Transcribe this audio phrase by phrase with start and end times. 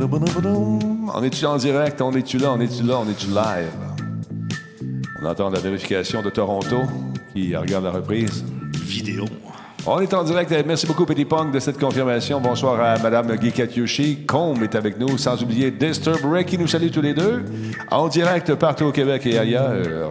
[0.00, 2.00] On est-tu en direct?
[2.00, 2.52] On est-tu là?
[2.52, 3.00] On est-tu là?
[3.00, 3.72] On est-tu live?
[5.20, 6.82] On entend la vérification de Toronto
[7.34, 8.44] qui regarde la reprise.
[8.84, 9.24] Vidéo.
[9.86, 10.54] On est en direct.
[10.66, 12.40] Merci beaucoup, Petit Punk, de cette confirmation.
[12.40, 14.24] Bonsoir à Mme Gikatyoshi.
[14.24, 17.44] Combe est avec nous, sans oublier Disturb Ray qui nous salue tous les deux.
[17.90, 20.10] En direct partout au Québec et ailleurs.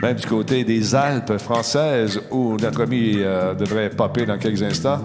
[0.00, 5.00] Même du côté des Alpes françaises, où notre ami euh, devrait popper dans quelques instants.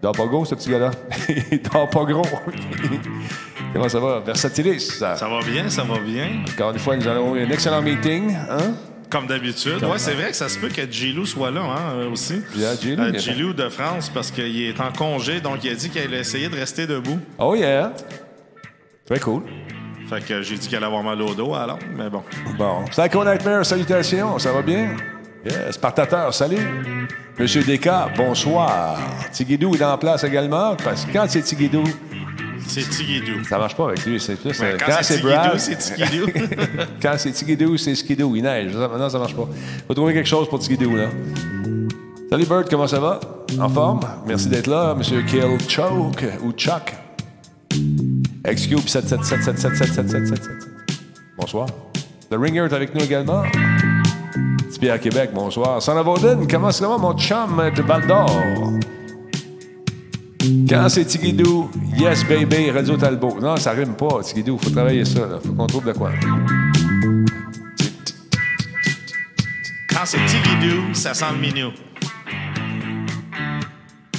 [0.00, 0.90] Il dort pas gros, ce petit gars-là.
[1.52, 2.22] Il dort pas gros.
[3.74, 4.20] Comment ça va?
[4.20, 4.80] Versatilis.
[4.98, 6.42] Ça va bien, ça va bien.
[6.50, 8.34] Encore une fois, nous allons un excellent meeting.
[8.34, 8.72] Hein?
[9.10, 9.78] Comme d'habitude.
[9.82, 12.40] Oui, c'est vrai que ça se peut que Gilou soit là hein, euh, aussi.
[12.56, 15.90] Yeah, Gilou, Euh, Gilou de France, parce qu'il est en congé, donc il a dit
[15.90, 17.18] qu'il allait essayer de rester debout.
[17.38, 17.92] Oh yeah!
[19.04, 19.42] Très cool.
[20.08, 22.22] Fait que j'ai dit qu'elle allait avoir mal au dos, alors, mais bon.
[22.56, 22.84] Bon.
[22.90, 24.96] Psycho Nightmare, salutations, ça va bien?
[25.44, 25.72] Yes.
[25.72, 27.06] Spartateur, salut.
[27.40, 28.98] Monsieur Desca, bonsoir.
[29.32, 31.82] Tigidou est en place également, parce que quand c'est Tigidou,
[32.66, 33.42] C'est Tigidou.
[33.48, 34.20] ça marche pas avec lui.
[34.20, 34.58] C'est plus.
[34.60, 36.26] Ouais, euh, quand c'est Brad, c'est Tigidou.
[37.02, 38.36] quand c'est Tigidou, c'est Skidou.
[38.36, 38.72] Il neige.
[38.72, 39.48] Ça- Non, ça marche pas.
[39.88, 41.06] Faut trouver quelque chose pour Tigidou, là.
[42.30, 43.18] Salut Bert, comment ça va?
[43.58, 44.00] En forme?
[44.26, 46.94] Merci d'être là, Monsieur Kill Choke ou Chuck.
[48.46, 50.40] Xcube 777777777.
[51.38, 51.66] Bonsoir.
[52.30, 53.42] The Ringer est avec nous également.
[54.80, 55.82] Petit Pierre Québec, bonsoir.
[55.82, 58.30] Son Voden, comment ça va, mon chum de Val d'Or?
[60.68, 63.38] Quand c'est Tigidou, yes baby, Radio Talbot.
[63.42, 64.56] Non, ça rime pas, Tigidou.
[64.56, 65.38] Faut travailler ça, là.
[65.44, 66.12] Faut qu'on trouve de quoi.
[69.90, 71.72] Quand c'est Tigidou, ça sent le minou.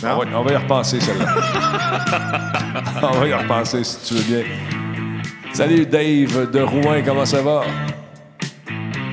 [0.03, 1.25] On va, on va y repenser, celle-là.
[3.01, 4.45] on va y repenser, si tu veux bien.
[5.53, 7.63] Salut, Dave de Rouen, comment ça va?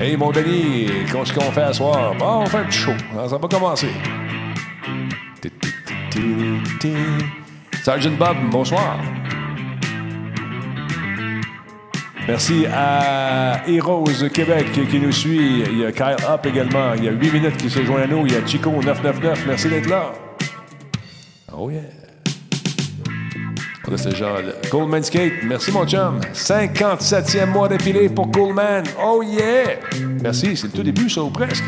[0.01, 2.15] Hey, mon Denis, qu'est-ce qu'on fait à soir?
[2.17, 2.93] Bon, on fait un petit show.
[3.27, 3.89] Ça va commencer.
[7.83, 8.97] Sergeant Bob, bonsoir.
[12.25, 15.63] Merci à Heroes Québec qui nous suit.
[15.69, 16.93] Il y a Kyle Up également.
[16.93, 18.25] Il y a 8 minutes qui se joint à nous.
[18.25, 19.43] Il y a Chico 999.
[19.47, 20.13] Merci d'être là.
[21.51, 21.98] Oh yeah.
[23.89, 25.33] Là, c'est genre le- Coleman Skate.
[25.45, 26.19] Merci, mon chum.
[26.33, 28.83] 57e mois d'affilée pour Coleman.
[29.03, 29.77] Oh yeah!
[30.21, 31.63] Merci, c'est le tout début, ça, ou presque.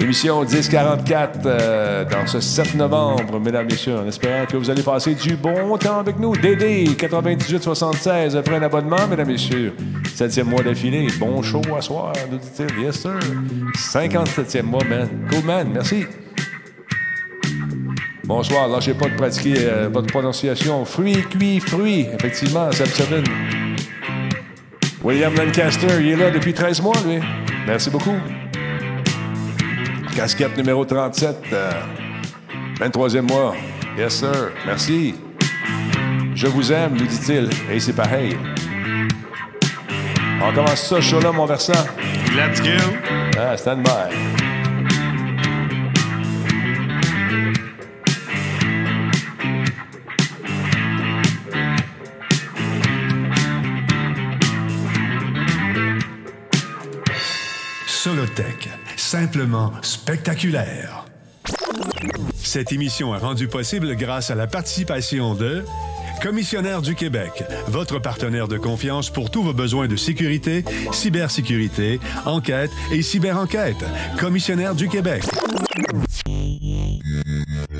[0.00, 5.14] Émission 1044 euh, dans ce 7 novembre, mesdames, messieurs, en espérant que vous allez passer
[5.14, 6.36] du bon temps avec nous.
[6.36, 9.74] DD 9876 après un abonnement, mesdames, messieurs.
[10.16, 11.08] 7e mois d'affilée.
[11.18, 12.84] Bon show à soir, nous dit-il.
[12.84, 13.18] Yes, sir.
[13.76, 15.08] 57e mois, man.
[15.30, 15.68] Cool, man.
[15.74, 16.06] Merci.
[18.28, 20.84] Bonsoir, lâchez pas de pratiquer euh, votre prononciation.
[20.84, 22.06] Fruit, cuit, fruit.
[22.12, 23.24] Effectivement, cette semaine.
[25.02, 27.20] William Lancaster, il est là depuis 13 mois, lui.
[27.66, 28.16] Merci beaucoup.
[30.14, 31.70] Casquette numéro 37, euh,
[32.78, 33.54] 23e mois.
[33.96, 34.50] Yes, sir.
[34.66, 35.14] Merci.
[36.34, 37.48] Je vous aime, nous dit-il.
[37.72, 38.36] Et c'est pareil.
[40.42, 41.72] On commence ça, show-là, mon versant.
[42.36, 42.76] Let's go.
[43.38, 44.47] Ah, stand by.
[58.96, 61.04] Simplement spectaculaire.
[62.36, 65.64] Cette émission est rendue possible grâce à la participation de
[66.22, 72.70] Commissionnaire du Québec, votre partenaire de confiance pour tous vos besoins de sécurité, cybersécurité, enquête
[72.90, 73.84] et cyberenquête.
[74.18, 75.22] Commissionnaire du Québec.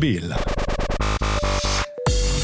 [0.00, 0.32] bil.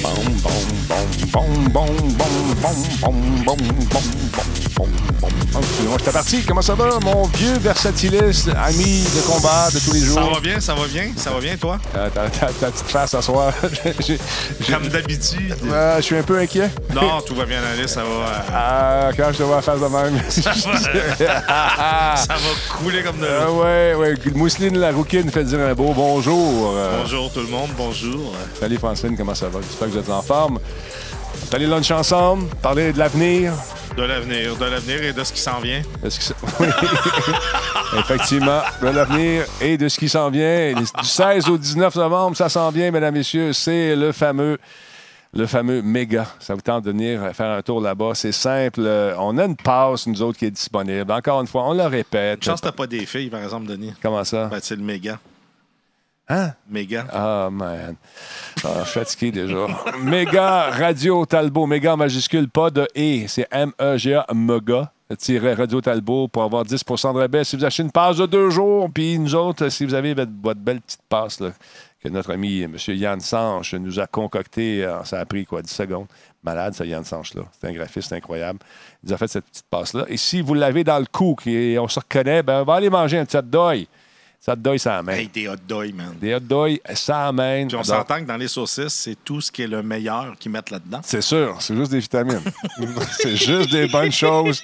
[0.02, 3.58] Bom, bom, bom, bom, bom, bom, bom, bom, bom,
[3.92, 4.04] bom,
[4.36, 4.65] bom.
[5.98, 6.42] J'étais parti.
[6.46, 10.34] Comment ça va, mon vieux versatiliste, ami de combat de tous les Ça jours?
[10.34, 11.78] va bien, ça va bien, ça va bien, toi?
[11.92, 13.52] Ta, ta- petite face à soir.
[14.70, 15.54] Comme d'habitude.
[15.70, 16.70] Euh, je suis un peu inquiet.
[16.94, 19.80] Non, tout va bien aller, ça va, euh, Ah, quand je te vois la face
[19.80, 20.20] de même.
[20.30, 23.62] ça va couler comme de l'eau.
[23.62, 24.14] ouais, ouais.
[24.34, 26.72] Mousseline la rouquine fait dire un beau bonjour.
[26.74, 28.32] Euh, Bonjour tout le monde, bonjour.
[28.58, 29.60] Salut Francine, comment ça va?
[29.62, 30.58] J'espère que vous êtes en forme.
[30.58, 33.52] On est allé lunch ensemble, parler de l'avenir?
[33.96, 35.80] De l'avenir, de l'avenir et de ce qui s'en vient.
[36.04, 36.66] Est-ce que ça- Oui.
[37.98, 40.74] Effectivement, de l'avenir et de ce qui s'en vient.
[40.74, 43.52] Du 16 au 19 novembre, ça s'en vient, mesdames, messieurs.
[43.54, 44.58] C'est le fameux
[45.34, 46.26] le fameux méga.
[46.38, 48.12] Ça vous tente de venir faire un tour là-bas.
[48.14, 48.80] C'est simple.
[49.18, 51.10] On a une passe, nous autres, qui est disponible.
[51.12, 52.42] Encore une fois, on le répète.
[52.44, 53.92] Chance que t'as pas des filles, par exemple, Denis.
[54.02, 54.46] Comment ça?
[54.46, 55.18] Ben, c'est le méga.
[56.28, 56.52] Hein?
[56.68, 57.06] Méga.
[57.12, 57.94] Ah, man.
[58.64, 59.66] Ah, je suis fatigué déjà.
[60.02, 61.66] Méga Radio Talbot.
[61.66, 63.26] Méga en majuscule, pas de E.
[63.28, 64.92] C'est M-E-G-A, Mega.
[65.08, 68.90] Radio Talbot pour avoir 10% de rabais si vous achetez une passe de deux jours.
[68.92, 71.52] Puis nous autres, si vous avez votre, belle petite passe là,
[72.02, 72.76] que notre ami M.
[72.88, 76.06] Yann Sanche nous a concocté, euh, ça a pris quoi, 10 secondes.
[76.42, 77.42] Malade, ça, Yann Sanche-là.
[77.52, 78.58] C'est un graphiste incroyable.
[79.02, 80.06] Il nous a fait cette petite passe-là.
[80.08, 82.90] Et si vous l'avez dans le cou et on se reconnaît, ben, on va aller
[82.90, 83.86] manger un petit dog.
[84.46, 85.18] Ça dog, ça amène.
[85.18, 86.14] Hey, des hot dogs, man.
[86.20, 87.66] Des hot dogs, ça amène.
[87.66, 90.52] Puis on s'entend que dans les saucisses, c'est tout ce qui est le meilleur qu'ils
[90.52, 91.00] mettent là-dedans.
[91.02, 92.40] C'est sûr, c'est juste des vitamines.
[93.18, 94.62] c'est juste des bonnes choses.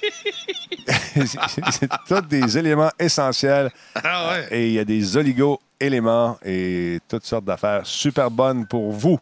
[1.16, 3.72] c'est tous des éléments essentiels.
[3.96, 4.46] Ah ouais.
[4.52, 9.18] Et il y a des oligo-éléments et toutes sortes d'affaires super bonnes pour vous.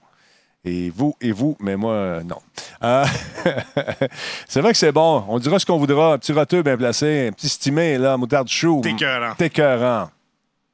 [0.63, 2.37] Et vous, et vous, mais moi, euh, non.
[2.85, 3.07] Euh,
[4.47, 5.25] c'est vrai que c'est bon.
[5.27, 6.13] On dira ce qu'on voudra.
[6.13, 8.83] Un petit roteux bien placé, un petit stimé, là, moutarde chou.
[8.83, 10.11] T'es écœurant.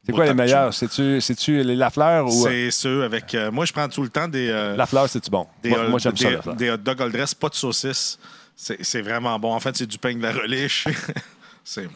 [0.07, 0.73] C'est quoi les meilleurs?
[0.73, 2.31] C'est-tu, c'est-tu les Lafleur ou.
[2.45, 3.35] C'est ceux avec.
[3.35, 4.49] euh, moi, je prends tout le temps des.
[4.49, 5.47] euh, Lafleur, c'est-tu bon?
[5.63, 6.55] des, moi, euh, moi, j'aime des, ça, Lafleur.
[6.57, 8.19] des hot dogs all dress, pas de saucisses.
[8.55, 9.53] C'est c'est vraiment bon.
[9.53, 10.87] En fait, c'est du pain de la reliche.
[11.65, 11.89] c'est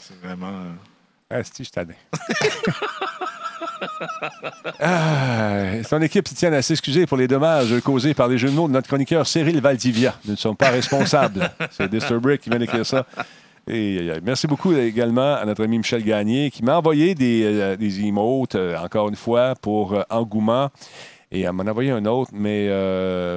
[0.00, 0.48] c'est vraiment.
[0.50, 0.72] euh,
[1.30, 1.96] Ah, si, je t'admets.
[4.80, 8.54] ah, son équipe s'y tient à s'excuser pour les dommages causés par les jeux de
[8.54, 10.14] mots de notre chroniqueur Cyril Valdivia.
[10.24, 11.50] Nous ne sommes pas responsables.
[11.70, 13.06] C'est Disturbrick qui vient d'écrire ça.
[13.68, 17.76] Et, euh, merci beaucoup également à notre ami Michel Gagné qui m'a envoyé des, euh,
[17.76, 20.70] des emotes, euh, encore une fois, pour euh, engouement.
[21.32, 22.68] Et elle m'en a envoyé un autre, mais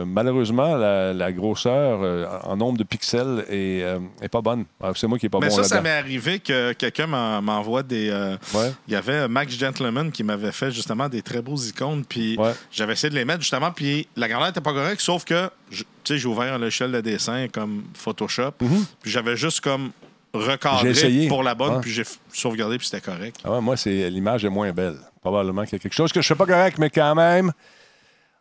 [0.05, 3.83] malheureusement, la, la grosseur en nombre de pixels est,
[4.21, 4.65] est pas bonne.
[4.93, 5.89] C'est moi qui est pas Mais bon ça, ça là-dedans.
[5.89, 8.11] m'est arrivé que quelqu'un m'en- m'envoie des.
[8.53, 8.71] Ouais.
[8.87, 12.03] Il y avait Max Gentleman qui m'avait fait justement des très beaux icônes.
[12.07, 12.51] Puis Ouais.
[12.71, 13.71] j'avais essayé de les mettre justement.
[13.71, 17.47] Puis la grandeur n'était pas correcte, sauf que, je- j'ai ouvert un logiciel de dessin
[17.51, 18.51] comme Photoshop.
[18.59, 19.91] Puis j'avais juste comme Mm-hmm.
[20.33, 21.27] Recadré essayé.
[21.27, 21.81] pour la bonne.
[21.81, 22.03] Puis j'ai
[22.33, 23.37] sauvegardé, puis c'était correct.
[23.43, 24.97] Ah ouais, moi, c'est l'image est moins belle.
[25.21, 27.51] Probablement qu'il y a quelque chose que je ne fais pas correct, mais quand même,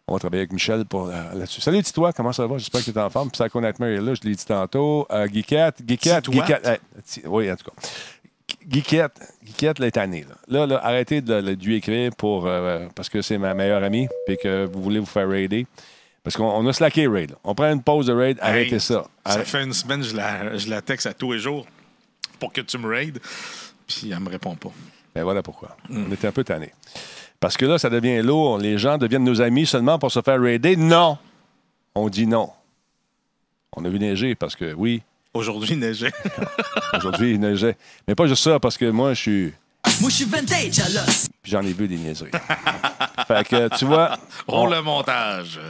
[0.06, 1.60] on va travailler avec Michel pour, euh, là-dessus.
[1.60, 2.58] Salut, dis-toi, comment ça va?
[2.58, 3.30] J'espère que tu es en forme.
[3.30, 5.06] Puis Psycho Nightmare est là, je l'ai dit tantôt.
[5.10, 5.82] Euh, Titoite.
[5.86, 6.64] Geekette.
[6.64, 7.88] eh, ti- oui, en tout cas.
[8.68, 12.86] Geekette, Geekette, là, est tannée, Là, là, là arrêtez de, de lui écrire pour, euh,
[12.94, 15.66] parce que c'est ma meilleure amie puis que vous voulez vous faire raider.
[16.22, 17.30] Parce qu'on on a slacké raid.
[17.30, 17.36] là.
[17.44, 19.06] On prend une pause de raid, arrêtez Hey, ça.
[19.24, 21.64] Ça fait une semaine, je la, je la texte à tous les jours
[22.38, 23.20] pour que tu me raides.
[23.86, 24.70] Puis elle me répond pas.
[25.14, 25.76] Ben voilà pourquoi.
[25.90, 26.72] On était un peu tannés.
[27.40, 28.58] Parce que là, ça devient lourd.
[28.58, 30.76] Les gens deviennent nos amis seulement pour se faire raider.
[30.76, 31.18] Non!
[31.94, 32.50] On dit non.
[33.72, 35.02] On a vu neiger parce que, oui,
[35.34, 36.12] Aujourd'hui, il neigeait.
[36.94, 37.76] aujourd'hui, il neigeait.
[38.08, 39.52] Mais pas juste ça, parce que moi, je suis.
[40.00, 41.28] Moi, je suis vintage à l'os.
[41.42, 42.30] Puis j'en ai vu des niaiseries.
[43.28, 44.16] fait que, tu vois,
[44.48, 45.60] Oh, on le montage.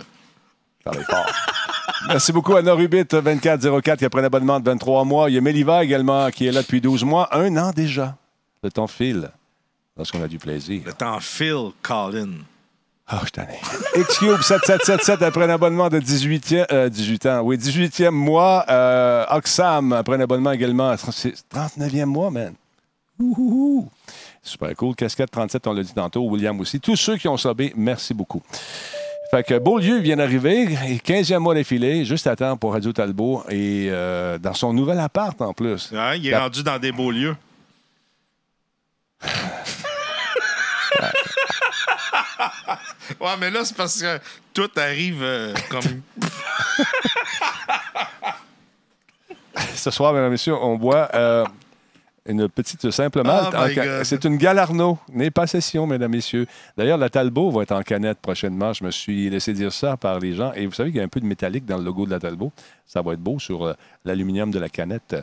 [0.93, 1.27] Fort.
[2.09, 5.31] Merci beaucoup à Norubit 2404 qui a pris un abonnement de 23 mois.
[5.31, 7.28] Il y a Méliva également qui est là depuis 12 mois.
[7.37, 8.16] Un an déjà.
[8.62, 9.31] Le temps file
[9.97, 10.83] lorsqu'on a du plaisir.
[10.85, 12.31] Le temps Phil Collin.
[13.09, 13.61] Ah, je t'en ai.
[14.02, 17.40] Xcube 7777 après un abonnement de 18, euh, 18 ans.
[17.43, 18.64] Oui, 18e mois.
[18.69, 20.95] Euh, Oxam après un abonnement également.
[21.12, 22.55] C'est 39e mois, man.
[23.19, 23.88] Ouhouhou.
[24.43, 24.95] Super cool.
[24.97, 26.23] Casquette 37, on l'a dit tantôt.
[26.28, 26.81] William aussi.
[26.81, 28.43] Tous ceux qui ont sobé, merci beaucoup.
[29.37, 33.45] Fait que Beaulieu vient d'arriver, et 15e mois d'affilée, juste à temps pour Radio Talbot,
[33.50, 35.93] et euh, dans son nouvel appart en plus.
[35.93, 37.37] Ouais, il est La- rendu dans des beaux lieux.
[43.21, 44.19] ouais, mais là, c'est parce que
[44.55, 45.83] tout arrive euh, comme.
[49.75, 51.45] Ce soir, mesdames et messieurs, on boit euh,
[52.28, 53.50] une petite simple malte.
[53.52, 54.04] Oh en my ca- God.
[54.04, 54.99] C'est une Galarno.
[55.12, 56.47] N'est pas session, mesdames messieurs.
[56.76, 58.73] D'ailleurs, la Talbot va être en canette prochainement.
[58.73, 60.52] Je me suis laissé dire ça par les gens.
[60.54, 62.18] Et vous savez qu'il y a un peu de métallique dans le logo de la
[62.21, 62.52] Talbot.
[62.87, 65.16] Ça va être beau sur euh, l'aluminium de la canette.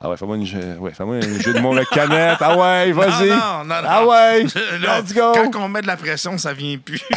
[0.00, 2.38] Ah ouais, fais-moi une jeu, ouais, fais-moi un jeu de mots avec canette.
[2.40, 3.28] Ah ouais, vas-y.
[3.28, 3.88] Non, non, non, non.
[3.88, 4.44] Ah ouais,
[4.82, 5.32] Là, let's go.
[5.52, 7.00] Quand on met de la pression, ça vient plus.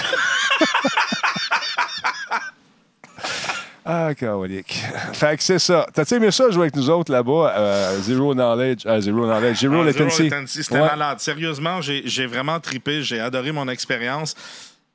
[3.90, 4.10] Ah.
[5.14, 5.88] Fait que c'est ça.
[5.94, 7.54] T'as-tu aimé ça jouer avec nous autres là-bas?
[7.56, 8.86] euh, zero knowledge?
[8.86, 9.58] euh, zero knowledge.
[9.60, 10.30] Zero Ah, latency.
[10.64, 10.88] C'était Ouais.
[10.88, 11.20] malade.
[11.20, 13.02] Sérieusement, j'ai j'ai vraiment tripé.
[13.02, 14.36] J'ai adoré mon expérience.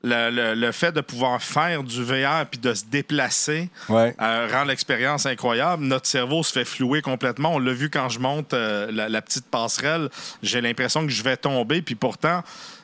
[0.05, 4.13] Le, le- le fait de pouvoir faire du VR puis de se déplacer Ouais.
[4.21, 5.85] euh, rend l'expérience incroyable.
[5.85, 7.55] Notre cerveau se fait flouer complètement.
[7.55, 10.09] On l'a vu quand je monte euh, la, la petite passerelle.
[10.41, 11.81] J'ai l'impression que je vais tomber.
[11.81, 12.43] Puis pourtant,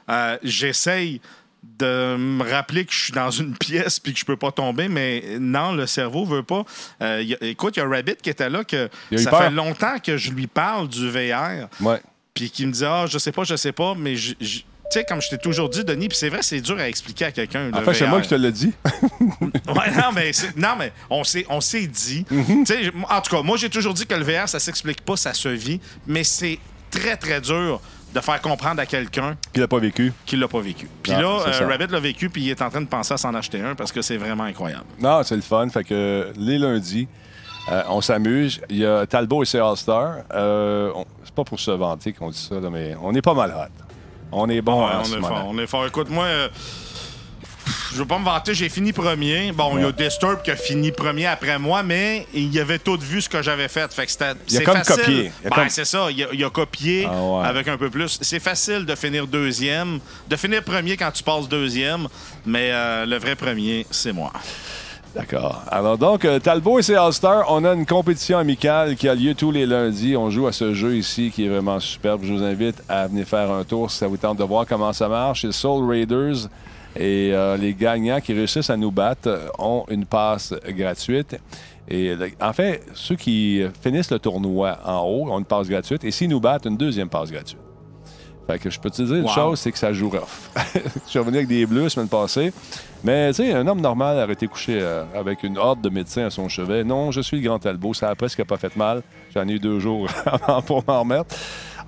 [0.10, 1.20] euh, j'essaye
[1.64, 4.88] de me rappeler que je suis dans une pièce puis que je peux pas tomber,
[4.88, 6.64] mais non, le cerveau veut pas.
[7.02, 9.44] Euh, y a- écoute, il y a Rabbit qui était là que ça peur.
[9.44, 12.02] fait longtemps que je lui parle du VR Ouais.
[12.34, 15.22] puis qui me dit ah je sais pas je sais pas mais j- sais, comme
[15.22, 17.72] je t'ai toujours dit, Denis, puis c'est vrai, c'est dur à expliquer à quelqu'un.
[17.72, 18.74] En le fait, c'est moi qui te l'ai dit.
[19.68, 22.26] Ouais, non, mais, non, mais on s'est, on s'est dit.
[22.32, 22.64] Mhm.
[22.64, 25.16] Tu sais, En tout cas, moi, j'ai toujours dit que le VR, ça s'explique pas,
[25.16, 26.58] ça se vit, mais c'est
[26.90, 27.80] très, très dur
[28.14, 30.12] de faire comprendre à quelqu'un Qui l'a pas vécu.
[30.26, 30.90] qui l'a pas vécu.
[31.04, 31.68] Puis Non, là, euh.
[31.68, 33.92] Rabbit l'a vécu, puis il est en train de penser à s'en acheter un parce
[33.92, 34.86] que c'est vraiment incroyable.
[35.00, 35.68] Non, c'est le fun.
[35.70, 37.08] Fait que les lundis,
[37.72, 38.62] euh, on s'amuse.
[38.70, 40.24] Il y a Talbot et ses All-Stars.
[40.34, 40.92] Euh,
[41.24, 43.70] c'est pas pour se vanter qu'on dit ça, là, mais on est pas malade.
[44.32, 45.28] On est bon Ouais, en on ce est moment.
[45.36, 45.46] fort.
[45.48, 45.86] On est fort.
[45.88, 46.26] Écoute, moi,
[47.92, 49.52] je veux pas me vanter, j'ai fini premier.
[49.52, 52.98] Bon, il y a Disturb qui a fini premier après moi, mais il avait tout
[53.00, 53.92] vu ce que j'avais fait.
[53.94, 54.32] Fait que c'était.
[54.50, 54.96] Il a c'est comme facile.
[54.98, 55.32] copié.
[55.44, 56.08] Il a Ben, comme- c'est ça.
[56.12, 57.46] Il a, il a copié Ah ouais.
[57.48, 58.18] avec un peu plus.
[58.22, 62.08] C'est facile de finir deuxième, de finir premier quand tu passes deuxième,
[62.46, 64.32] mais euh, le vrai premier, c'est moi.
[65.16, 65.64] D'accord.
[65.72, 69.34] Alors donc, euh, Talbot et ses All-Stars, on a une compétition amicale qui a lieu
[69.34, 70.16] tous les lundis.
[70.16, 72.22] On joue à ce jeu ici qui est vraiment superbe.
[72.24, 74.94] Je vous invite à venir faire un tour si ça vous tente de voir comment
[74.94, 75.42] ça marche.
[75.42, 76.48] C'est Soul Raiders.
[76.96, 81.38] Et euh, les gagnants qui réussissent à nous battre euh, ont une passe gratuite.
[81.88, 86.04] Et le- en fait, ceux qui finissent le tournoi en haut ont une passe gratuite.
[86.04, 87.60] Et s'ils nous battent, une deuxième passe gratuite.
[88.48, 89.30] Fait que je peux te dire une Wow.
[89.30, 90.50] chose, c'est que ça joue rough.
[90.74, 90.80] je
[91.10, 92.52] suis revenu avec des bleus la semaine passée.
[93.04, 96.26] Mais tu sais, un homme normal aurait été couché euh, avec une horde de médecins
[96.26, 96.84] à son chevet.
[96.84, 97.94] Non, je suis le grand Talbot.
[97.94, 99.04] Ça a presque pas fait mal.
[99.36, 101.36] J'en ai eu deux jours avant pour m'en remettre.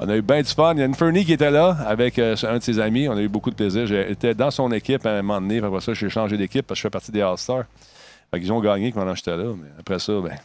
[0.03, 0.73] On a eu bien du fun.
[0.73, 3.07] Il y a une Fernie qui était là avec euh, un de ses amis.
[3.07, 3.85] On a eu beaucoup de plaisir.
[3.85, 5.59] J'étais dans son équipe à un moment donné.
[5.59, 7.65] Après ça, j'ai changé d'équipe parce que je fais partie des All-Stars.
[8.31, 9.51] Fait qu'ils ont gagné pendant que j'étais là.
[9.55, 10.35] Mais après ça, ben,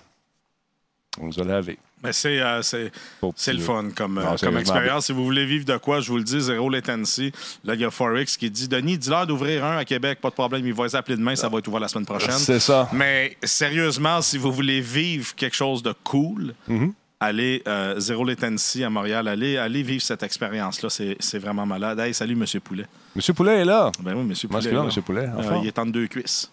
[1.19, 1.79] on nous a lavé.
[2.05, 2.93] Mais c'est, euh, c'est,
[3.35, 4.61] c'est le fun comme, euh, Non, comme sérieusement.
[4.61, 5.07] expérience.
[5.07, 7.33] Si vous voulez vivre de quoi, je vous le dis, zéro latency.
[7.65, 10.35] Là, il y a Forex qui dit Denis, dis-leur d'ouvrir un à Québec, pas de
[10.35, 12.33] problème, il va les appeler demain, ça va être ouvert la semaine prochaine.
[12.33, 12.91] C'est ça.
[12.93, 16.93] Mais sérieusement, si vous voulez vivre quelque chose de cool, Mm-hmm.
[17.21, 20.89] Allez euh, zéro latency à Montréal, allez, allez vivre cette expérience-là.
[20.91, 21.99] C'est, vraiment malade.
[22.01, 22.87] Hey, salut, Monsieur Poulet.
[23.15, 23.91] Monsieur Poulet est là.
[24.01, 24.73] Ben oui, Monsieur Poulet.
[24.73, 25.29] Monsieur Poulet?
[25.29, 25.63] En Euh, forme?
[25.63, 26.51] il est entre deux cuisses.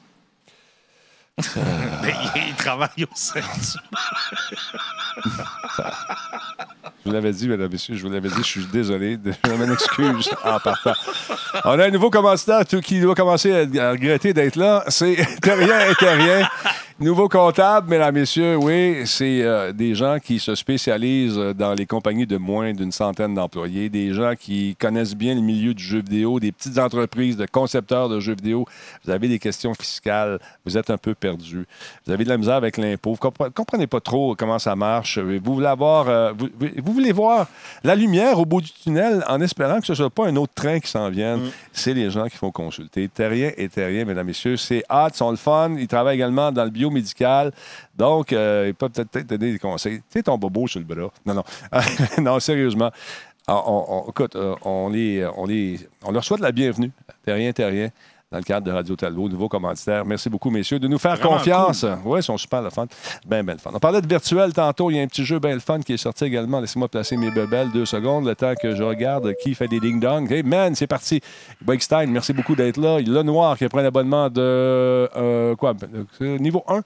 [1.55, 3.39] Ben, il, il travaille au sein
[7.05, 9.17] Je vous l'avais dit, mesdames et messieurs, je vous l'avais dit, je suis désolé.
[9.45, 10.93] Je m'en excuse en partant.
[11.65, 14.83] On a un nouveau commentateur tout- qui doit commencer à, à regretter d'être là.
[14.87, 16.47] C'est Terrien et Terrien.
[17.03, 21.85] Nouveau comptable, mesdames et messieurs, oui, c'est euh, des gens qui se spécialisent dans les
[21.85, 25.97] compagnies de moins d'une centaine d'employés, des gens qui connaissent bien le milieu du jeu
[25.97, 28.65] vidéo, des petites entreprises de concepteurs de jeux vidéo.
[29.03, 31.65] Vous avez des questions fiscales, vous êtes un peu perdu,
[32.05, 35.19] vous avez de la misère avec l'impôt, vous compre- comprenez pas trop comment ça marche,
[35.19, 37.47] vous voulez avoir, euh, vous, voulez voir
[37.83, 40.53] la lumière au bout du tunnel en espérant que ce ne soit pas un autre
[40.53, 41.51] train qui s'en vienne.
[41.73, 43.09] C'est les gens qu'il faut consulter.
[43.09, 45.75] Terrien et Terrien, mesdames messieurs, c'est ils sont le fun.
[45.77, 47.51] Ils travaillent également dans le biomédical.
[47.95, 49.97] Donc, euh, ils peuvent peut-être donner des conseils.
[49.99, 51.11] Tu sais, ton bobo sur le bras.
[51.25, 51.43] Non, non.
[52.21, 52.91] non, sérieusement.
[53.47, 56.91] On, on- écoute, euh, on, les, on, les, on leur souhaite la bienvenue.
[57.25, 57.89] Terrien, Terrien,
[58.33, 60.03] dans le cadre de Radio Talbot, nouveau commanditaire.
[60.05, 61.85] Merci beaucoup, messieurs, de nous faire Vraiment confiance.
[62.03, 62.87] Oui, ils sont super le fun.
[63.27, 63.69] Ben, ben le fun.
[63.71, 64.89] On parlait de virtuel tantôt.
[64.89, 66.59] Il y a un petit jeu bien le fun qui est sorti également.
[66.59, 70.31] Laissez-moi placer mes bebelles deux secondes, le temps que je regarde qui fait des ding-dong.
[70.31, 71.21] Hey, man, c'est parti.
[71.79, 72.99] Stein, merci beaucoup d'être là.
[72.99, 75.75] Le Noir qui a pris un abonnement de euh, quoi?
[76.21, 76.81] Euh, Niveau 1.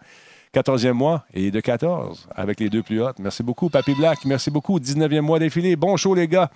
[0.54, 3.20] 14e mois et de 14 avec les deux plus hautes.
[3.20, 4.20] Merci beaucoup, Papy Black.
[4.26, 4.80] Merci beaucoup.
[4.80, 5.76] 19e mois défilé.
[5.76, 6.50] Bon show, les gars.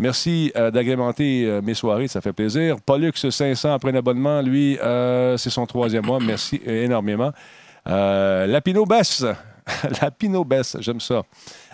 [0.00, 2.76] Merci euh, d'agrémenter euh, mes soirées, ça fait plaisir.
[2.84, 6.18] Pollux 500 après un abonnement, lui, euh, c'est son troisième mois.
[6.20, 7.32] Merci énormément.
[7.84, 9.24] Lapino Bess.
[10.02, 10.46] Lapino
[10.80, 11.22] j'aime ça.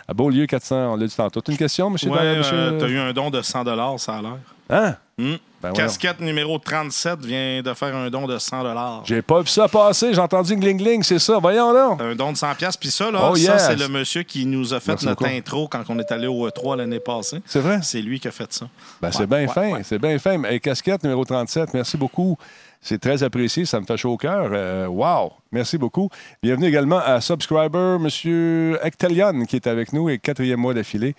[0.06, 1.40] À Beaulieu 400, on l'a dit tantôt.
[1.40, 2.10] T'as une question, monsieur?
[2.10, 2.56] Ouais, monsieur?
[2.56, 3.64] euh, t'as eu un don de 100
[3.98, 4.36] ça a l'air.
[4.68, 4.96] Hein?
[5.16, 5.36] Hmm.
[5.64, 5.72] Ben.
[5.72, 10.12] Casquette numéro 37 vient de faire un don de 100 J'ai pas vu ça passer.
[10.12, 11.38] J'ai entendu gling-gling, c'est ça.
[11.38, 11.96] Voyons là.
[12.00, 14.74] Un don de 100 pièces Puis ça, là, Oh, ça, c'est le monsieur qui nous
[14.74, 15.34] a fait Merci notre beaucoup.
[15.34, 17.40] intro quand on est allé au E3 l'année passée.
[17.46, 17.78] C'est vrai?
[17.82, 18.68] C'est lui qui a fait ça.
[19.00, 20.42] Ben, c'est bien ouais, fin, c'est bien fin.
[20.44, 22.36] Et casquette numéro 37, merci beaucoup.
[22.82, 24.50] C'est très apprécié, ça me fait chaud au cœur.
[24.52, 26.10] Euh, wow, merci beaucoup.
[26.42, 28.76] Bienvenue également à Subscriber, M.
[28.82, 31.14] Ectelion, qui est avec nous et quatrième mois d'affilée.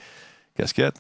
[0.55, 0.95] Casquette.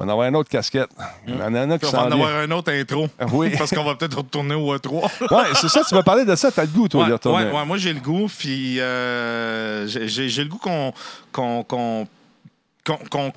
[0.00, 0.88] On va en avoir une autre casquette.
[1.28, 3.06] Il y en a autre On qui va en avoir un autre intro.
[3.32, 3.50] Oui.
[3.58, 5.10] Parce qu'on va peut-être retourner au E3.
[5.30, 7.44] Ouais, c'est ça, tu m'as parlé de ça, t'as le goût, toi, Ouais, d'y retourner.
[7.44, 10.92] ouais, ouais, moi j'ai le goût, puis euh, j'ai le goût qu'on
[11.32, 12.06] qu'on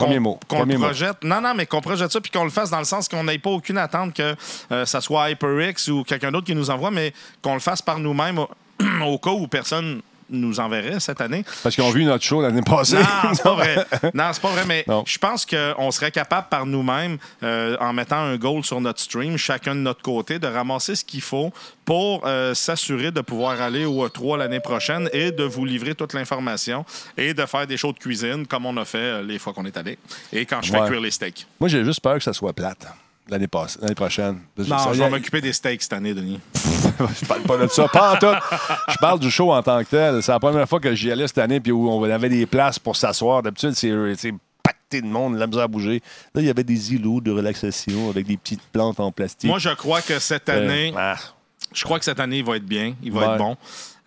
[0.09, 0.39] le mot.
[0.47, 1.23] projette.
[1.23, 3.37] Non, non, mais qu'on projette ça puis qu'on le fasse dans le sens qu'on n'ait
[3.37, 4.35] pas aucune attente que
[4.71, 7.99] euh, ça soit HyperX ou quelqu'un d'autre qui nous envoie, mais qu'on le fasse par
[7.99, 8.49] nous-mêmes au,
[9.05, 11.43] au cas où personne nous enverrait cette année.
[11.63, 12.97] Parce qu'ils ont vu notre show l'année passée.
[12.97, 13.85] Non, c'est pas vrai.
[14.13, 15.03] Non, c'est pas vrai, mais Non.
[15.05, 19.37] je pense qu'on serait capable par nous-mêmes, euh, en mettant un goal sur notre stream,
[19.37, 21.51] chacun de notre côté, de ramasser ce qu'il faut
[21.85, 26.13] pour euh, s'assurer de pouvoir aller au E3 l'année prochaine et de vous livrer toute
[26.13, 26.85] l'information
[27.17, 29.65] et de faire des shows de cuisine comme on a fait euh, les fois qu'on
[29.65, 29.97] est allé
[30.31, 30.87] et quand je fais Ouais.
[30.87, 31.45] cuire les steaks.
[31.59, 32.87] Moi, j'ai juste peur que ça soit plate.
[33.29, 34.39] L'année prochaine.
[34.57, 36.39] Non, je vais m'occuper des steaks cette année, Denis.
[36.55, 37.87] je parle pas de ça.
[37.87, 38.57] Pas en tout.
[38.89, 40.21] Je parle du show en tant que tel.
[40.21, 42.79] C'est la première fois que j'y allais cette année, puis où on avait des places
[42.79, 43.41] pour s'asseoir.
[43.43, 46.01] D'habitude, c'est pacté de monde, la misère à bouger.
[46.35, 49.49] Là, il y avait des îlots de relaxation avec des petites plantes en plastique.
[49.49, 51.15] Moi, je crois que cette Euh, année, ah.
[51.73, 52.93] je crois que cette année, il va être bien.
[53.03, 53.27] Il va Ouais.
[53.33, 53.57] être bon.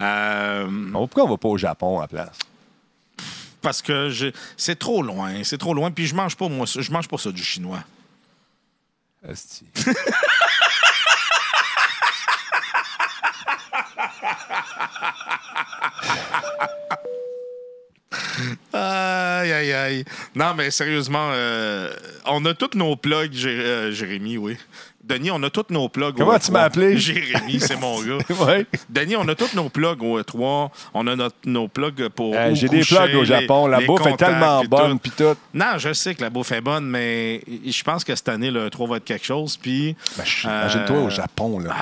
[0.03, 2.39] Euh, Bon, Pourquoi on va pas au Japon à la place?
[3.63, 5.43] parce que je- c'est trop loin.
[5.43, 5.91] C'est trop loin.
[5.91, 7.81] Puis je mange pas, moi, je mange pas ça du chinois.
[18.73, 20.05] Aïe, aïe, aïe.
[20.35, 21.91] Non, mais sérieusement, euh,
[22.27, 24.57] on a tous nos plugs, Jé- euh, Jérémy, oui.
[25.07, 26.17] Denis, on a tous nos plugs.
[26.17, 26.53] Comment tu E3.
[26.53, 26.99] m'as appelé?
[26.99, 28.19] Jérémy, c'est mon gars.
[28.47, 28.67] ouais.
[28.91, 30.71] Denis, on a tous nos plugs au E3.
[30.95, 32.35] On a notre- nos plugs pour.
[32.35, 33.67] Euh, J'ai des plugs au Japon.
[33.69, 35.35] La bouffe est tellement bonne, puis tout.
[35.55, 38.69] Non, je sais que la bouffe est bonne, mais je pense que cette année, le
[38.69, 39.57] E3 va être quelque chose.
[39.57, 39.95] Puis.
[40.17, 41.75] Ben, je- Euh, Imagine-toi au Japon, là.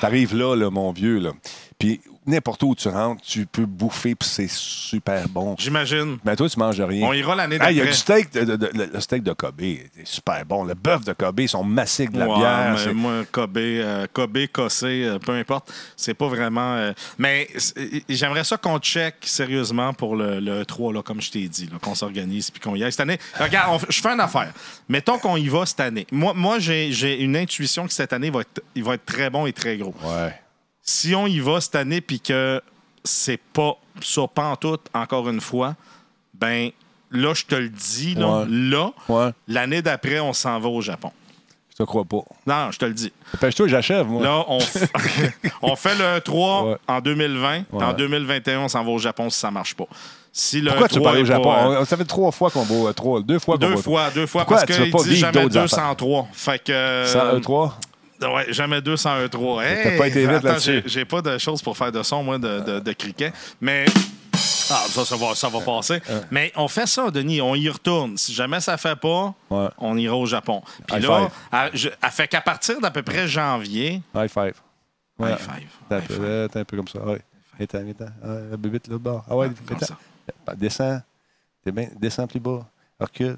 [0.00, 1.30] T'arrives là, là, mon vieux, là.
[1.78, 5.56] Puis n'importe où tu rentres, tu peux bouffer, puis c'est super bon.
[5.58, 6.18] J'imagine.
[6.24, 7.06] Mais toi, tu manges rien.
[7.06, 7.92] On ira l'année Ah, Il y a d'après.
[7.92, 9.60] du steak, de- de- de- le- steak de Kobe,
[9.96, 10.64] c'est super bon.
[10.64, 12.76] Le bœuf de Kobe, ils sont massiques de la bière.
[12.86, 15.72] mais moi, Kobe, euh, Kobe, Cossé, euh, peu importe.
[15.96, 16.74] C'est pas vraiment.
[16.74, 17.48] euh, mais
[18.08, 21.94] j'aimerais ça qu'on check sérieusement pour le, le 3, là, comme je t'ai dit, qu'on
[21.94, 23.18] s'organise puis qu'on y aille cette année.
[23.38, 24.52] Regarde, je fais une affaire.
[24.88, 26.06] Mettons qu'on y va cette année.
[26.12, 29.30] Moi, moi j'ai j'ai une intuition que cette année va être, il va être très
[29.30, 29.94] bon et très gros.
[30.02, 30.32] Ouais.
[30.90, 32.62] Si on y va cette année puis que
[33.04, 35.74] c'est pas ça, pas en tout, encore une fois,
[36.32, 36.70] ben
[37.10, 38.46] là, je te le dis, là, Ouais.
[38.48, 39.30] là Ouais.
[39.48, 41.10] l'année d'après, on s'en va au Japon.
[41.72, 42.22] Je te crois pas.
[42.46, 43.12] Non, je te le dis.
[43.34, 44.22] Dépêche-toi, j'achève, moi.
[44.22, 44.88] Là, on, f-
[45.62, 46.76] on fait le 3 Ouais.
[46.88, 47.64] en 2020.
[47.70, 47.84] Ouais.
[47.84, 49.84] En 2021, on s'en va au Japon si ça marche pas.
[50.32, 51.52] Si le Pourquoi tu 3 parles au Japon?
[51.52, 53.20] pas, euh, Ça fait trois fois qu'on va au trois.
[53.20, 55.54] Deux fois qu'on deux va au fois, deux fois, Pourquoi parce qu'il dit jamais d'autres
[55.54, 56.28] 203.
[56.32, 56.72] Fait que...
[56.72, 57.72] euh, Sans E3?
[58.20, 59.62] Ouais, jamais 200 E3.
[59.62, 60.82] Hey, T'as pas été vite là-dessus.
[60.86, 63.32] j'ai- pas de choses pour faire de son, moi, de, de, de criquet.
[63.60, 63.84] Mais.
[64.70, 66.00] Ah, ça, ça va, ça va passer.
[66.30, 67.40] Mais on fait ça, Denis.
[67.40, 68.18] On y retourne.
[68.18, 69.68] Si jamais ça fait pas, Ouais.
[69.78, 70.62] on ira au Japon.
[70.86, 74.02] Puis là, elle, je- elle fait qu'à partir d'à peu près janvier.
[74.14, 74.54] High five.
[75.18, 75.32] Ouais.
[75.32, 75.68] High five.
[75.88, 76.00] T'es un
[76.64, 77.00] peu, un comme ça.
[77.04, 77.20] Ouais.
[77.56, 78.06] Viens-t'en, viens-t'en.
[78.22, 79.24] Ah, la bébite, là, bas.
[79.28, 79.86] Ah ouais, Comme viens-t'en.
[79.86, 79.96] ça.
[80.46, 81.00] Ah, Descends.
[81.64, 81.88] T'es bien.
[81.98, 82.60] Descends plus bas.
[83.00, 83.36] Recule.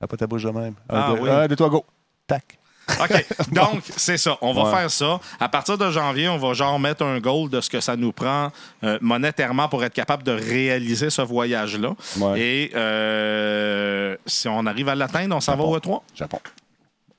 [0.00, 0.74] Fais pas ta bouche de même.
[0.88, 1.28] Ah Un, deux, oui.
[1.30, 1.84] un, deux, trois, go.
[2.26, 2.56] Tac.
[3.02, 3.26] OK.
[3.52, 4.36] Donc, c'est ça.
[4.40, 4.70] On va Ouais.
[4.76, 5.20] faire ça.
[5.40, 8.12] À partir de janvier, on va genre mettre un goal de ce que ça nous
[8.12, 8.50] prend
[8.84, 11.90] euh, monétairement pour être capable de réaliser ce voyage-là.
[12.18, 12.40] Ouais.
[12.40, 16.02] Et euh, si on arrive à l'atteindre, on s'en va au 3.
[16.14, 16.38] Japon.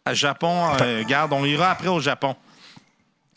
[0.05, 2.35] À Japon, euh, garde, on ira après au Japon.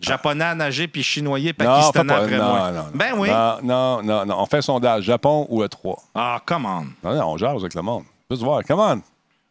[0.01, 2.71] Japonais à nager puis fais pakistanais après Non, moi.
[2.73, 2.85] non, non.
[2.93, 3.31] ben oui.
[3.31, 4.37] Non, non, non, non.
[4.41, 5.05] On fait un sondage.
[5.05, 5.97] Japon ou E3?
[6.15, 6.87] Ah, come on.
[7.09, 8.03] Non, non, on jase avec le monde.
[8.29, 8.63] Juste voir.
[8.67, 9.01] Come on.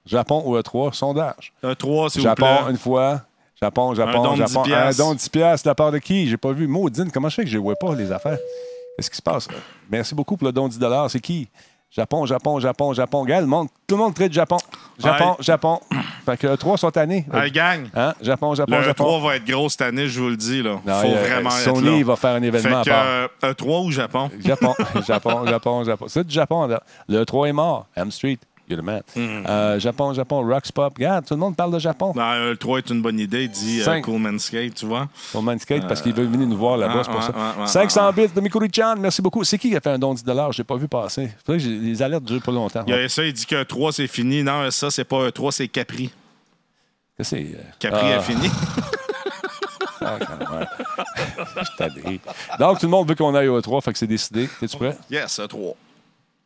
[0.06, 0.94] Japon ou E3?
[0.94, 1.54] Sondage.
[1.64, 2.72] Un 3, s'il vous Japon plaît.
[2.72, 3.22] une fois.
[3.62, 4.62] Japon, Japon, don de 10 Japon.
[4.62, 5.04] Un piastres.
[5.04, 6.28] don de 10 piastres de la part de qui?
[6.28, 6.68] J'ai pas vu.
[6.68, 8.40] Maudine, comment je fais que je ne vois pas les affaires?
[8.98, 9.48] Qu'est-ce qui se passe?
[9.90, 11.48] Merci beaucoup pour le don de 10 C'est qui?
[11.92, 13.22] Japon, Japon, Japon, Japon.
[13.22, 14.56] Regarde, le monde, tout le monde traite Japon.
[14.98, 15.36] Japon.
[15.42, 15.80] Japon.
[16.26, 17.26] Fait que trois sont tannés.
[17.34, 18.14] Hey, gang, Hein?
[18.22, 19.04] Japon, Japon, le Japon.
[19.04, 20.64] 3 va être gros cette année, je vous le dis.
[20.64, 20.80] Là.
[20.86, 22.06] Non, faut il y a- vraiment être Sony là.
[22.06, 23.04] va faire un Fait événement à que, part.
[23.06, 24.30] euh, un 3 ou Japon?
[24.40, 24.74] Japon,
[25.06, 26.06] Japon, Japon, Japon.
[26.08, 26.66] C'est du Japon.
[26.68, 26.82] là.
[27.10, 27.88] Le 3 est mort.
[27.98, 28.38] M Street,
[29.16, 29.44] Hmm.
[29.48, 30.94] Euh, Japon, Japon, Rocks Pop.
[30.96, 32.14] Regarde, tout le monde parle de Japon.
[32.16, 34.04] Non, euh, le 3 est une bonne idée, dit euh, Cinq.
[34.06, 35.08] Coolman Skate, tu vois.
[35.32, 37.32] Pour Manskate, parce qu'il veut venir nous voir là-bas, c'est pour ça.
[37.32, 39.44] ouais, ouais, 500 bits de Mikuri-chan, merci beaucoup.
[39.44, 41.32] C'est qui qui a fait un don de 10 Je n'ai pas vu passer.
[41.46, 42.84] Faudrait que j'ai- les alertes durent pas longtemps.
[42.88, 44.44] Il y a ça, il dit que 3 c'est fini.
[44.44, 46.12] Non, ça, c'est pas un 3, c'est Capri.
[47.18, 47.56] Qu'est-ce que c'est?
[47.56, 47.62] euh?
[47.80, 48.50] Capri Ah, est fini.
[50.02, 50.68] ah, quand même.
[51.80, 52.58] Je.
[52.60, 54.50] Donc, tout le monde veut qu'on aille au 3, fait que c'est décidé.
[54.60, 54.98] T'es-tu prêt?
[55.10, 55.76] yes, un 3.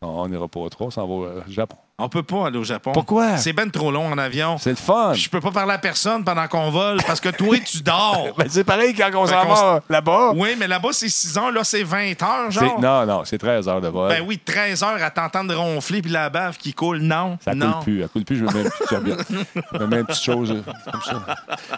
[0.06, 1.78] Non, on n'ira pas au 3, on s'en va au euh, Japon.
[1.98, 2.92] On peut pas aller au Japon.
[2.92, 3.38] Pourquoi?
[3.38, 4.58] C'est ben trop long en avion.
[4.58, 5.12] C'est le fun.
[5.14, 8.28] Puis Je peux pas parler à personne pendant qu'on vole parce que toi, tu dors.
[8.38, 10.34] Ben, c'est pareil quand on s'en qu'on va là-bas.
[10.36, 12.82] Oui, mais là-bas, c'est 6 heures, là, c'est 20 heures, C'est- genre.
[12.82, 14.10] Non, non, c'est 13 heures de vol.
[14.10, 16.98] Ben oui, 13 heures à t'entendre ronfler puis la bave qui coule.
[17.00, 17.38] Non.
[17.44, 17.72] Ça non.
[17.72, 18.02] coule plus.
[18.02, 19.28] Ça coule plus, je me mets une petite serviette.
[19.74, 21.36] Je me mets une petite chose euh, comme ça.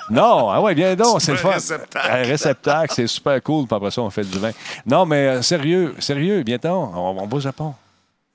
[0.10, 1.50] Non, ah ouais, viens donc, c'est le Un fun.
[1.52, 2.08] réceptacle.
[2.12, 3.68] Un réceptacle, c'est super cool.
[3.68, 4.52] Puis après ça, on fait du vin.
[4.88, 7.76] Non, mais euh, sérieux, sérieux, bientôt, on, on va au Japon.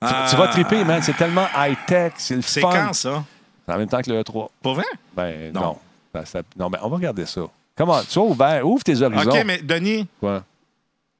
[0.07, 0.27] Tu, Ah.
[0.29, 1.01] tu vas triper, man.
[1.01, 2.69] C'est tellement high-tech, c'est le C'est fun.
[2.71, 3.23] quand, ça?
[3.67, 4.49] En même temps que le E3.
[4.61, 4.83] Pas vrai?
[5.15, 5.61] Ben non.
[5.61, 5.77] Non.
[6.13, 7.41] Ben, ça- non, ben on va regarder ça.
[7.75, 8.01] Comment?
[8.01, 9.31] Sois ouvert, ouvre tes horizons.
[9.31, 10.43] OK, mais Denis, Quoi?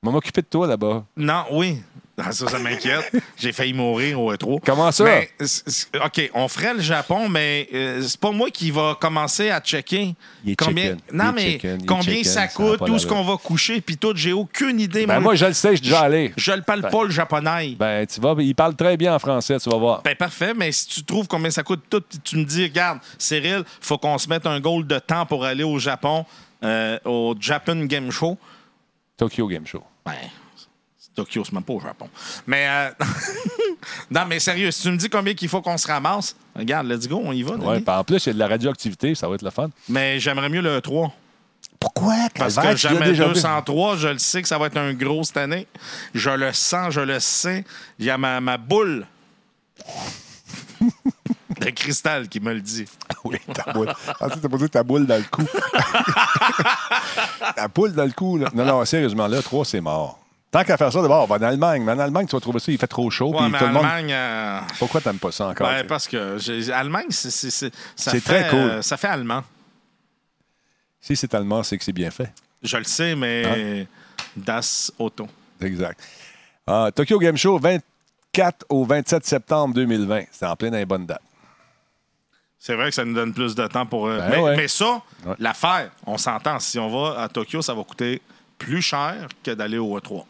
[0.04, 1.04] On va m'occuper de toi là-bas.
[1.16, 1.82] non, oui.
[2.16, 3.12] Ah, Ça, ça m'inquiète.
[3.38, 4.60] J'ai failli mourir au E3.
[4.64, 5.04] Comment ça?
[5.04, 5.30] Mais,
[6.06, 10.14] OK, on ferait le Japon, mais euh, c'est pas moi qui va commencer à checker
[10.46, 10.84] Il est combien.
[10.92, 11.00] chicken.
[11.12, 11.78] Non, Il mais chicken.
[11.80, 12.24] Il est combien chicken.
[12.24, 13.24] ça Ça coûte, pas où est-ce d'allure.
[13.24, 14.14] qu'on va coucher, puis tout.
[14.16, 15.08] J'ai aucune idée.
[15.08, 16.34] Ben, moi, je le sais, je suis déjà allé.
[16.38, 17.76] Je le parle pas le japonais.
[17.80, 20.02] Ben, tu vas, il parle très bien en français, tu vas voir.
[20.04, 23.64] Ben parfait, mais si tu trouves combien ça coûte tout, tu me dis, regarde, Cyril,
[23.82, 26.26] faut qu'on se mette un goal de temps pour aller au Japon,
[26.64, 28.38] euh, au Japan Game Show.
[29.18, 29.84] Tokyo Game Show.
[30.06, 30.14] Ben,
[31.16, 32.10] Tokyo, c'est même pas au Japon.
[32.48, 32.90] Mais euh,
[34.12, 37.08] non, mais sérieux, si tu me dis combien qu'il faut qu'on se ramasse, regarde, let's
[37.08, 37.56] go, on y va.
[37.56, 39.70] Ouais, en plus, il y a de la radioactivité, ça va être le fun.
[39.90, 41.14] Mais j'aimerais mieux le 3.
[41.80, 42.16] Pourquoi?
[42.36, 45.68] Parce que jamais 203, je le sais que ça va être un gros cette année.
[46.14, 47.66] Je le sens, je le sais.
[48.00, 49.06] Il y a ma, ma boule
[51.60, 52.86] de cristal qui me le dit.
[53.26, 53.94] Oui, ta boule.
[54.20, 55.44] Ah, tu t'as pas dit ta boule dans le cou.
[57.56, 58.50] ta boule dans le cou, là.
[58.54, 60.23] Non, non, sérieusement, là, 3, c'est mort.
[60.54, 61.84] Tant qu'à faire ça, d'abord, on va en Allemagne.
[61.84, 63.32] Mais en Allemagne, tu vas trouver ça, il fait trop chaud.
[63.32, 63.84] Ouais, puis mais tout le monde...
[63.86, 65.68] Allemagne, euh, Pourquoi t'aimes pas ça encore?
[65.68, 68.60] ben, tu parce que j'ai- Allemagne, c'est, c'est, c'est- ça C'est fait, très cool.
[68.60, 69.44] euh, ça fait allemand.
[71.02, 72.32] Si c'est allemand, c'est que c'est bien fait.
[72.62, 73.88] Je le sais, mais
[74.38, 75.28] Das Auto.
[75.60, 76.00] Exact.
[76.68, 80.26] Ah, Tokyo Game Show, 24 au 27 septembre 2020.
[80.32, 81.22] C'est en plein dans les bonnes dates.
[82.60, 84.08] C'est vrai que ça nous donne plus de temps pour.
[84.08, 84.56] euh, Ben mais, ouais.
[84.56, 85.36] mais ça, Ouais.
[85.40, 86.60] l'affaire, on s'entend.
[86.60, 88.22] Si on va à Tokyo, ça va coûter
[88.58, 90.24] plus cher que d'aller au E3.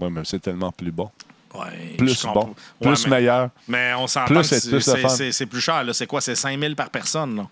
[0.00, 1.10] Oui, mais c'est tellement plus bon.
[1.54, 2.46] Ouais, Plus bon.
[2.46, 3.50] Ouais, Plus mais, meilleur.
[3.68, 5.84] mais on s'entend que c'est- plus plus cher.
[5.84, 5.92] là.
[5.92, 6.20] C'est quoi?
[6.22, 7.46] C'est 5 000 par personne, là.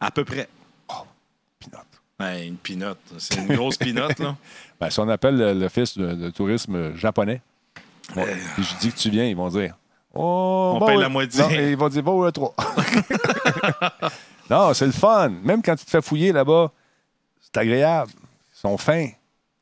[0.00, 0.48] À peu près.
[1.58, 1.84] Peanut.
[2.20, 2.98] Ouais, une pinotte.
[3.18, 4.36] C'est une grosse pinotte, là.
[4.80, 7.40] Ben, si on appelle le- l'Office de, de tourisme japonais,
[8.14, 9.74] bon, puis je dis que tu viens, ils vont dire
[10.12, 11.02] Oh, On bon, paye oui.
[11.02, 11.42] la moitié.
[11.42, 12.54] Non, et ils vont dire Bon, le 3.
[14.50, 15.30] non, c'est le fun.
[15.42, 16.70] Même quand tu te fais fouiller là-bas,
[17.40, 18.10] c'est agréable.
[18.14, 19.06] Ils sont fins.
[19.06, 19.14] Ils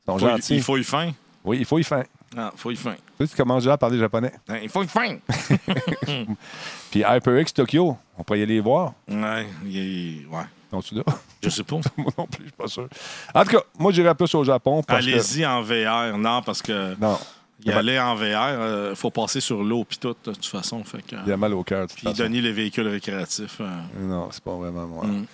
[0.06, 0.56] sont Faut gentils.
[0.56, 1.12] il faut y fin.
[1.44, 2.02] Oui, il faut y fin.
[2.36, 2.94] Ah, faut y fin.
[3.18, 4.32] Tu sais, tu commences déjà à parler japonais.
[4.48, 5.16] Hein, Il faut y fin.
[6.90, 8.92] Puis HyperX Tokyo, on pourrait y aller voir.
[9.08, 10.44] ouais, il- ouais.
[10.70, 11.02] Sont-tu là?
[11.42, 11.76] Je sais pas.
[11.98, 12.88] moi non plus, je suis pas sûr.
[13.34, 14.92] En tout cas, moi, j'irais plus au Japon que.
[14.94, 16.16] Allez-y en VR.
[16.16, 17.18] Non, parce que Non,
[17.64, 20.82] y aller en VR, euh, faut passer sur l'eau puis tout, de toute façon.
[20.84, 21.86] Fait que, il y a mal au cœur.
[21.94, 23.58] puis donner les véhicules récréatifs.
[23.60, 25.04] euh, Non, c'est pas vraiment moi.
[25.06, 25.26] Mm.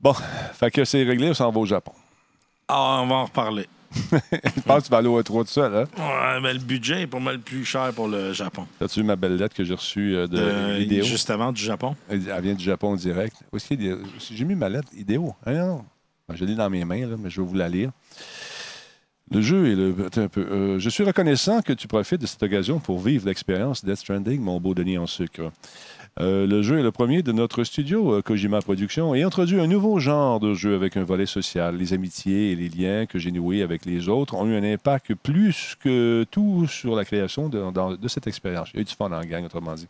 [0.00, 0.14] Bon,
[0.54, 1.92] fait que c'est réglé, on s'en va au Japon.
[2.68, 3.66] Ah, on va en reparler.
[4.12, 5.84] Je pense que tu vas aller au E3 tout seul, hein?
[5.98, 8.66] Ouais, mais le budget est pas mal plus cher pour le Japon.
[8.80, 11.02] As-tu vu ma belle lettre que j'ai reçue euh, de?
[11.02, 11.96] Justement, du Japon.
[12.08, 13.36] Elle elle vient du Japon direct.
[13.52, 15.34] Où est-ce qu'il y a des- J'ai mis ma lettre Idéo.
[15.46, 15.84] Non.
[16.28, 17.90] Ben, je l'ai dans mes mains, là, mais je vais vous la lire.
[19.32, 19.94] Le jeu est le.
[20.06, 20.40] attends un peu.
[20.40, 24.40] Euh, je suis reconnaissant que tu profites de cette occasion pour vivre l'expérience Death Stranding,
[24.40, 25.52] mon beau Denis en sucre.
[26.18, 29.68] Euh, le jeu est le premier de notre studio euh, Kojima Productions et introduit un
[29.68, 31.76] nouveau genre de jeu avec un volet social.
[31.76, 35.14] Les amitiés et les liens que j'ai noués avec les autres ont eu un impact
[35.14, 38.70] plus que tout sur la création de, cette expérience.
[38.74, 39.86] A eu du fun en gang, autrement dit.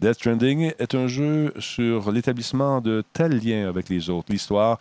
[0.00, 4.32] Death Stranding est un jeu sur l'établissement de tels liens avec les autres.
[4.32, 4.78] L'histoire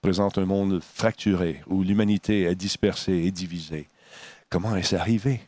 [0.00, 3.88] présente un monde fracturé où l'humanité est dispersée et divisée.
[4.48, 5.40] Comment est-ce arrivé?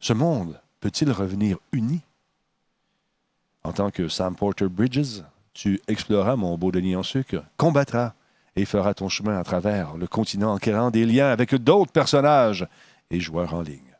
[0.00, 2.00] Ce monde peut-il revenir uni?
[3.64, 8.12] En tant que Sam Porter Bridges, tu exploreras mon beau Denis en sucre, combattras
[8.56, 12.66] et feras ton chemin à travers le continent en créant des liens avec d'autres personnages
[13.10, 13.96] et joueurs en ligne.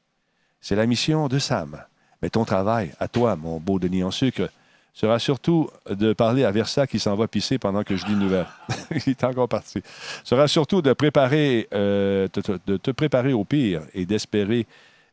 [0.61, 1.83] C'est la mission de Sam.
[2.23, 4.49] Mais ton travail, à toi, mon beau Denis en sucre,
[4.93, 8.19] sera surtout de parler à Versa qui s'en va pisser pendant que je lis une
[8.19, 8.47] nouvelle.
[8.91, 9.81] Il est encore parti.
[10.25, 12.29] Sera surtout euh,
[12.67, 14.67] de te préparer au pire et d'espérer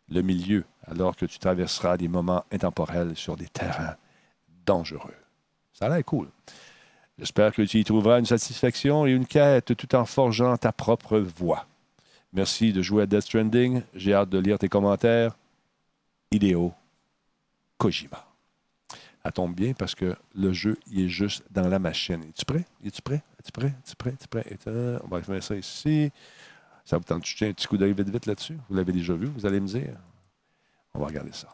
[0.10, 3.96] le milieu alors que tu traverseras des moments intemporels sur des terrains
[4.66, 5.16] dangereux.
[5.74, 6.30] Ça a l'air cool.
[7.18, 11.20] J'espère que tu y trouveras une satisfaction et une quête tout en forgeant ta propre
[11.20, 11.66] voix.
[12.34, 13.82] Merci de jouer à Death Stranding.
[13.94, 15.38] J'ai hâte de lire tes commentaires.
[16.32, 16.74] Idéo
[17.78, 18.26] Kojima.
[19.24, 22.22] Ça tombe bien parce que le jeu, il est juste dans la machine.
[22.30, 22.66] Es-tu prêt?
[22.84, 23.24] Es-tu prêt?
[23.40, 23.74] Es-tu prêt?
[23.84, 24.12] Es-tu prêt?
[24.12, 24.46] Es-tu prêt?
[24.52, 26.12] Et, euh, on va mettre ça ici.
[26.84, 28.58] Ça vous tente de jeter un petit coup d'œil vite vite là-dessus?
[28.70, 29.98] Vous l'avez déjà vu, vous allez me dire.
[30.94, 31.48] On va regarder ça.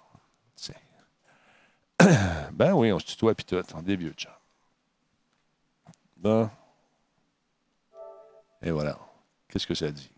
[2.53, 3.61] Ben oui, on se tutoie puis tout.
[3.73, 4.31] On est vieux, chum.
[6.17, 6.49] Bon.
[8.61, 8.97] Et voilà.
[9.47, 10.09] Qu'est-ce que ça dit?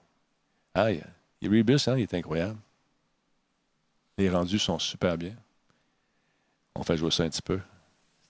[0.74, 1.04] Ah, il,
[1.41, 2.58] il Rebus, hein, il est incroyable.
[4.17, 5.34] Les rendus sont super bien.
[6.76, 7.60] On fait jouer ça un petit peu.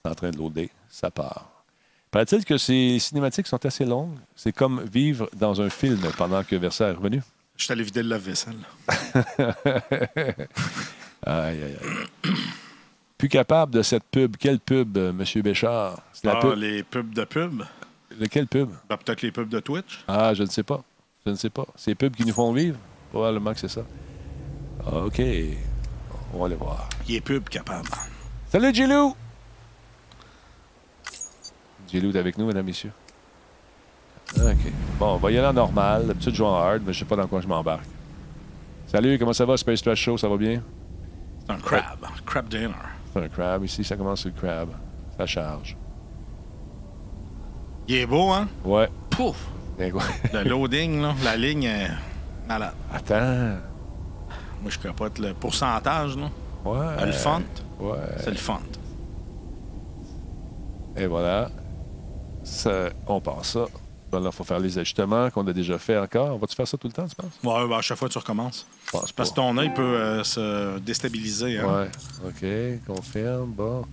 [0.04, 0.70] C'est en train de loader.
[0.88, 1.64] Ça part.
[2.10, 4.16] Paraît-il que ces cinématiques sont assez longues.
[4.36, 7.22] C'est comme vivre dans un film pendant que Versailles est revenu.
[7.56, 8.58] Je suis allé vider le lave-vaisselle.
[11.26, 12.32] Aïe, aïe, aïe.
[13.18, 14.36] Plus capable de cette pub.
[14.36, 15.42] Quelle pub, euh, M.
[15.42, 15.98] Béchard?
[16.12, 16.54] C'est la Ah, pub.
[16.56, 17.62] les pubs de pub?
[18.18, 18.70] Lequel pub?
[18.88, 20.04] Ben, Peut-être les pubs de Twitch.
[20.08, 20.82] Ah, je ne sais pas.
[21.24, 21.66] Je ne sais pas.
[21.76, 22.78] Ces pubs qui nous font vivre?
[23.10, 23.82] Probablement que c'est ça.
[24.92, 25.20] OK.
[26.32, 26.88] On va aller voir.
[27.08, 27.88] Il est pub capable.
[28.50, 29.14] Salut, Gilou!
[31.88, 32.92] Gilou est avec nous, mesdames, messieurs.
[34.36, 34.72] OK.
[34.98, 36.06] Bon, on va y aller en normal.
[36.08, 37.84] D'habitude, je joue en hard, mais je sais pas dans quoi je m'embarque.
[38.88, 40.18] Salut, comment ça va, Space Trash Show?
[40.18, 40.62] Ça va bien?
[41.46, 41.98] C'est un crab.
[42.26, 42.70] Crab dinner.
[43.14, 43.64] C'est un crab.
[43.64, 44.68] Ici, ça commence sur le crab.
[45.16, 45.76] Ça charge.
[47.88, 48.48] Il est beau, hein?
[48.64, 48.88] Ouais.
[49.10, 49.36] Pouf!
[49.76, 50.02] Quoi?
[50.32, 51.90] Le loading, là, la ligne est
[52.48, 52.74] malade.
[52.92, 53.58] Attends.
[54.62, 56.30] Moi, je capote le pourcentage, là.
[56.64, 57.06] Ouais.
[57.06, 57.42] Le font,
[57.80, 57.98] Ouais.
[58.18, 58.60] c'est le font.
[60.96, 61.50] Et voilà.
[62.44, 63.66] Ça, on passe ça.
[64.12, 66.38] Là, il faut faire les ajustements qu'on a déjà fait encore.
[66.38, 67.32] Va-tu faire ça tout le temps, tu penses?
[67.42, 68.64] Ouais, ben, à chaque fois, tu recommences.
[68.94, 69.16] Je pense pas.
[69.16, 71.58] Parce que ton œil peut euh, se déstabiliser.
[71.58, 71.66] Hein?
[71.66, 71.90] Ouais.
[72.28, 72.86] OK.
[72.86, 73.50] Confirme.
[73.50, 73.84] Bon.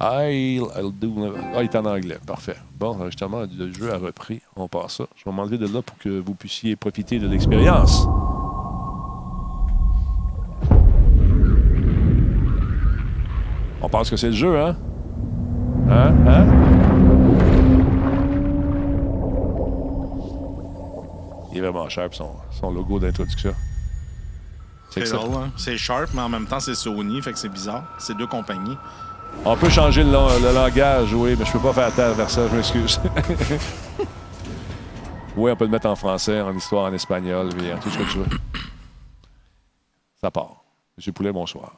[0.00, 1.34] I'll, I'll do...
[1.54, 2.18] Ah, il est en anglais.
[2.24, 2.56] Parfait.
[2.78, 4.40] Bon, justement, le jeu a repris.
[4.56, 5.04] On passe ça.
[5.16, 8.06] Je vais m'enlever de là pour que vous puissiez profiter de l'expérience.
[13.82, 14.76] On pense que c'est le jeu, hein?
[15.90, 16.14] Hein?
[16.26, 16.46] Hein?
[21.52, 23.54] Il est vraiment cher, son, son logo d'introduction.
[25.00, 25.16] C'est ça.
[25.16, 25.50] drôle, hein?
[25.56, 27.84] C'est Sharp, mais en même temps, c'est Sony, fait que c'est bizarre.
[27.98, 28.76] C'est deux compagnies.
[29.44, 32.30] On peut changer le, lang- le langage, oui, mais je peux pas faire tard vers
[32.30, 33.00] ça, je m'excuse.
[35.36, 37.98] oui, on peut le mettre en français, en histoire, en espagnol, puis en tout ce
[37.98, 38.26] que tu veux.
[40.20, 40.62] Ça part.
[40.96, 41.74] Monsieur Poulet, bonsoir.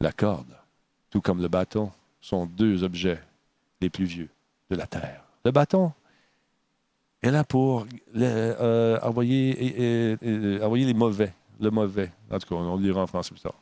[0.00, 0.46] La corde,
[1.10, 3.20] tout comme le bâton, sont deux objets
[3.80, 4.28] les plus vieux
[4.70, 5.22] de la Terre.
[5.44, 5.92] Le bâton
[7.22, 10.16] est là pour le- euh, envoyer, et- et-
[10.56, 12.10] et- envoyer les mauvais, le mauvais.
[12.30, 13.54] En tout cas, on le lira en français plus tard.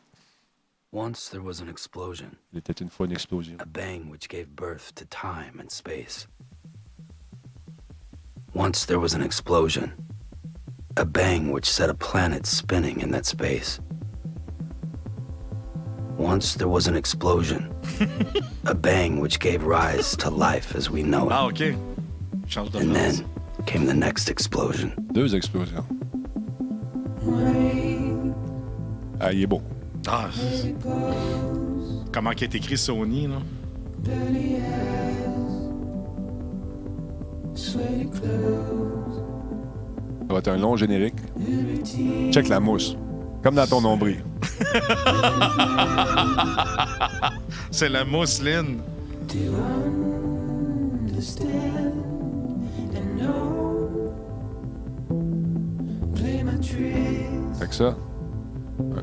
[0.93, 3.57] Once there was an explosion, Il était une fois une explosion.
[3.61, 6.27] a bang which gave birth to time and space.
[8.55, 9.93] Once there was an explosion,
[10.97, 13.81] a bang which set a planet spinning in that space.
[16.17, 17.71] Once there was an explosion,
[18.65, 21.33] a bang which gave rise to life as we know it.
[21.33, 21.77] Ah, OK.
[22.49, 23.19] Change de And place.
[23.21, 24.95] then came the next explosion.
[25.13, 25.85] Deux explosions.
[29.21, 29.61] Ah, il est beau.
[30.09, 30.75] Ah, c'est-
[32.13, 33.37] Comment qui est écrit Sony, là?
[40.29, 41.15] Ça va être un long générique.
[42.33, 42.97] Check la mousse.
[43.43, 44.23] Comme dans ton nombril.
[47.71, 48.79] C'est la mousseline.
[57.59, 57.97] Fait que ça.
[58.79, 59.03] ouais.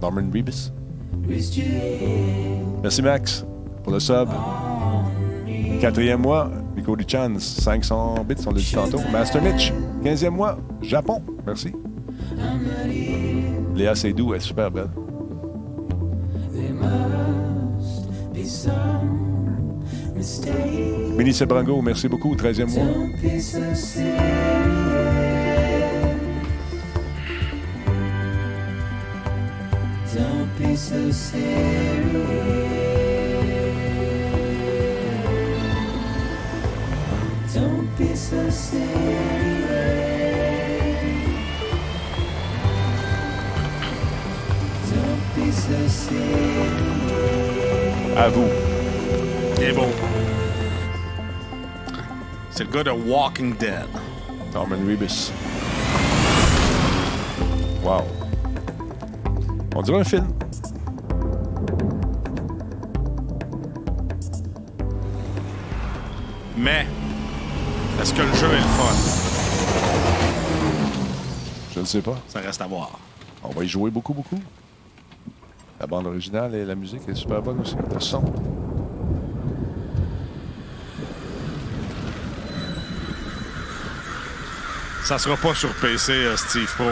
[0.00, 0.72] Norman Rebus.
[2.82, 3.44] Merci Max
[3.82, 4.28] pour le sub.
[5.80, 6.50] Quatrième mois,
[6.84, 8.98] Cody Chan, 500 bits, on l'a dit tantôt.
[9.12, 9.72] Master Mitch,
[10.02, 11.22] 15e mois, Japon.
[11.46, 11.72] Merci.
[13.74, 14.88] Léa Seydoux est super belle.
[21.16, 22.84] Mini Sebrango, merci beaucoup, 13e mois.
[48.16, 48.48] À vous.
[49.60, 50.07] Il est beau.
[52.58, 53.86] C'est le gars de Walking Dead.
[54.52, 55.30] Norman Rebus.
[57.84, 58.02] Wow.
[59.76, 60.26] On dirait un film.
[66.56, 66.84] Mais,
[68.02, 68.96] est-ce que le jeu est le fun?
[71.76, 72.16] Je ne sais pas.
[72.26, 72.98] Ça reste à voir.
[73.44, 74.40] On va y jouer beaucoup, beaucoup.
[75.78, 77.76] La bande originale et la musique est super bonne aussi.
[77.94, 78.24] Le son.
[85.08, 86.90] Ça sera pas sur PC, euh, Steve Pro.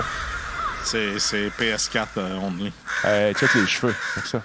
[0.82, 2.72] C'est c'est PS4 euh, only.
[3.04, 3.94] Hey, check les cheveux.
[4.14, 4.42] Check ça.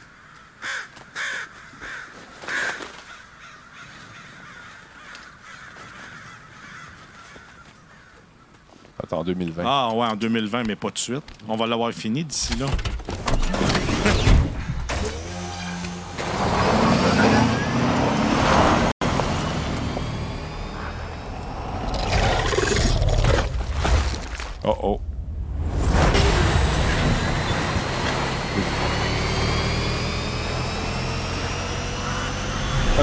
[9.02, 9.64] Attends, 2020.
[9.66, 11.24] Ah ouais, en 2020, mais pas tout de suite.
[11.48, 12.66] On va l'avoir fini d'ici là.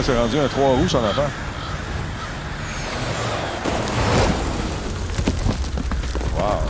[0.09, 1.29] c'est rendu un 3 roues en avant.
[6.35, 6.61] Wow.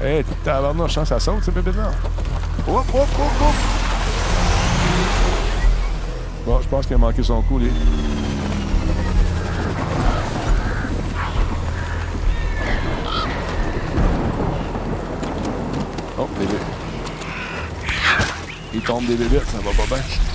[0.00, 1.90] Hey, tabarnouche, hein, ça saute, ces bébés là
[2.68, 3.54] Hop, hop, hop.
[6.46, 7.72] Bon, je pense qu'il a manqué son coup, les...
[18.90, 20.29] Tombe des bébés, ça va pas bien.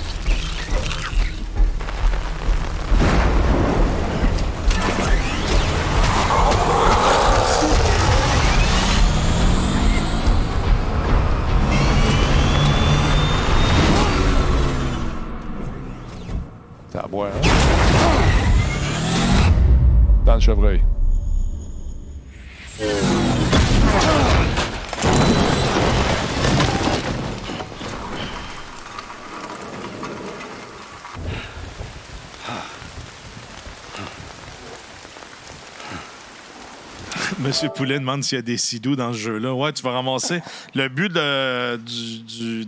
[37.56, 39.54] Monsieur Poulet demande s'il y a des sidous dans ce jeu-là.
[39.54, 40.42] Ouais, tu vas ramasser.
[40.74, 41.10] Le but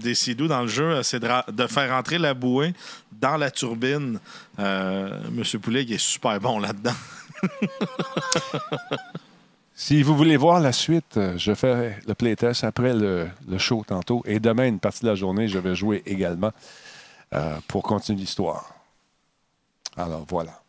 [0.03, 2.72] des sidous dans le jeu, c'est de, faire entrer la bouée
[3.12, 4.18] dans la turbine.
[4.59, 6.94] Euh, Monsieur Poulet, il est super bon là-dedans.
[9.74, 13.85] Si vous voulez voir la suite, euh, je fais le playtest après le, le show
[13.87, 14.22] tantôt.
[14.24, 16.51] Et demain, une partie de la journée, je vais jouer également
[17.33, 18.74] euh, pour continuer l'histoire.
[19.96, 20.61] Alors voilà.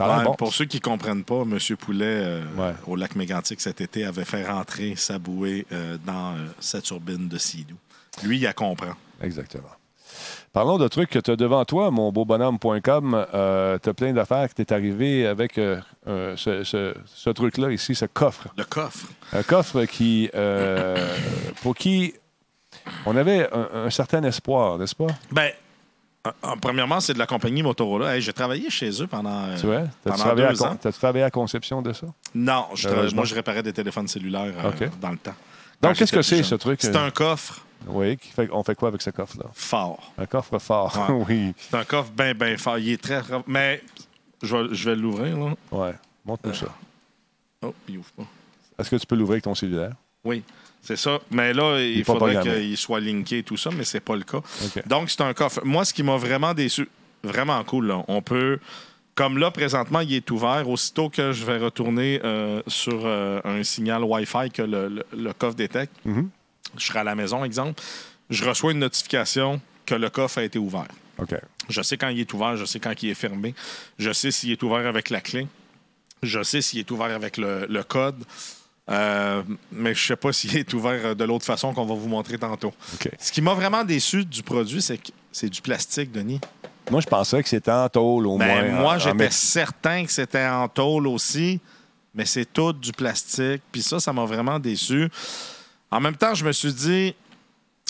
[0.00, 0.34] Ouais, bon.
[0.34, 2.74] Pour ceux qui ne comprennent pas, Monsieur Poulet, euh, Ouais.
[2.86, 7.28] au lac Mégantic cet été, avait fait rentrer sa bouée euh, dans euh, sa turbine
[7.28, 7.76] de sidou.
[8.22, 8.92] Lui, il a comprend.
[9.22, 9.68] Exactement.
[10.52, 13.26] Parlons de trucs que tu as devant toi, mon beau bonhomme.com.
[13.34, 17.70] Euh, tu as plein d'affaires qui t'est arrivé avec euh, euh, ce, ce- ce truc-là
[17.72, 18.48] ici, ce coffre.
[18.56, 19.06] Le coffre.
[19.34, 20.96] Un coffre qui, euh,
[21.62, 22.14] pour qui
[23.04, 25.08] on avait un, un certain espoir, n'est-ce pas?
[25.32, 25.50] Ben, euh, euh,
[26.60, 28.14] premièrement, c'est de la compagnie Motorola.
[28.16, 29.80] Hey, J'ai travaillé chez eux pendant, euh, Tu vois?
[29.80, 30.76] T'as-tu pendant travaillé, à deux ans.
[30.80, 32.06] t'as-tu travaillé à la conception de ça?
[32.34, 33.16] Non, je tra- Heureusement.
[33.16, 35.34] moi, je réparais des téléphones cellulaires euh, dans le temps.
[35.82, 36.80] Donc, qu'est-ce que c'est, ce truc?
[36.82, 38.18] C'est un coffre Oui,
[38.52, 39.46] on fait quoi avec ce coffre-là?
[39.52, 40.12] fort.
[40.18, 41.08] Un coffre fort.
[41.10, 41.24] Ouais.
[41.28, 41.54] oui.
[41.58, 42.78] C'est un coffre bien, bien fort.
[42.78, 43.20] Il est très.
[43.46, 43.82] Mais
[44.42, 45.54] je vais, je vais l'ouvrir, là.
[45.70, 45.94] Ouais.
[46.24, 46.66] Montre-nous ça.
[47.62, 48.24] Oh, il ouvre pas.
[48.78, 49.92] Est-ce que tu peux l'ouvrir avec ton cellulaire?
[50.24, 50.42] Oui,
[50.86, 51.18] c'est ça.
[51.30, 54.40] Mais là, il, faudrait qu'il soit linké et tout ça, mais c'est pas le cas.
[54.86, 55.60] Donc, c'est un coffre.
[55.64, 56.88] Moi, ce qui m'a vraiment déçu,
[57.22, 58.58] vraiment cool, là, on peut.
[59.14, 60.68] Comme là, présentement, il est ouvert.
[60.68, 65.32] Aussitôt que je vais retourner euh, sur euh, un signal Wi-Fi que le, le- le
[65.32, 66.28] coffre détecte, Mhm.
[66.76, 67.82] je serai à la maison, exemple,
[68.28, 70.88] je reçois une notification que le coffre a été ouvert.
[71.70, 73.54] Je sais quand il est ouvert, je sais quand il est fermé.
[73.98, 75.46] Je sais s'il est ouvert avec la clé.
[76.22, 78.22] Je sais s'il est ouvert avec le, le code.
[78.88, 82.08] Euh, mais je ne sais pas s'il est ouvert de l'autre façon qu'on va vous
[82.08, 82.72] montrer tantôt.
[83.18, 86.40] Ce qui m'a vraiment déçu du produit, c'est que c'est du plastique, Denis.
[86.90, 88.80] Moi, je pensais que c'était en tôle, au Ben, moins.
[88.80, 91.60] moi, en- j'étais certain que c'était en tôle aussi,
[92.14, 93.60] mais c'est tout du plastique.
[93.72, 95.08] Puis ça, ça m'a vraiment déçu.
[95.90, 97.14] En même temps, je me suis dit,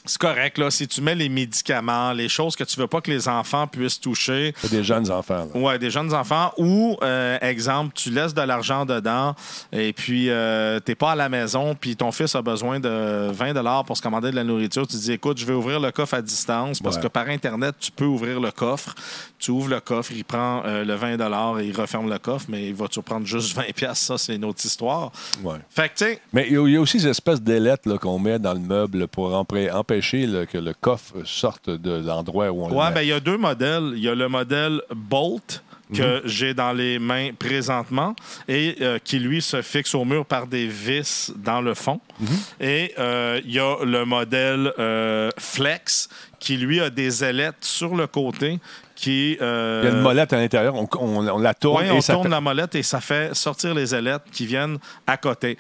[0.05, 3.11] c'est correct, là, si tu mets les médicaments, les choses que tu veux pas que
[3.11, 5.49] les enfants puissent toucher, des jeunes enfants.
[5.53, 5.61] là.
[5.61, 6.53] Ouais, des jeunes enfants.
[6.59, 9.35] Ou, euh, exemple, tu laisses de l'argent dedans
[9.73, 13.83] et puis euh, t'es pas à la maison, puis ton fils a besoin de 20
[13.85, 14.87] pour se commander de la nourriture.
[14.87, 17.03] Tu dis, écoute, je vais ouvrir le coffre à distance parce Ouais.
[17.03, 18.95] que par Internet, tu peux ouvrir le coffre.
[19.38, 22.68] Tu ouvres le coffre, il prend euh, le 20 et il referme le coffre, mais
[22.68, 25.12] il va te prendre juste 20 Ça, c'est une autre histoire.
[25.42, 25.57] Ouais.
[25.68, 29.07] Fait que, Mais il y, a- aussi ces espèces d'ailettes qu'on met dans le meuble
[29.09, 32.94] pour empêcher là, que le coffre sorte de l'endroit où on le Ouais, met.
[32.94, 33.92] ben il y a deux modèles.
[33.94, 35.62] Il y a le modèle Bolt
[35.94, 36.22] que Mhm.
[36.25, 38.16] j'ai dans les mains présentement
[38.49, 42.01] et euh, qui, lui, se fixe au mur par des vis dans le fond.
[42.18, 42.27] Mhm.
[42.61, 47.94] Et euh, il y a le modèle euh, Flex qui, lui, a des ailettes sur
[47.94, 48.59] le côté
[48.94, 49.37] qui...
[49.40, 51.92] euh, Il y a une molette à l'intérieur, on, on- on la tourne oui, et
[51.92, 55.16] on ça tourne fait- la molette et ça fait sortir les ailettes qui viennent à
[55.16, 55.57] côté.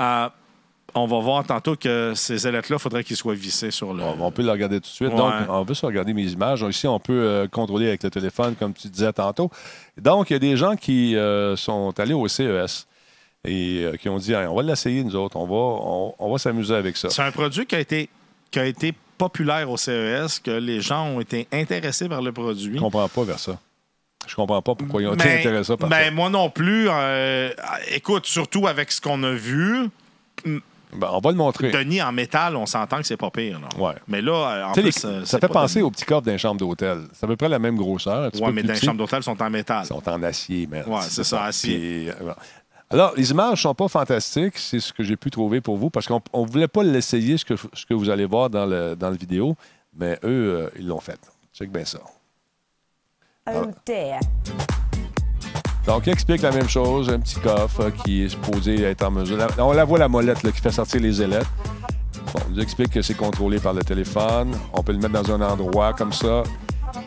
[0.00, 0.28] Euh,
[0.96, 4.02] on va voir tantôt que ces ailettes-là, il faudrait qu'ils soient vissées sur le...
[4.02, 5.08] On, peut le regarder tout de suite.
[5.10, 5.16] Ouais.
[5.16, 6.64] Donc, on peut se regarder mes images.
[6.68, 9.50] Ici, on peut euh, contrôler avec le téléphone, comme tu disais tantôt.
[10.00, 11.16] Donc, il y a des gens qui
[11.56, 12.86] sont allés au CES
[13.44, 15.36] et qui ont dit Hey, on va l'essayer, nous autres.
[15.36, 17.10] On va, on, on va s'amuser avec ça.
[17.10, 18.08] C'est un produit qui a été,
[18.52, 22.74] qui a été populaire au CES, que les gens ont été intéressés par le produit.
[22.76, 23.58] Je comprends pas vers ça.
[24.26, 26.10] Je comprends pas pourquoi ils ont été intéressés par ben, ça.
[26.10, 26.86] moi non plus.
[26.88, 27.50] euh,
[27.90, 29.88] écoute, surtout avec ce qu'on a vu,
[30.44, 31.70] Ben, on va le montrer.
[31.72, 33.60] Denis en métal, on s'entend que c'est pas pire.
[33.60, 33.68] là.
[33.82, 33.94] Ouais.
[34.08, 36.58] Mais là, euh, en les- plus, euh, ça fait penser aux petits coffres d'un chambre
[36.60, 37.00] d'hôtel.
[37.12, 38.30] C'est à peu près la même grosseur.
[38.30, 38.86] peu mais petit.
[38.86, 39.82] chambres d'hôtel sont en métal.
[39.84, 40.88] Ils sont en acier, merde.
[40.88, 42.10] Ouais, c'est ça, acier.
[42.16, 42.26] Puis.
[42.94, 46.06] Alors, les images sont pas fantastiques, c'est ce que j'ai pu trouver pour vous, parce
[46.06, 49.10] qu'on ne voulait pas l'essayer, ce que, ce que vous allez voir dans le, dans
[49.10, 49.56] le vidéo,
[49.96, 51.18] mais eux, euh, ils l'ont fait.
[51.52, 51.98] Check bien ça.
[53.52, 54.20] Oh dear.
[55.84, 59.10] Donc, il explique la même chose, un petit coffre euh, qui est supposé être en
[59.10, 59.44] mesure.
[59.58, 61.48] on la voit la molette là, qui fait sortir les ailettes.
[62.32, 64.56] Bon, il nous explique que c'est contrôlé par le téléphone.
[64.72, 66.44] On peut le mettre dans un endroit comme ça.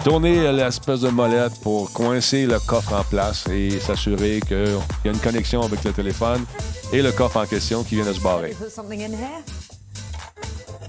[0.04, 5.12] Tourner l'espèce de molette pour coincer le coffre en place et s'assurer qu'il y a
[5.12, 6.46] une connexion avec le téléphone
[6.94, 8.56] et le coffre en question qui vient de se barrer.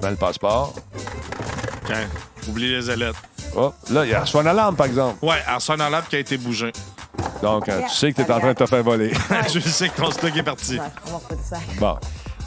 [0.00, 0.74] Dans le passeport.
[1.86, 2.06] Tiens,
[2.48, 3.16] oublie les ailettes.
[3.56, 5.24] Oh, là, il y a soit une alarme, par exemple.
[5.24, 6.70] Ouais, alors c'est un alarme qui a été bougé.
[7.42, 9.12] Donc, euh, tu sais que tu es en train de te faire voler.
[9.50, 10.78] tu sais que ton stock est parti.
[11.78, 11.96] Bon.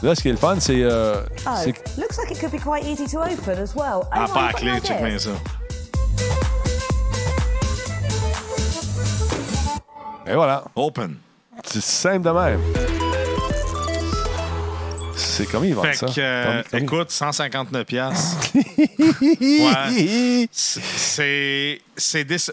[0.02, 0.82] Là, ce qui est le fun, c'est.
[0.82, 1.50] euh, Oh,
[1.98, 4.02] looks like it could be quite easy to open as well.
[4.10, 5.30] Ah, pas à clé, check bien ça.
[10.26, 10.64] Et voilà.
[10.76, 11.16] Open.
[11.64, 12.60] C'est simple de même.
[15.14, 16.06] C'est comme ils vendent Fait ça.
[16.06, 18.48] que, euh, Comme- comme- écoute, 159 piastres.
[19.40, 20.48] Ouais.
[20.52, 21.78] C'est.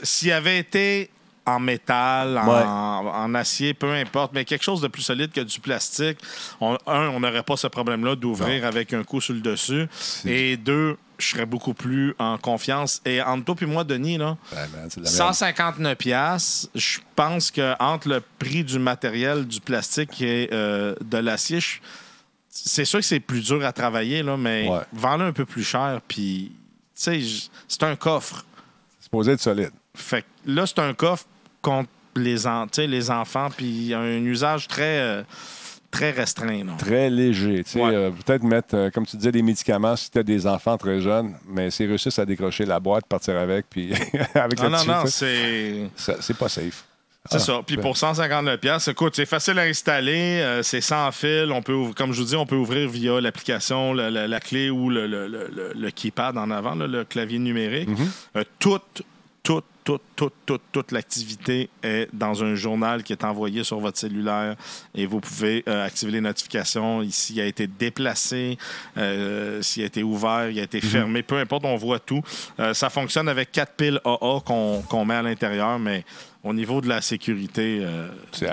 [0.03, 1.09] S'il avait été
[1.45, 3.11] en métal, en, Ouais.
[3.11, 6.17] en acier, peu importe, mais quelque chose de plus solide que du plastique,
[6.61, 9.87] on- un, on n'aurait pas ce problème-là d'ouvrir avec un coup sur le dessus.
[10.25, 13.01] Et deux, je serais beaucoup plus en confiance.
[13.05, 15.15] Et entre toi et moi, Denis, là, Ouais, man, c'est de la merde.
[15.33, 16.69] 159 pièces.
[16.75, 21.79] Je pense que entre le prix du matériel, du plastique et euh, de l'acier, je-
[22.49, 24.79] c'est sûr que c'est plus dur à travailler, là, mais Ouais.
[24.93, 26.01] vends-le un peu plus cher.
[26.07, 26.51] Puis,
[26.95, 27.21] tu sais,
[27.67, 28.45] c'est un coffre.
[28.99, 29.71] C'est supposé être solide.
[29.95, 31.25] Fait que là, c'est un coffre
[31.61, 35.23] contre les, en- les enfants, puis un usage très, euh,
[35.91, 36.63] très restreint.
[36.65, 36.73] là.
[36.77, 37.63] Très léger.
[37.63, 37.93] tu sais, Ouais.
[37.95, 40.99] euh, Peut-être mettre, euh, comme tu disais, des médicaments si tu as des enfants très
[41.01, 43.91] jeunes, mais s'ils réussissent à décrocher la boîte, partir avec, puis
[44.35, 46.15] avec Non, le non, non, sais, c'est.
[46.21, 46.85] c'est pas safe.
[47.29, 47.61] C'est Ah, ça.
[47.67, 47.81] Puis ben.
[47.81, 51.51] pour 159 pièces, écoute, c'est facile à installer, euh, c'est sans fil.
[51.53, 54.39] On peut, ouvrir- comme je vous dis, on peut ouvrir via l'application, la, la- la
[54.39, 57.89] clé ou le, le- le- le- keypad en avant, là, le clavier numérique.
[58.59, 59.03] Toute,
[59.49, 63.97] toute, toute, toute, toute, toute l'activité est dans un journal qui est envoyé sur votre
[63.97, 64.55] cellulaire
[64.93, 67.01] et vous pouvez euh, activer les notifications.
[67.01, 68.59] Ici, il a été déplacé,
[68.95, 72.21] euh, s'il a été ouvert, il a été fermé, peu importe, on voit tout.
[72.59, 76.05] Euh, ça fonctionne avec quatre piles AA qu'on met à l'intérieur, mais
[76.43, 77.83] au niveau de la sécurité,
[78.31, 78.45] c'est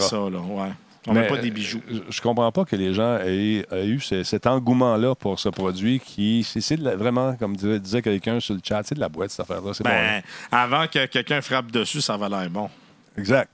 [0.00, 0.70] ça, là, ouais.
[1.06, 1.80] On met pas des bijoux.
[1.90, 5.48] euh, Je comprends pas que les gens aient, aient eu ce- cet engouement-là pour ce
[5.48, 9.30] produit qui, c'est vraiment, comme disait, disait quelqu'un sur le chat, c'est de la boîte,
[9.30, 9.62] cette affaire-là.
[9.72, 9.84] Bon.
[9.84, 10.22] Ben, là.
[10.50, 12.68] avant que quelqu'un frappe dessus, ça va l'air bon.
[13.16, 13.50] Exact.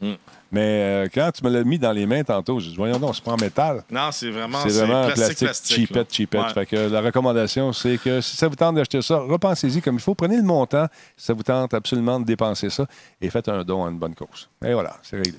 [0.00, 0.12] Mm.
[0.52, 0.60] Mais
[1.06, 3.24] euh, quand tu me l'as mis dans les mains tantôt, j'ai dit, voyons donc, c'est
[3.24, 3.82] pas en métal.
[3.90, 6.40] Non, c'est vraiment, C'est vraiment plastique, plastique, cheapette, cheapette.
[6.40, 6.52] Ouais.
[6.52, 10.00] Fait que la recommandation, c'est que si ça vous tente d'acheter ça, repensez-y comme il
[10.00, 10.14] faut.
[10.14, 10.86] Prenez le montant
[11.16, 12.86] si ça vous tente absolument de dépenser ça
[13.20, 14.48] et faites un don à une bonne cause.
[14.64, 15.38] Et voilà, c'est réglé.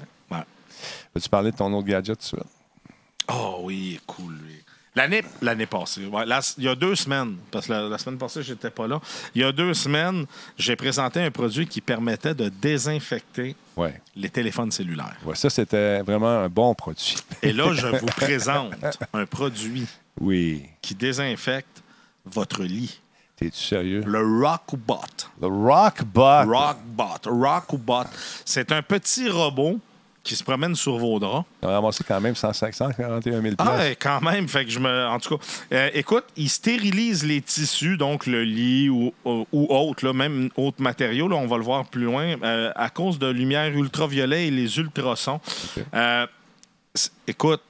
[1.18, 2.53] Veux-tu parler de ton autre gadget tout de suite?
[3.28, 4.63] Oh oui, cool, lui.
[4.95, 8.20] L'année, l'année passée, ouais, la- il y a deux semaines, parce que la, la semaine
[8.20, 8.99] passée, j'étais pas là.
[9.34, 10.26] Il y a deux semaines,
[10.57, 13.55] j'ai présenté un produit qui permettait de désinfecter
[14.15, 15.18] les téléphones cellulaires.
[15.26, 17.15] Ouais, ça, c'était vraiment un bon produit.
[17.41, 18.74] Et là, je vous présente
[19.13, 19.88] un produit
[20.20, 20.65] Oui.
[20.84, 21.82] qui désinfecte
[22.26, 22.99] votre lit.
[23.38, 24.03] T'es-tu sérieux?
[24.05, 24.97] Le Rockbot.
[25.41, 26.45] Le Rockbot.
[26.45, 27.20] Rockbot.
[27.26, 28.03] Rockbot.
[28.45, 29.80] C'est un petit robot
[30.28, 31.45] qui se promène sur vos draps.
[31.61, 34.47] On a ramassé quand même 105 141 000 Ah, ouais, quand même.
[34.47, 35.07] Fait que je me.
[35.07, 39.67] En tout cas, euh, écoute, il stérilise les tissus, donc le lit ou, ou, ou
[39.69, 41.28] autre, là, même autres matériaux.
[41.30, 44.78] Là, on va le voir plus loin, euh, à cause de lumière ultraviolet et les
[44.78, 45.39] ultrasons.
[45.93, 46.28] Euh,
[47.25, 47.61] écoute,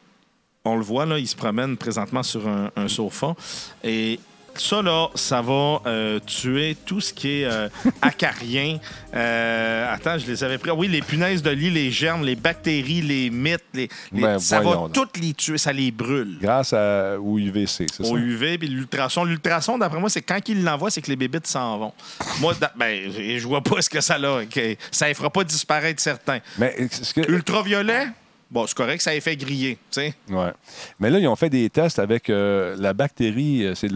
[0.65, 3.35] on le voit, là, il se promène présentement sur un, un sofa.
[3.83, 4.19] Et
[4.59, 7.69] ça, là, ça va euh, tuer tout ce qui est euh,
[8.01, 8.77] acarien.
[9.17, 10.69] Euh, attends, je les avais pris.
[10.69, 14.37] Ah Oui, les punaises de lit, les germes, les bactéries, les mythes, les, les- Ben,
[14.37, 14.93] ça va voyons donc.
[14.93, 16.37] toutes les tuer, ça les brûle.
[16.39, 18.11] Grâce à, au UVC, c'est ça?
[18.11, 19.23] Au UV puis l'ultrason.
[19.23, 21.93] L'ultrason, d'après moi, c'est quand il l'envoie, c'est que les bébites s'en vont.
[22.41, 24.45] Moi, da- ben, je vois pas ce que ça a.
[24.45, 26.39] que Ça ne fera pas disparaître certains.
[26.59, 27.21] Mais, est-ce que...
[27.31, 28.07] Ultraviolet,
[28.51, 29.77] bon, c'est correct, ça a fait griller.
[29.91, 30.13] tu sais.
[30.29, 30.51] Ouais.
[30.99, 33.89] Mais là, ils ont fait des tests avec euh, la bactérie, euh, c'est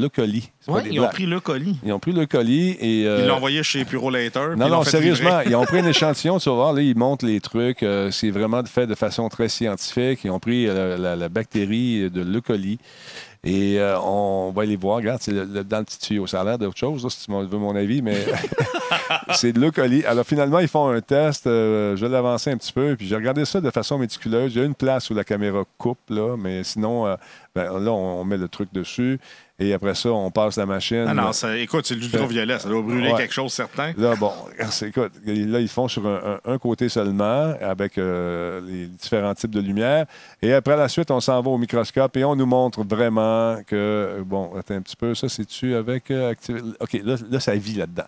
[0.66, 1.78] pas Ouais, des ils ont pris le colis.
[1.84, 3.06] Ils ont pris le colis et.
[3.08, 4.56] euh, Ils l'ont envoyé chez Purolator.
[4.56, 7.39] Non, non, sérieusement, ils ont pris un échantillon, tu vas voir, là, ils montrent les
[7.41, 7.86] trucs.
[8.12, 10.20] c'est vraiment fait de façon très scientifique.
[10.24, 12.41] Ils ont pris la, la bactérie de l'E.
[12.41, 12.80] coli.
[13.44, 14.98] Et euh, on va aller voir.
[14.98, 16.28] Regarde, c'est le- le- dans le petit tuyau.
[16.28, 18.16] Ça a l'air d'autre chose, là, si tu veux mon avis, mais
[19.34, 19.72] c'est de l'E.
[19.72, 20.06] coli.
[20.06, 21.48] Alors, finalement, ils font un test.
[21.48, 22.96] euh, je vais l'avancer un petit peu.
[22.96, 24.54] Puis j'ai regardé ça de façon méticuleuse.
[24.56, 27.16] Il y a une place où la caméra coupe, là, mais sinon, euh,
[27.56, 29.20] ben, là, on met le truc dessus.
[29.62, 31.05] Et après ça, on passe la machine.
[31.07, 32.57] Ah non, ça- écoute, c'est de l'ultraviolet.
[32.59, 33.18] Ça doit brûler Ouais.
[33.18, 33.93] quelque chose, certain.
[33.95, 39.51] Là, bon, écoute, là, ils font sur un, côté seulement, avec euh, les différents types
[39.51, 40.05] de lumière.
[40.41, 44.24] Et après la suite, on s'en va au microscope et on nous montre vraiment que,
[44.26, 46.09] bon, attends un petit peu, ça, c'est-tu avec.
[46.12, 46.34] euh,
[46.80, 48.07] OK, là, là, ça vit là-dedans.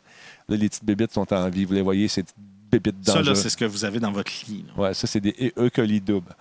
[0.49, 1.65] Là, les petites bébites sont en vie.
[1.65, 2.25] Vous les voyez, c'est
[2.71, 4.65] pépites Ça, là, c'est ce que vous avez dans votre lit.
[4.75, 5.69] Ouais, ça, c'est des E.
[5.69, 6.35] coli doubles.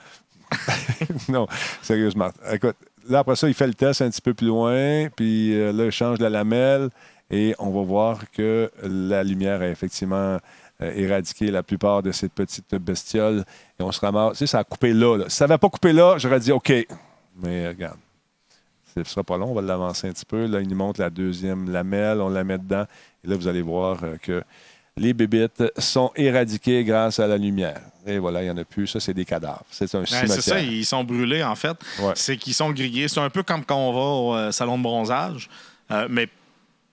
[1.28, 1.46] non,
[1.82, 2.30] sérieusement.
[2.52, 2.76] Écoute,
[3.08, 5.86] là, après ça, il fait le test un petit peu plus loin, puis euh, là,
[5.86, 6.88] il change la lamelle
[7.30, 10.38] et on va voir que la lumière a effectivement
[10.82, 13.44] euh, éradiqué la plupart de ces petites bestioles
[13.78, 14.32] et on se ramasse.
[14.32, 15.24] Tu sais, ça a coupé là.
[15.28, 16.72] Si ça n'avait pas coupé là, j'aurais dit OK.
[17.42, 17.98] Mais regarde,
[18.94, 20.46] ce ne sera pas long, on va l'avancer un petit peu.
[20.46, 22.84] Là, il nous montre la deuxième lamelle, on la met dedans.
[23.24, 24.42] Et là, vous allez voir euh, que
[24.96, 27.80] les bébites sont éradiquées grâce à la lumière.
[28.06, 28.86] Et voilà, il n'y en a plus.
[28.86, 29.64] Ça, c'est des cadavres.
[29.70, 30.30] C'est un Ouais, cimetière.
[30.32, 31.76] c'est ça, ils sont brûlés, en fait.
[32.00, 32.12] Ouais.
[32.16, 33.08] C'est qu'ils sont grillés.
[33.08, 35.48] C'est un peu comme quand on va au euh, salon de bronzage,
[35.90, 36.28] euh, mais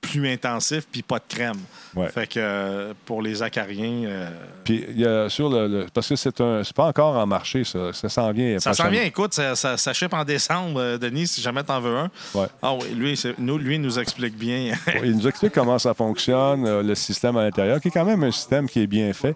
[0.01, 1.57] plus intensif, puis pas de crème.
[1.95, 2.07] Ouais.
[2.09, 4.29] Fait que euh, pour les acariens, euh,
[4.63, 7.25] Puis, il y a sur le, le- parce que c'est un, c'est pas encore en
[7.25, 7.91] marché, ça.
[7.93, 8.57] Ça s'en vient.
[8.59, 9.03] ça s'en vient.
[9.03, 12.09] Écoute, ça, ça, ça ship en décembre, euh, Denis, si jamais t'en veux un.
[12.33, 12.47] Ouais.
[12.61, 14.71] Ah oui, lui, nous, lui nous explique bien.
[15.03, 18.23] Il nous explique comment ça fonctionne, euh, le système à l'intérieur, qui est quand même
[18.23, 19.35] un système qui est bien fait,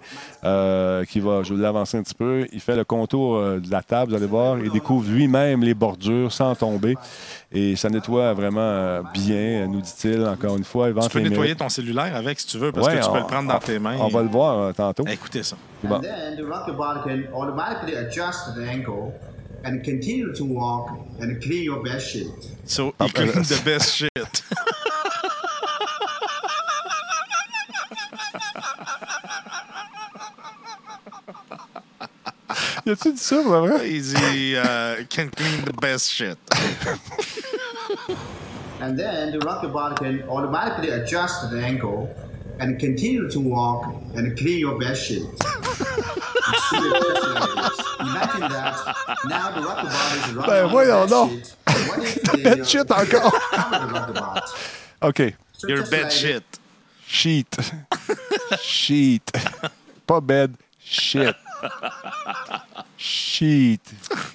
[1.07, 4.11] qui va, je vais l'avancer un petit peu, il fait le contour de la table,
[4.11, 6.95] vous allez voir, il découvre lui-même les bordures sans tomber,
[7.53, 10.87] et ça nettoie vraiment euh, bien, nous dit-il, encore une fois.
[10.91, 11.59] Tu peux nettoyer mérites.
[11.59, 13.55] ton cellulaire avec, si tu veux, parce Ouais, que tu peux on- le prendre dans
[13.57, 13.97] on- tes mains.
[13.99, 15.05] On va le voir euh, tantôt.
[15.07, 15.55] Écoutez ça.
[15.83, 15.95] Bon.
[15.97, 16.73] And then the rocker
[17.03, 19.13] can automatically adjust the angle
[19.65, 20.89] and continue to walk
[21.21, 22.27] and clean your bed sheet.
[22.65, 24.09] So, Ah, he cleaned ben, the best shit.
[32.85, 33.89] Y a-tu dit ça, pour vrai?
[33.89, 36.37] Il dit euh, can clean the best shit.
[38.81, 42.09] And then the rocker can automatically adjust the angle
[42.59, 45.23] and continue to walk and clean your bed sheet.
[45.23, 47.79] See the picture like this.
[48.01, 48.75] Imagine that
[49.29, 51.31] now the rocker is running Ben, on voyons the bed donc.
[51.31, 51.55] sheet.
[51.87, 52.21] What if
[52.57, 53.31] the Shit encore.
[53.31, 54.41] cover the
[55.01, 55.35] OK.
[55.53, 56.43] So Your just bed like shit.
[57.07, 57.55] Sheet.
[58.61, 59.31] Sheet.
[60.05, 60.55] Pas bed.
[60.83, 61.35] Shit.
[63.03, 63.81] Sheet.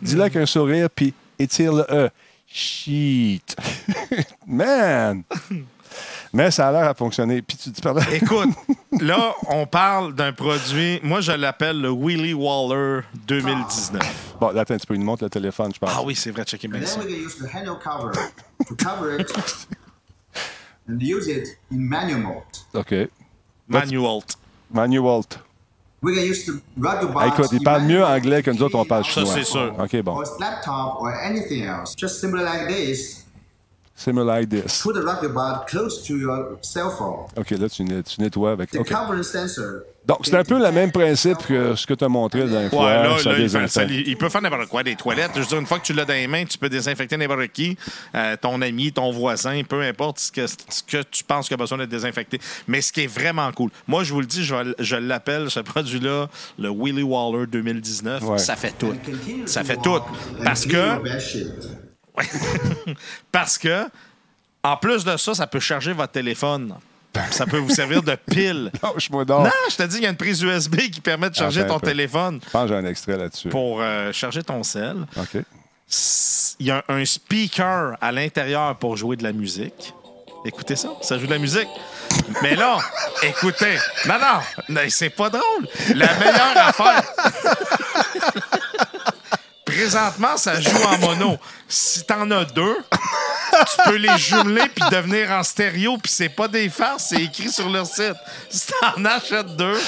[0.02, 2.10] Dis-le avec un sourire, puis étire le E.
[2.46, 3.56] Sheet.
[4.46, 5.22] Man!
[6.34, 7.40] Mais ça a l'air à fonctionner.
[7.40, 8.02] Puis tu dis, pardon.
[8.12, 8.50] Écoute,
[9.00, 14.34] là, on parle d'un produit, moi je l'appelle le Willy Waller 2019.
[14.38, 14.94] Bon, là, attends un petit peu.
[14.94, 15.90] Il nous montre le téléphone, je pense.
[15.90, 17.00] Ah oui, c'est vrai, checker bien And ça.
[17.00, 18.12] then we can use the handle cover
[18.66, 19.32] to cover it
[20.86, 22.42] and use it in manual mode.
[22.74, 22.94] OK.
[23.66, 24.20] Manual.
[24.70, 25.22] Manual.
[26.04, 29.34] Ah, écoute, il in parle mieux anglais que nous autres, on parle Ça, chinois.
[29.34, 29.74] c'est sûr.
[29.78, 30.22] OK, bon.
[33.96, 34.80] Similar like this.
[34.80, 37.26] Put the rocker bar close to your cell phone.
[37.36, 38.70] OK, là, tu, tu nettoies avec.
[38.70, 38.88] The OK.
[38.88, 39.82] cover sensor.
[40.08, 42.70] Donc, c'est un peu le même principe que ce que tu as montré la dernière
[42.70, 42.86] fois.
[42.86, 43.68] Ouais, là, ça là, il, fait- désinfecte.
[43.70, 45.32] ça- il peut faire n'importe quoi, des toilettes.
[45.34, 47.48] Je veux dire, une fois que tu l'as dans les mains, tu peux désinfecter n'importe
[47.48, 47.76] qui,
[48.14, 51.58] euh, ton ami, ton voisin, peu importe ce que, ce que tu penses qu'il a
[51.58, 52.40] besoin d'être désinfecté.
[52.66, 56.28] Mais ce qui est vraiment cool, moi, je vous le dis, je, l'appelle, ce produit-là,
[56.58, 58.22] le Willy Waller 2019.
[58.22, 58.38] Ouais.
[58.38, 58.94] Ça fait tout.
[59.44, 60.00] Ça fait tout.
[60.42, 61.02] Parce que.
[63.30, 63.84] Parce que,
[64.62, 66.74] en plus de ça, ça peut charger votre téléphone.
[67.30, 68.70] Ça peut vous servir de pile.
[68.82, 69.44] Lâche-moi donc.
[69.44, 71.74] Non, je te dis, il y a une prise USB qui permet de charger Attends
[71.74, 71.86] un ton peu.
[71.88, 73.48] téléphone Je pense que j'ai un extrait là-dessus.
[73.48, 74.96] pour euh, charger ton sel.
[75.16, 75.42] OK.
[76.60, 79.94] Il y a un speaker à l'intérieur pour jouer de la musique.
[80.44, 81.66] Écoutez ça, ça joue de la musique.
[82.42, 82.78] Mais là,
[83.22, 85.66] écoutez, non, non, non, c'est pas drôle.
[85.94, 87.02] La meilleure affaire.
[89.64, 91.36] Présentement, ça joue en mono.
[91.68, 92.78] Si t'en as deux,
[93.52, 97.50] tu peux les jumeler puis devenir en stéréo, puis c'est pas des farces, c'est écrit
[97.50, 98.14] sur leur site.
[98.48, 99.78] Si t'en achètes deux,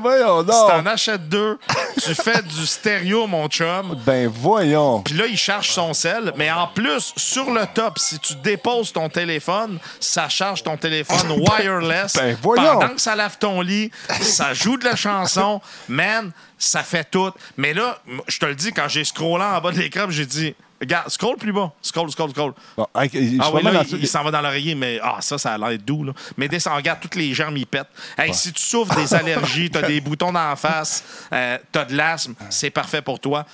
[0.00, 1.58] voyons si t'en achètes deux,
[2.02, 4.00] tu fais du stéréo, mon chum.
[4.06, 5.02] Ben voyons.
[5.02, 6.32] Puis là, il charge son sel.
[6.36, 11.30] Mais en plus, sur le top, si tu déposes ton téléphone, ça charge ton téléphone
[11.40, 12.14] wireless.
[12.14, 12.78] Ben, voyons.
[12.78, 15.60] Pendant que ça lave ton lit, ça joue de la chanson.
[15.88, 17.32] Man, ça fait tout.
[17.56, 20.54] Mais là, je te le dis, quand j'ai scrollé en bas de l'écran, j'ai dit,
[20.80, 21.72] regarde, scroll plus bas.
[21.82, 22.52] Scroll, scroll, scroll.
[22.76, 25.58] Bon, Ah oui, là, il, il s'en va dans l'oreiller, mais ah, ça, ça a
[25.58, 26.04] l'air doux.
[26.04, 26.12] Là.
[26.36, 27.88] Mais descend, regarde, toutes les germes, ils pètent.
[28.18, 31.78] Hey, Si tu souffres des allergies, tu as des boutons dans la face, euh, tu
[31.78, 33.44] as de l'asthme, c'est parfait pour toi.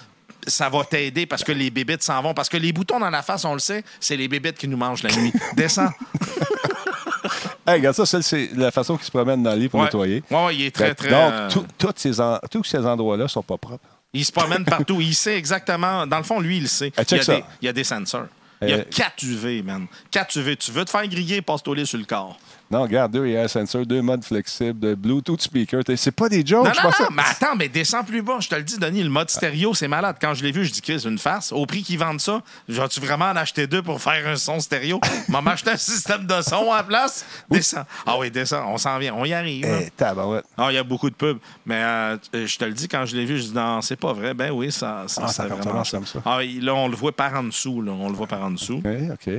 [0.47, 2.35] Ça va t'aider parce que les bébites s'en vont.
[2.35, 4.77] Parce que les boutons dans la face, on le sait, c'est les bébites qui nous
[4.77, 5.33] mangent la nuit.
[5.57, 5.91] Descends.
[7.65, 9.87] Hey, regarde ça, ça, c'est la façon qu'il se promène dans le lit pour Ouais.
[9.87, 10.25] nettoyer.
[10.29, 11.11] Ouais, ouais, il est très, très.
[11.11, 11.49] Donc, euh,
[11.79, 13.85] toutes ces en- tous ces endroits-là sont pas propres.
[14.15, 15.01] Il se promène partout.
[15.01, 16.07] Il sait exactement.
[16.07, 16.93] Dans le fond, lui, il le sait.
[16.97, 18.27] Ah, il, y a des, il y a des sensors.
[18.61, 19.87] Il y a Euh, 4 UV, man.
[20.11, 20.57] 4 UV.
[20.57, 22.39] Tu veux te faire griller, passe-toi sur le corps.
[22.73, 25.85] Non, regarde, deux air sensor, deux modes flexibles, de Bluetooth speaker.
[25.85, 28.23] T'sais, C'est pas des jokes, Non, je non, pensais- non, mais attends, mais descends plus
[28.23, 28.39] bas.
[28.41, 30.17] Je te le dis, Denis, le mode stéréo, c'est malade.
[30.19, 31.53] Quand je l'ai vu, je dis c'est une farce.
[31.53, 35.01] Au prix qu'ils vendent ça, vas-tu vraiment en acheter deux pour faire un son stéréo?
[35.29, 37.27] M'en acheter un système de son à la place?
[37.51, 37.85] Descends.
[38.07, 38.65] Ah oui, descends.
[38.73, 39.13] On s'en vient.
[39.17, 39.67] On y arrive.
[39.67, 40.47] Eh, tabarouette.
[40.57, 41.39] Ah, il y a beaucoup de pubs.
[41.67, 44.15] Mais euh, je te le dis, quand je l'ai vu, je dis non, c'est pas
[44.15, 44.33] vrai.
[44.33, 46.23] Ben oui, ça, ça, Ah, ça vraiment comme ça.
[46.25, 47.83] Ah, là, on le voit par en dessous.
[47.83, 47.93] Là.
[47.93, 48.83] On le voit par en dessous.
[48.83, 49.33] OK, OK.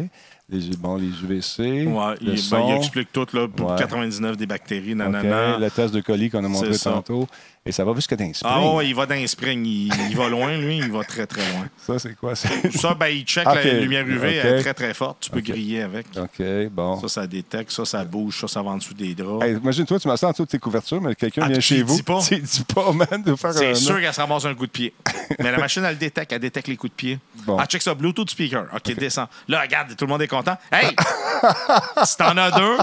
[0.49, 1.87] Les, bon, les UVC.
[1.87, 2.67] Ouais, le il, ben, son.
[2.69, 3.77] il explique tout, là, pour Ouais.
[3.77, 5.57] 99 des bactéries, nanana.
[5.57, 7.27] le test de colis qu'on a montré tantôt.
[7.65, 8.51] Et ça va jusqu'à t'inspirer.
[8.53, 9.65] Ah ouais, il va dans les springs.
[9.65, 10.79] Il, il va loin, lui.
[10.79, 11.69] Il va très, très loin.
[11.77, 12.35] Ça, c'est quoi?
[12.35, 12.49] Ça,
[12.93, 15.19] ben, il check la lumière UV, elle est très, très forte.
[15.21, 16.07] Tu peux griller avec.
[16.17, 16.99] OK, bon.
[16.99, 17.71] Ça, ça détecte.
[17.71, 18.41] Ça, ça bouge.
[18.41, 19.45] Ça, ça va en dessous des draps.
[19.45, 22.03] Hey, Imagine-toi, tu m'as en dessous de tes couvertures, mais quelqu'un Ah, vient chez vous.
[22.03, 22.19] pas?
[22.21, 23.53] Tu dis pas, man, de faire.
[23.53, 24.93] C'est sûr qu'elle se ramasse un coup de pied.
[25.39, 26.33] Mais la machine, elle le détecte.
[26.33, 27.19] Elle détecte les coups de pied.
[27.45, 27.57] Bon.
[27.57, 27.93] Ah, check ça.
[27.93, 28.65] Bluetooth speaker.
[28.75, 29.27] OK, descend.
[29.47, 30.57] Là, regarde, tout le monde est content.
[30.69, 30.89] Hey!
[32.03, 32.77] si t'en as deux,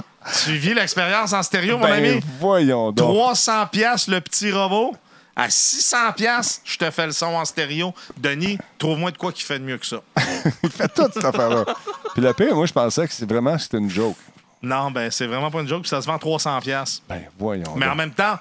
[0.45, 2.21] tu vis l'expérience en stéréo, mon Ben, ami?
[2.39, 3.09] voyons donc.
[3.09, 4.95] 300 pièces le petit robot.
[5.37, 7.95] À 600 pièces, je te fais le son en stéréo.
[8.19, 10.01] Denis, trouve-moi de quoi qui fait de mieux que ça.
[10.17, 11.65] Fais toute cette affaire-là.
[12.13, 14.17] Puis le pire, moi, je pensais que c'est vraiment c'était une joke.
[14.63, 17.01] Non, ben c'est vraiment pas une joke, puis ça se vend 300 pièces.
[17.09, 17.75] Ben, voyons.
[17.77, 18.39] Mais en même temps,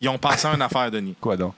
[0.00, 1.14] ils ont pensé à une affaire, Denis.
[1.18, 1.54] Quoi donc?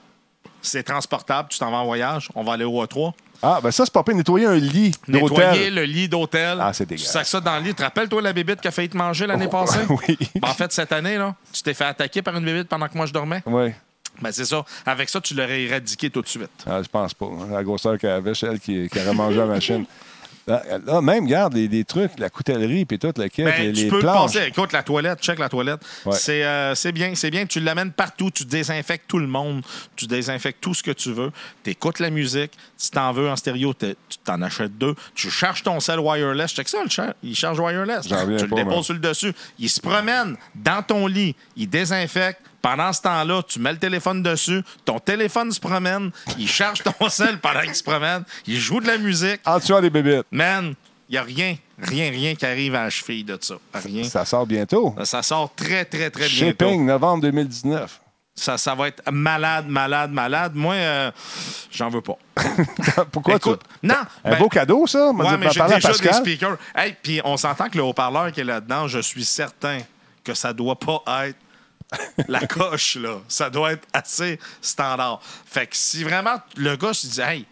[0.62, 3.12] C'est transportable, tu t'en vas en voyage, on va aller au A3.
[3.42, 4.14] Ah, ben ça, c'est pas pire.
[4.14, 5.74] Nettoyer un lit Nettoyer d'hôtel.
[5.74, 6.58] le lit d'hôtel.
[6.60, 7.12] Ah, c'est Tu dégueulasse.
[7.12, 7.68] sacs ça dans le lit.
[7.70, 9.78] Tu te rappelles, toi, la bébite qui a failli te manger l'année Oh, passée?
[9.88, 10.18] oui.
[10.36, 12.96] Ben, en fait, cette année, là, tu t'es fait attaquer par une bébite pendant que
[12.96, 13.42] moi je dormais.
[13.46, 13.70] Oui.
[14.20, 14.64] Ben, c'est ça.
[14.84, 16.50] Avec ça, tu l'aurais éradiqué tout de suite.
[16.66, 17.26] Ah, je pense pas.
[17.50, 19.84] La grosseur qu'elle avait, c'est elle qui, qui aurait mangé la machine.
[20.50, 23.72] Là, là, même, garde les, les trucs, la coutellerie, puis tout, le kit, Ben, les,
[23.72, 24.32] tu les peux planches.
[24.34, 24.46] passer.
[24.48, 25.80] Écoute, la toilette, check la toilette.
[26.04, 26.12] Ouais.
[26.16, 27.46] C'est euh, c'est bien, c'est bien.
[27.46, 29.62] Tu l'amènes partout, tu désinfectes tout le monde,
[29.96, 31.30] tu désinfectes tout ce que tu veux.
[31.62, 32.52] Tu écoutes la musique.
[32.76, 33.94] Si t'en veux en stéréo, tu
[34.24, 34.94] t'en achètes deux.
[35.14, 36.52] Tu charges ton sel wireless.
[36.52, 38.06] Check ça, le char- il charge wireless.
[38.06, 39.32] Tu le déposes sur le dessus.
[39.58, 41.36] Il se promène dans ton lit.
[41.56, 42.40] Il désinfecte.
[42.62, 44.62] Pendant ce temps-là, tu mets le téléphone dessus.
[44.84, 46.10] Ton téléphone se promène.
[46.38, 48.24] Il charge ton sel pendant qu'il se promène.
[48.46, 49.40] Il joue de la musique.
[49.46, 50.26] En tuant des bébites.
[50.30, 50.74] Man,
[51.08, 53.54] il n'y a rien, rien, rien qui arrive à la cheville de ça.
[53.74, 54.04] Rien.
[54.04, 54.94] Ça sort bientôt.
[55.04, 56.66] Ça sort très, très, très bientôt.
[56.66, 58.00] Shipping, novembre 2019.
[58.34, 60.52] Ça, ça va être malade, malade, malade.
[60.54, 61.10] Moi, euh,
[61.70, 62.16] j'en veux pas.
[63.12, 63.86] Pourquoi Écoute, tu...
[63.86, 63.96] non.
[64.24, 65.10] Un ben, beau cadeau, ça?
[65.10, 66.56] Ouais, mais m'a j'ai déjà des speakers.
[66.74, 69.80] Hey, puis on s'entend que le haut-parleur qui est là-dedans, je suis certain
[70.24, 71.36] que ça doit pas être
[72.28, 73.18] la coche, là.
[73.28, 75.20] Ça doit être assez standard.
[75.46, 77.46] Fait que si vraiment le gars se dit, hey,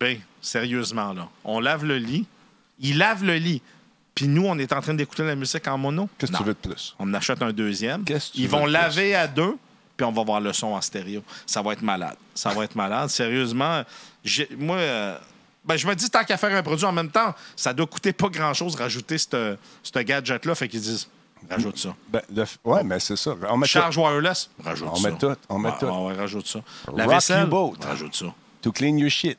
[0.00, 2.26] ben, sérieusement, là, on lave le lit,
[2.80, 3.62] il lave le lit,
[4.14, 6.08] puis nous, on est en train d'écouter la musique en mono.
[6.18, 6.94] Qu'est-ce que tu veux de plus?
[6.98, 8.04] On en achète un deuxième.
[8.04, 9.56] Qu'est-ce Ils vont laver à deux,
[9.96, 11.22] puis on va voir le son en stéréo.
[11.46, 12.16] Ça va être malade.
[12.34, 13.08] Ça va être malade.
[13.10, 13.82] Sérieusement,
[14.24, 15.18] j'ai- moi, euh,
[15.64, 18.12] ben, je me dis, tant qu'à faire un produit en même temps, ça doit coûter
[18.12, 20.54] pas grand-chose rajouter ce ce gadget-là.
[20.54, 21.08] Fait qu'ils disent,
[21.50, 21.94] rajoute ça.
[22.08, 22.20] Ben.
[22.64, 23.34] Ouais, mais c'est ça.
[23.50, 25.10] On met Charge wireless, rajoute On ça.
[25.10, 25.86] met tout, on met tout.
[25.86, 26.60] ouais, rajoute ça.
[26.96, 27.74] La Rock vaisselle, U-boat.
[27.82, 28.24] rajoute ça.
[28.26, 28.32] tout.
[28.62, 29.38] To clean your shit.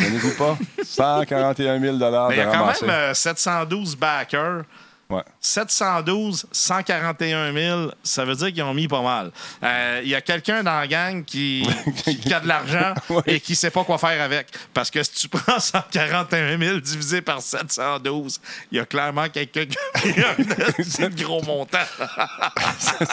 [0.00, 0.56] Je ne vous pas.
[0.84, 2.86] 141 000 de Mais il y a quand ramasser.
[2.86, 4.62] même euh, 712 backers.
[5.10, 5.22] Ouais.
[5.40, 9.30] 712, 141 000, ça veut dire qu'ils ont mis pas mal.
[9.62, 11.66] Euh, Il y a quelqu'un dans la gang qui,
[12.04, 13.22] qui, qui a de l'argent Ouais.
[13.26, 14.48] et qui sait pas quoi faire avec.
[14.74, 18.38] Parce que si tu prends 141 000 divisé par 712,
[18.70, 21.78] il y a clairement quelqu'un qui a un gros montant.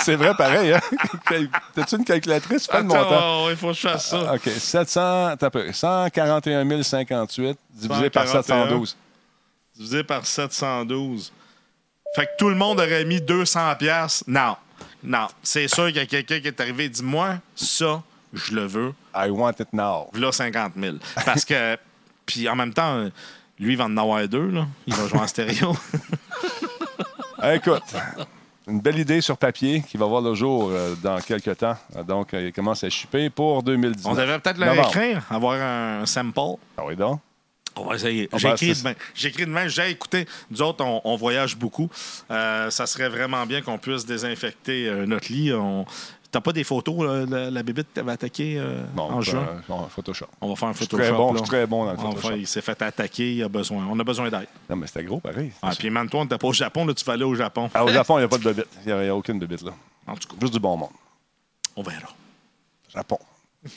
[0.03, 0.73] c'est vrai, pareil.
[0.73, 0.81] Hein?
[1.73, 2.67] T'as-tu une calculatrice?
[2.67, 3.49] Fais le montant.
[3.49, 4.33] Il faut que je fasse ça.
[4.33, 4.49] OK.
[4.49, 8.43] 700, t'as peu, 141 058 divisé par 141.
[8.43, 8.97] 712.
[9.77, 11.31] Divisé par 712.
[12.13, 14.23] Fait que tout le monde aurait mis 200 pièces.
[14.27, 14.55] Non.
[15.03, 15.27] Non.
[15.43, 18.01] C'est sûr qu'il y a quelqu'un qui est arrivé et dit Moi, ça,
[18.33, 18.93] je le veux.
[19.15, 20.09] I want it now.
[20.13, 20.97] Là, 50 000.
[21.25, 21.77] Parce que.
[22.25, 23.07] Puis en même temps,
[23.59, 24.49] lui, il va en avoir deux.
[24.49, 24.65] Là.
[24.87, 25.75] Il va jouer en stéréo.
[27.53, 27.83] Écoute,
[28.67, 31.77] une belle idée sur papier qui va voir le jour euh, dans quelques temps.
[32.07, 34.11] Donc, euh, il commence à shipper pour 2019.
[34.11, 34.81] On devrait peut-être Novembre.
[34.87, 36.59] l'écrire, avoir un sample.
[36.77, 37.19] Ah oui, donc.
[37.77, 38.29] On va essayer.
[38.31, 38.93] Ben, J'écris demain.
[39.13, 39.67] J'écris demain.
[39.67, 40.25] J'ai écouté.
[40.49, 41.89] Nous autres, on, on voyage beaucoup.
[42.31, 45.51] Euh, ça serait vraiment bien qu'on puisse désinfecter euh, notre lit.
[45.53, 45.85] On...
[46.31, 49.47] T'as pas des photos, là, la, la bébite t'avait attaqué euh, Bon, en juin?
[49.69, 50.25] bon, Photoshop.
[50.41, 51.03] On va faire un Je suis Photoshop.
[51.09, 51.33] très bon, là.
[51.33, 52.27] je suis très bon dans le Photoshop.
[52.27, 53.35] faire- il s'est fait attaquer.
[53.35, 53.85] Il a besoin.
[53.89, 54.47] On a besoin d'aide.
[54.69, 55.51] Non, mais c'était gros, pareil.
[55.61, 56.85] Ah, puis même toi, on n'était pas au Japon.
[56.85, 57.69] Là, tu vas aller au Japon.
[57.73, 58.67] Ah, au Japon, il n'y a pas de bébite.
[58.85, 59.71] Il n'y a, a aucune bébite, là.
[60.07, 60.89] En tout cas, Juste du bon monde.
[61.75, 62.09] on verra.
[62.93, 63.17] Japon.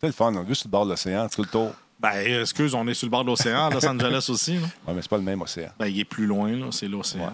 [0.00, 1.70] C'est le fun, on est juste sur le bord de l'océan, tout le tour.
[2.02, 4.54] Ben, excuse, on est sur le bord de l'océan, à Los Angeles aussi.
[4.54, 4.66] là.
[4.88, 5.70] Ouais, mais c'est pas le même océan.
[5.78, 6.66] Ben, il est plus loin, là.
[6.72, 7.32] C'est l'océan.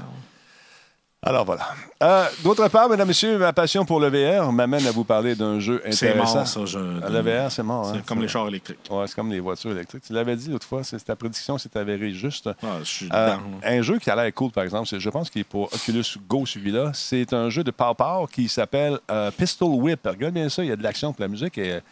[1.20, 1.66] Alors voilà.
[2.00, 5.58] Euh, D'autre part, mesdames, messieurs, ma passion pour le VR m'amène à vous parler d'un
[5.58, 6.36] jeu C'est intéressant.
[6.36, 6.64] mort, ça.
[6.64, 6.78] Je...
[7.02, 7.86] Ah, Le VR, c'est mort.
[7.90, 8.02] C'est hein?
[8.06, 8.78] comme les chars électriques.
[8.88, 10.04] Ouais, c'est comme les voitures électriques.
[10.06, 12.48] Tu l'avais dit l'autre fois, c'est ta prédiction s'est avérée juste.
[12.62, 13.42] Ah, je suis Euh, dedans.
[13.64, 16.04] un jeu qui a l'air cool, par exemple, c'est- je pense qu'il est pour Oculus
[16.28, 16.92] Go, celui-là.
[16.94, 20.06] C'est un jeu de pow pow qui s'appelle euh, Pistol Whip.
[20.06, 21.82] Regarde bien ça, il y a de l'action, puis la musique est.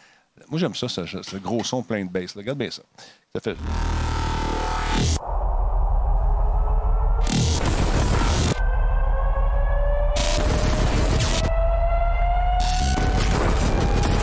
[0.49, 2.35] Moi, j'aime ça, ce, ce gros son plein de bass.
[2.35, 2.41] là.
[2.41, 2.83] Regarde bien ça.
[3.35, 3.57] Ça fait.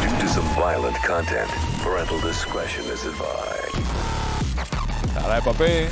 [0.02, 1.48] Due to some violent content,
[1.82, 3.74] parental discretion is advised.
[5.14, 5.90] Ça a l'air pas pire.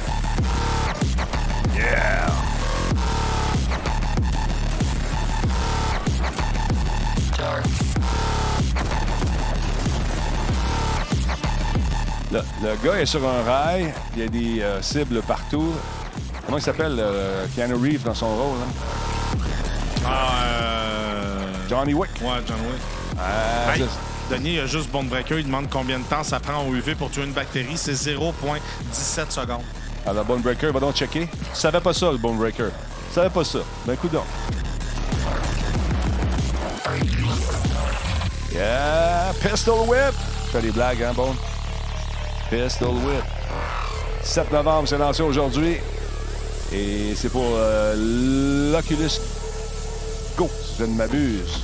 [12.33, 15.73] Le, le gars est sur un rail, il y a des euh, cibles partout.
[16.47, 18.57] Comment il s'appelle, euh, Keanu Reeves, dans son rôle?
[18.59, 19.39] hein?
[20.07, 21.43] Ah, euh...
[21.69, 22.11] Johnny Wick.
[22.21, 22.81] Ouais, John Wick.
[23.19, 25.39] Ah, Hey, c'est- Denis, il y a juste Breaker.
[25.41, 27.77] Il demande combien de temps ça prend au UV pour tuer une bactérie.
[27.77, 29.61] C'est 0,17 secondes.
[30.07, 31.29] Alors, Bone Breaker, va donc checker.
[31.29, 32.69] Tu savais pas ça, le Bone Breaker.
[33.09, 33.59] Tu savais pas ça.
[33.87, 34.25] Ben, coup donc.
[38.53, 39.33] Yeah!
[39.43, 40.15] Pistol Whip!
[40.47, 41.35] Tu fais des blagues, hein, Bone?
[42.53, 43.25] Pistol Whip.
[44.23, 45.79] 7 novembre, c'est lancé aujourd'hui.
[46.71, 47.95] Et c'est pour euh,
[48.75, 49.09] l'Oculus
[50.37, 51.63] Go, si je ne m'abuse.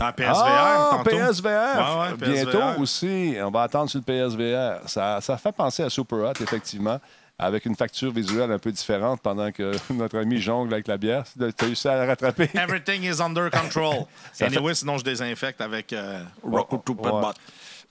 [0.00, 1.10] Ah, PSVR, Ah, tantôt.
[1.10, 1.46] PSVR.
[1.46, 2.80] Ouais, ouais, Bientôt PSVR.
[2.80, 3.36] aussi.
[3.40, 4.88] On va attendre sur le PSVR.
[4.88, 6.98] Ça, ça fait penser à Super Hot, effectivement,
[7.38, 11.22] avec une facture visuelle un peu différente pendant que notre ami jongle avec la bière.
[11.36, 12.50] Tu as réussi à la rattraper?
[12.54, 14.06] Everything is under control.
[14.32, 16.62] Ça anyway, sinon je désinfecte avec euh, Ouais.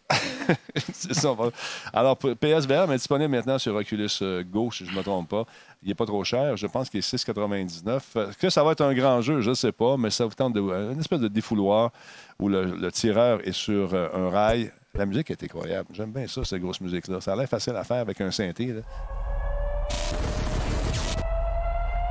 [0.94, 1.34] C'est ça.
[1.34, 1.50] va-
[1.94, 5.44] Alors, PSVR est disponible maintenant sur Oculus euh, Go, si je ne me trompe pas.
[5.84, 6.56] Il n'est pas trop cher.
[6.58, 8.00] Je pense qu'il est 6,99.
[8.16, 9.42] Euh, Est-ce que ça va être un grand jeu?
[9.42, 11.92] Je ne sais pas, mais ça vous tente de, euh, une espèce de défouloir
[12.40, 14.72] où le, le tireur est sur euh, un rail.
[14.96, 15.90] La musique est incroyable.
[15.94, 17.20] J'aime bien ça, cette grosse musique-là.
[17.22, 18.68] Ça a l'air facile à faire avec un synthé.
[18.68, 18.82] là.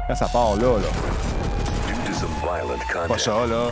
[0.08, 0.88] Quand ça part là, là.
[3.08, 3.66] Pas ça, là.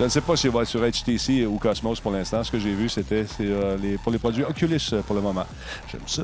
[0.00, 2.42] Je ne sais pas s'il va être sur HTC ou Cosmos pour l'instant.
[2.42, 5.44] Ce que j'ai vu, c'était euh, les, pour les produits Oculus euh, pour le moment.
[5.92, 6.22] J'aime ça.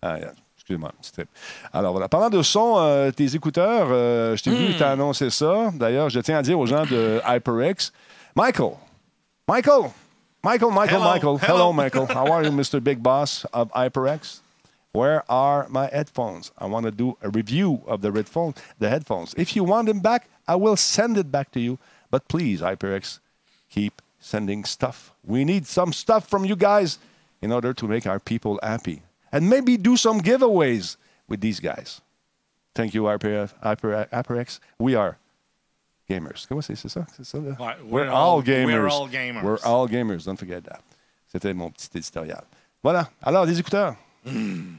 [0.00, 0.16] Ah.
[0.56, 0.90] Excuse-moi.
[1.70, 2.08] Alors voilà.
[2.08, 5.70] Parlant de son, euh, tes écouteurs, euh, je t'ai vu, tu as annoncé ça.
[5.74, 7.92] D'ailleurs, je tiens à dire aux gens de HyperX,
[8.34, 8.70] Michael,
[9.46, 9.90] Michael,
[10.42, 11.12] Michael, Michael, Hello.
[11.12, 11.38] Michael.
[11.42, 11.72] Hello.
[11.74, 12.06] Michael.
[12.08, 12.82] How are you, Mr.
[12.82, 14.40] Big Boss of HyperX?
[14.92, 16.52] Where are my headphones?
[16.56, 18.56] I want to do a review of the headphones.
[18.78, 19.34] The headphones.
[19.36, 21.78] If you want them back, I will send it back to you.
[22.10, 23.20] But please, HyperX,
[23.70, 25.12] keep sending stuff.
[25.24, 26.98] We need some stuff from you guys
[27.42, 30.96] in order to make our people happy, and maybe do some giveaways
[31.28, 32.00] with these guys.
[32.74, 33.52] Thank you, HyperX.
[33.62, 34.58] Hyper, HyperX.
[34.78, 35.16] We are
[36.08, 36.46] gamers.
[36.48, 37.06] Comment c'est c'est ça?
[37.16, 37.54] C'est ça là?
[37.58, 38.74] Ouais, we're, we're all all- gamers.
[38.82, 39.42] we're all gamers.
[39.42, 40.24] We're all gamers.
[40.24, 40.80] Don't forget that.
[41.32, 42.44] C'était mon petit éditorial.
[42.82, 43.10] Voilà.
[43.22, 43.96] Alors, les écouteurs.
[44.24, 44.76] Hmm.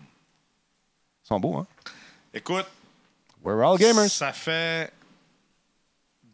[1.23, 1.67] Ils sont beaux, hein?
[2.33, 2.65] Écoute,
[3.43, 4.09] We're all gamers.
[4.09, 4.91] ça fait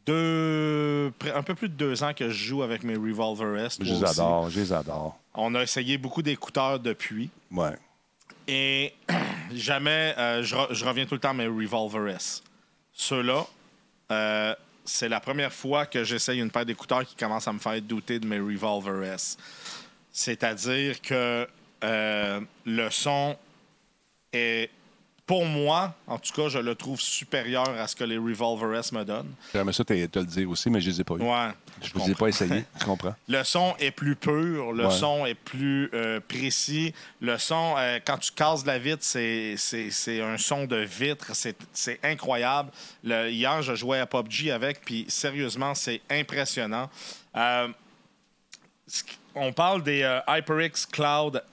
[0.05, 3.77] deux, un peu plus de deux ans que je joue avec mes Revolver S.
[3.81, 5.17] Je les adore, je les adore.
[5.33, 7.29] On a essayé beaucoup d'écouteurs depuis.
[7.51, 7.75] Ouais.
[8.47, 8.93] Et
[9.53, 12.43] jamais, euh, je, re- je reviens tout le temps à mes Revolver S.
[12.93, 13.45] Ceux-là,
[14.11, 17.81] euh, c'est la première fois que j'essaye une paire d'écouteurs qui commence à me faire
[17.81, 19.37] douter de mes Revolver S.
[20.11, 21.47] C'est-à-dire que
[21.83, 23.35] euh, le son
[24.31, 24.69] est,
[25.25, 28.91] pour moi, en tout cas, je le trouve supérieur à ce que les Revolver S
[28.91, 29.33] me donnent.
[29.51, 31.21] J'aimerais ça te, te le dire aussi, mais je les ai pas eu.
[31.21, 31.49] Ouais,
[31.81, 32.63] je je ne les ai pas essayés.
[32.79, 33.15] Tu comprends?
[33.27, 34.91] Le son est plus pur, le Ouais.
[34.93, 36.93] son est plus euh, précis.
[37.21, 41.31] Le son, euh, quand tu casses la vitre, c'est, c'est, c'est un son de vitre.
[41.33, 42.69] C'est, c'est incroyable.
[43.03, 46.87] Le- hier, je jouais à PUBG avec, puis sérieusement, c'est impressionnant.
[47.35, 47.67] Euh,
[49.33, 51.43] on parle des HyperX Cloud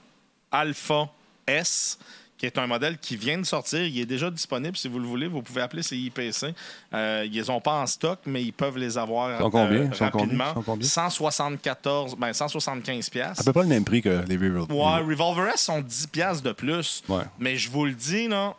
[0.50, 1.08] Alpha
[1.46, 1.98] S,
[2.42, 3.82] qui est un modèle qui vient de sortir.
[3.86, 5.28] Il est déjà disponible si vous le voulez.
[5.28, 6.52] Vous pouvez appeler CIPC.
[6.92, 9.82] Euh, ils les ont pas en stock, mais ils peuvent les avoir sont combien?
[9.82, 10.52] euh, sont rapidement.
[10.54, 10.88] Sont combien?
[10.88, 13.44] 174, ben 175 À pièces.
[13.44, 14.76] peu près le même prix que les Revolver.
[14.76, 17.04] Ouais, Revolver S sont 10 pièces de plus.
[17.08, 17.22] Ouais.
[17.38, 18.56] Mais je vous le dis, là,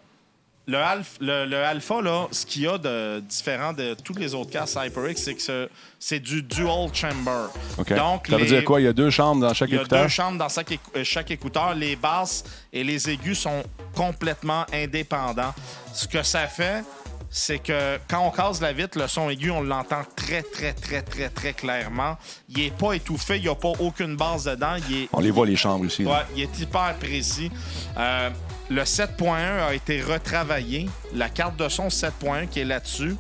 [0.66, 4.34] le, Alpha, le, le Alpha, là, ce qu'il y a de différent de tous les
[4.34, 7.48] autres casques HyperX, c'est que c'est- du dual chamber.
[7.78, 8.80] Donc, ça veut les- dire quoi?
[8.82, 10.04] Il y a deux chambres dans chaque il y a écouteur?
[10.04, 11.74] deux chambres dans chaque, euh, chaque écouteur.
[11.76, 13.64] Les basses et les aigus sont
[13.96, 15.54] complètement indépendants.
[15.94, 16.84] Ce que ça fait,
[17.30, 21.02] c'est que quand on casse la vitre, le son aigu, on l'entend très, très, très,
[21.02, 22.16] très, très clairement.
[22.50, 24.76] Il est pas étouffé, il n'y a pas aucune base dedans.
[24.90, 26.06] Il est, On les voit, les chambres ici.
[26.06, 27.50] Ouais, il est hyper précis.
[27.98, 28.30] Euh,
[28.74, 30.90] le 7.1 a été retravaillé.
[31.14, 33.16] La carte de son 7.1 qui est là-dessus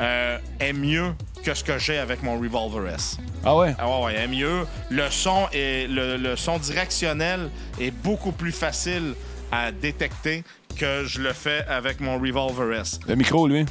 [0.00, 1.14] euh, est mieux
[1.44, 3.16] que ce que j'ai avec mon Revolver S.
[3.44, 3.74] Ah ouais?
[3.78, 4.66] Ah ouais, est mieux.
[4.90, 9.14] Le son, est, le, le son directionnel est beaucoup plus facile
[9.52, 10.42] à détecter
[10.76, 12.98] que je le fais avec mon Revolver S.
[13.06, 13.64] Le micro, lui?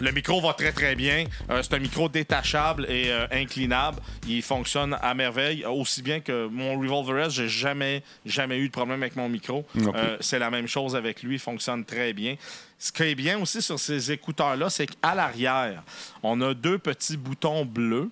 [0.00, 1.26] Le micro va très très bien.
[1.50, 3.98] Euh, c'est un micro détachable et euh, inclinable.
[4.26, 7.34] Il fonctionne à merveille, aussi bien que mon Revolver S.
[7.34, 9.66] J'ai jamais jamais eu de problème avec mon micro.
[9.76, 11.34] Euh, c'est la même chose avec lui.
[11.34, 12.36] Il fonctionne très bien.
[12.78, 15.82] Ce qui est bien aussi sur ces écouteurs-là, c'est qu'à l'arrière,
[16.22, 18.08] on a deux petits boutons bleus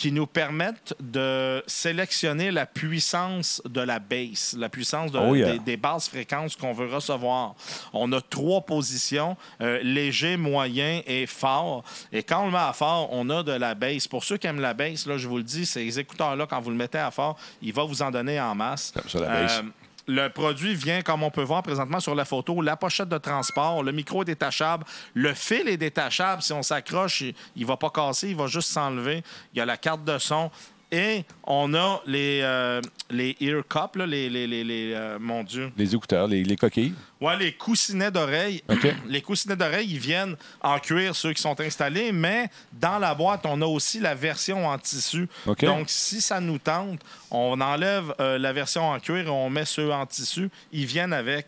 [0.00, 5.52] qui nous permettent de sélectionner la puissance de la bass, la puissance de- Oh yeah.
[5.52, 7.54] des, des basses fréquences qu'on veut recevoir.
[7.92, 11.84] On a trois positions, euh, léger, moyen et fort.
[12.12, 14.08] Et quand on le met à fort, on a de la bass.
[14.08, 16.70] Pour ceux qui aiment la bass, là, je vous le dis, ces écouteurs-là, quand vous
[16.70, 18.92] le mettez à fort, il va vous en donner en masse.
[18.94, 19.58] Comme ça, la bass.
[19.58, 19.62] Euh,
[20.10, 23.82] le produit vient, comme on peut voir présentement sur la photo, la pochette de transport,
[23.82, 24.84] le micro est détachable,
[25.14, 26.42] le fil est détachable.
[26.42, 29.22] Si on s'accroche, il ne va pas casser, il va juste s'enlever.
[29.54, 30.50] Il y a la carte de son.
[30.92, 32.80] Et on a les, euh,
[33.10, 35.70] les ear cups, là, les, les, les- les, euh, mon Dieu.
[35.76, 36.94] Les écouteurs, les, les coquilles.
[37.20, 38.62] Ouais, les coussinets d'oreilles.
[39.06, 43.42] Les coussinets d'oreilles, ils viennent en cuir, ceux qui sont installés, mais dans la boîte,
[43.44, 45.28] on a aussi la version en tissu.
[45.66, 49.64] Donc, si ça nous tente, on enlève euh, la version en cuir et on met
[49.66, 50.48] ceux en tissu.
[50.72, 51.46] Ils viennent avec.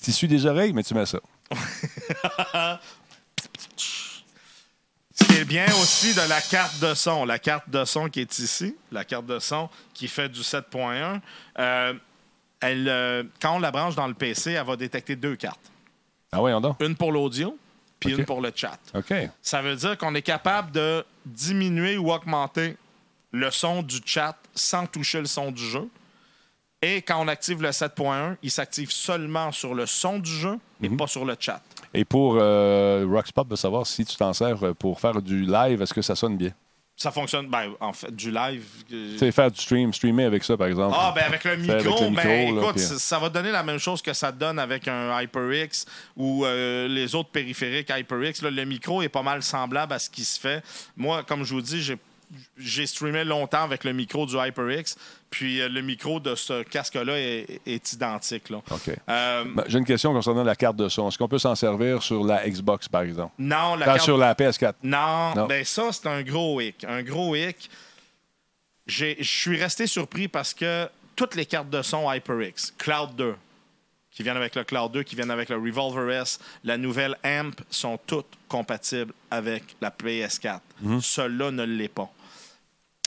[0.00, 1.18] Tissu des oreilles, mais tu mets ça.
[5.22, 7.24] Ce qui est bien aussi de la carte de son.
[7.24, 11.20] La carte de son qui est ici, la carte de son qui fait du 7.1,
[11.58, 11.94] euh,
[12.60, 15.70] elle, euh, quand on la branche dans le PC, elle va détecter deux cartes.
[16.32, 16.76] Ah ouais, on.
[16.80, 17.56] Une pour l'audio,
[18.00, 18.78] puis une pour le chat.
[18.94, 19.14] OK.
[19.40, 22.76] Ça veut dire qu'on est capable de diminuer ou augmenter
[23.30, 25.88] le son du chat sans toucher le son du jeu.
[26.84, 30.88] Et quand on active le 7.1, il s'active seulement sur le son du jeu et
[30.88, 30.96] Mhm.
[30.96, 31.62] pas sur le chat.
[31.94, 35.80] Et pour euh, Roxpop, de savoir si tu t'en sers euh, pour faire du live,
[35.80, 36.50] est-ce que ça sonne bien?
[36.96, 38.64] Ça fonctionne, ben, en fait, du live.
[38.92, 40.94] euh, Tu sais, faire du stream, streamer avec ça, par exemple.
[40.98, 43.28] Ah, ben avec le micro, avec le micro, ben, là, écoute, puis- ça- ça va
[43.28, 47.90] donner la même chose que ça donne avec un HyperX ou euh, les autres périphériques
[47.90, 48.42] HyperX.
[48.42, 50.62] Là, le micro est pas mal semblable à ce qui se fait.
[50.96, 51.96] Moi, comme je vous dis, j'ai
[52.56, 54.96] j'ai streamé longtemps avec le micro du HyperX,
[55.30, 58.48] puis euh, le micro de ce casque-là est, est identique.
[58.50, 58.62] Là.
[58.70, 58.88] OK.
[59.08, 61.08] Euh, Ben, J'ai une question concernant la carte de son.
[61.08, 63.32] Est-ce qu'on peut s'en servir sur la Xbox, par exemple?
[63.38, 64.74] non, la carte- sur la PS4.
[64.82, 65.46] Non, Non.
[65.46, 66.84] ben ça, c'est un gros hic.
[66.84, 67.68] Un gros hic.
[68.86, 73.34] Je suis resté surpris parce que toutes les cartes de son HyperX, Cloud 2,
[74.10, 77.54] qui viennent avec le Cloud 2, qui viennent avec le Revolver S, la nouvelle Amp,
[77.70, 80.60] sont toutes compatibles avec la PS4.
[80.82, 81.00] Mhm.
[81.00, 82.10] Celle-là ne l'est pas.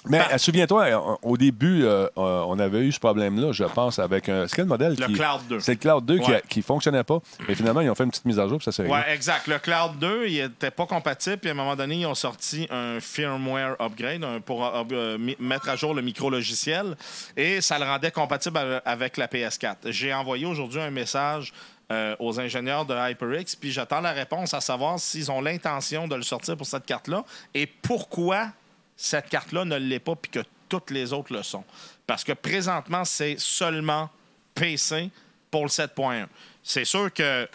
[0.08, 4.30] Mais euh, souviens-toi, euh, au début, euh, on avait eu ce problème-là, je pense, avec
[4.30, 4.48] un.
[4.48, 5.14] C'est quel modèle Le qui.
[5.14, 5.60] Cloud 2.
[5.60, 6.44] C'est le Cloud 2 qui, Ouais.
[6.50, 7.20] qui fonctionnait pas.
[7.48, 8.88] Mais finalement, ils ont fait une petite mise à jour, puis ça s'est.
[8.90, 9.48] Ouais, exact.
[9.48, 11.38] Le Cloud 2, il n'était pas compatible.
[11.38, 15.70] Puis à un moment donné, ils ont sorti un firmware upgrade un- pour euh, mettre
[15.70, 16.96] à jour le micro-logiciel.
[17.36, 19.92] Et ça le rendait compatible ave- avec la PS4.
[19.92, 21.54] J'ai envoyé aujourd'hui un message
[21.92, 23.56] euh, aux ingénieurs de HyperX.
[23.56, 27.24] Puis j'attends la réponse à savoir s'ils ont l'intention de le sortir pour cette carte-là
[27.54, 28.48] et pourquoi
[28.96, 30.40] cette carte-là ne l'est pas puis que
[30.70, 31.64] toutes les autres le sont.
[32.08, 34.10] Parce que présentement, c'est seulement
[34.54, 35.10] PC
[35.52, 36.28] pour le 7.1.
[36.64, 37.48] C'est sûr que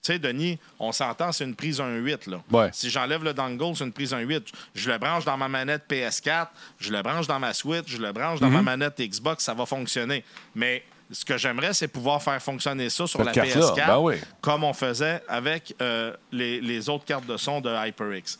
[0.00, 2.30] tu sais, Denis, on s'entend, c'est une prise 1.8.
[2.30, 2.40] Là.
[2.52, 2.70] Ouais.
[2.72, 4.46] Si j'enlève le dongle, c'est une prise 1.8.
[4.74, 6.46] Je le branche dans ma manette PS4,
[6.78, 9.66] je le branche dans ma Switch, je le branche dans ma manette Xbox, ça va
[9.66, 10.24] fonctionner.
[10.54, 13.98] Mais ce que j'aimerais, c'est pouvoir faire fonctionner ça sur Cette la carte-là, PS4, ben
[13.98, 14.14] oui.
[14.40, 18.38] comme on faisait avec euh, les, les autres cartes de son de HyperX.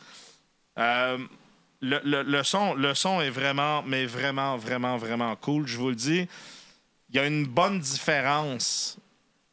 [0.77, 1.17] Euh,
[1.81, 5.65] le, le- le son, le son est vraiment, mais vraiment, vraiment, vraiment cool.
[5.67, 6.27] Je vous le dis,
[7.09, 8.97] il y a une bonne différence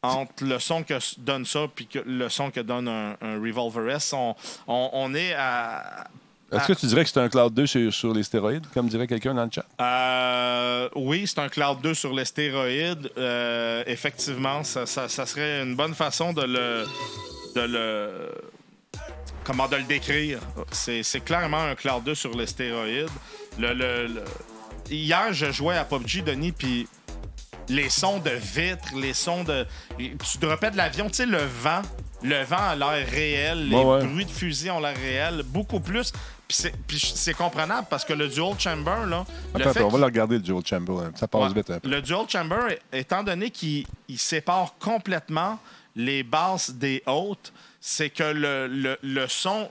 [0.03, 4.13] entre le son que donne ça et le son que donne un, un Revolver S.
[4.13, 4.35] On,
[4.67, 6.07] on- on est à.
[6.51, 9.05] Est-ce que tu dirais que c'est un Cloud 2 sur, sur les stéroïdes, comme dirait
[9.07, 9.65] quelqu'un dans le chat?
[9.81, 13.11] Euh, oui, c'est un Cloud 2 sur les stéroïdes.
[13.17, 16.85] Euh, effectivement, ça, ça- ça serait une bonne façon de le.
[17.55, 18.31] De le
[19.47, 20.39] comment de le décrire?
[20.71, 23.07] C'est clairement un Cloud 2 sur les stéroïdes.
[23.57, 24.23] Le, le- le-
[24.91, 26.87] Hier, je jouais à PUBG, Denis, puis
[27.69, 29.65] les sons de vitres, les sons de.
[29.97, 31.81] Tu te de l'avion, tu sais, le vent.
[32.23, 36.11] Le vent a l'air réel, les Ouais, bruits de fusil ont l'air réel, beaucoup plus.
[36.47, 36.73] Puis c'est-
[37.33, 39.25] comprenable parce que le dual chamber, là.
[39.53, 40.93] le Attends, fait attends, on va le regarder, le Dual Chamber.
[41.03, 41.11] hein.
[41.15, 41.53] Ça passe Ouais.
[41.55, 41.89] vite un peu.
[41.89, 45.59] Le dual chamber, étant donné qu'il il sépare complètement
[45.95, 47.51] les basses des hautes,
[47.89, 49.69] c'est que le, le- le son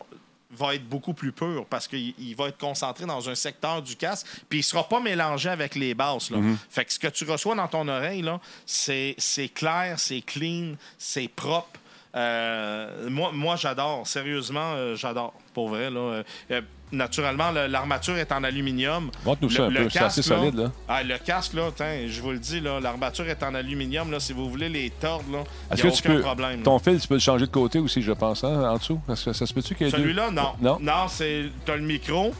[0.52, 3.94] va être beaucoup plus pur parce qu'il il va être concentré dans un secteur du
[3.94, 6.30] casque, puis il sera pas mélangé avec les basses.
[6.30, 6.38] Là.
[6.70, 8.24] Fait que ce que tu reçois dans ton oreille,
[8.64, 9.16] c'est
[9.52, 11.78] clair, c'est clean, c'est propre.
[12.14, 14.06] Euh, moi, moi j'adore.
[14.06, 15.34] Sérieusement, euh, j'adore.
[15.52, 16.22] Pour vrai, là.
[16.50, 16.62] Euh,
[16.96, 19.10] naturellement, le- l'armature est en aluminium.
[19.24, 19.90] Montre-nous ça Le- un le peu.
[19.90, 20.72] C'est assez là, solide, là.
[20.88, 21.70] ah, le casque, là,
[22.08, 24.10] je vous le dis, l'armature est en aluminium.
[24.10, 25.38] Là, si vous voulez les tordre, là,
[25.70, 26.20] il Est-ce n'y a que tu aucun peux.
[26.22, 26.58] problème.
[26.58, 26.64] là.
[26.64, 29.00] Ton fil, tu peux le changer de côté aussi, je pense, hein, en dessous?
[29.08, 30.52] Est-ce que ça se peut-tu qu'il y ait Celui-là, non.
[30.60, 30.78] Non?
[30.80, 31.44] Non, c'est.
[31.64, 32.32] T'as le micro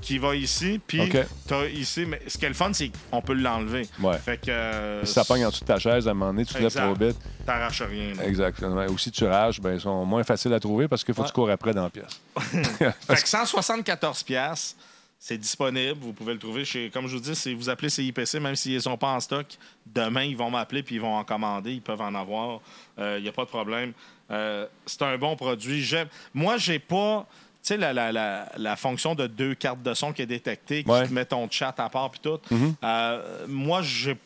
[0.00, 1.16] qui va ici, puis OK.
[1.46, 2.04] t'as ici.
[2.06, 3.86] Mais ce qui est le fun, c'est qu'on peut l'enlever.
[4.00, 4.18] Ouais.
[4.18, 4.50] Fait que.
[4.50, 6.58] euh, Si ça pogne en dessut de ta chaise, à un moment donné, tu te
[6.58, 7.16] lèves trop vite.
[7.46, 8.12] T'arraches rien.
[8.24, 8.84] Exactement.
[8.86, 11.28] Ou si tu rages, ben, ils sont moins faciles à trouver parce qu'il faut que
[11.28, 12.20] tu cours après dans la pièce.
[13.06, 14.76] Fait que 174 pièces,
[15.18, 15.98] c'est disponible.
[16.00, 18.74] Vous pouvez le trouver chez, comme je vous dis, si vous appelez CIPC, même s'ils
[18.74, 19.46] ne sont pas en stock,
[19.86, 21.72] demain, ils vont m'appeler puis ils vont en commander.
[21.72, 22.60] Ils peuvent en avoir.
[22.98, 23.92] Il n'y a pas de problème.
[24.30, 25.82] Euh, c'est un bon produit.
[25.82, 26.08] J'aime.
[26.34, 27.26] Moi, j'ai pas.
[27.62, 30.82] Tu sais, la, la, la, la fonction de deux cartes de son qui est détectée,
[30.82, 31.06] qui Ouais.
[31.06, 32.40] te met ton chat à part puis tout.
[32.82, 34.16] Euh, moi, j'ai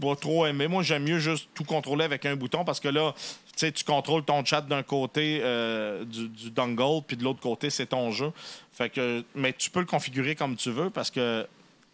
[0.00, 0.66] pas trop aimé.
[0.66, 3.14] Moi, j'aime mieux juste tout contrôler avec un bouton parce que là,
[3.60, 7.70] sais, tu contrôles ton chat d'un côté euh, du, du dongle, puis de l'autre côté,
[7.70, 8.32] c'est ton jeu.
[8.72, 11.46] Fait que, mais tu peux le configurer comme tu veux parce que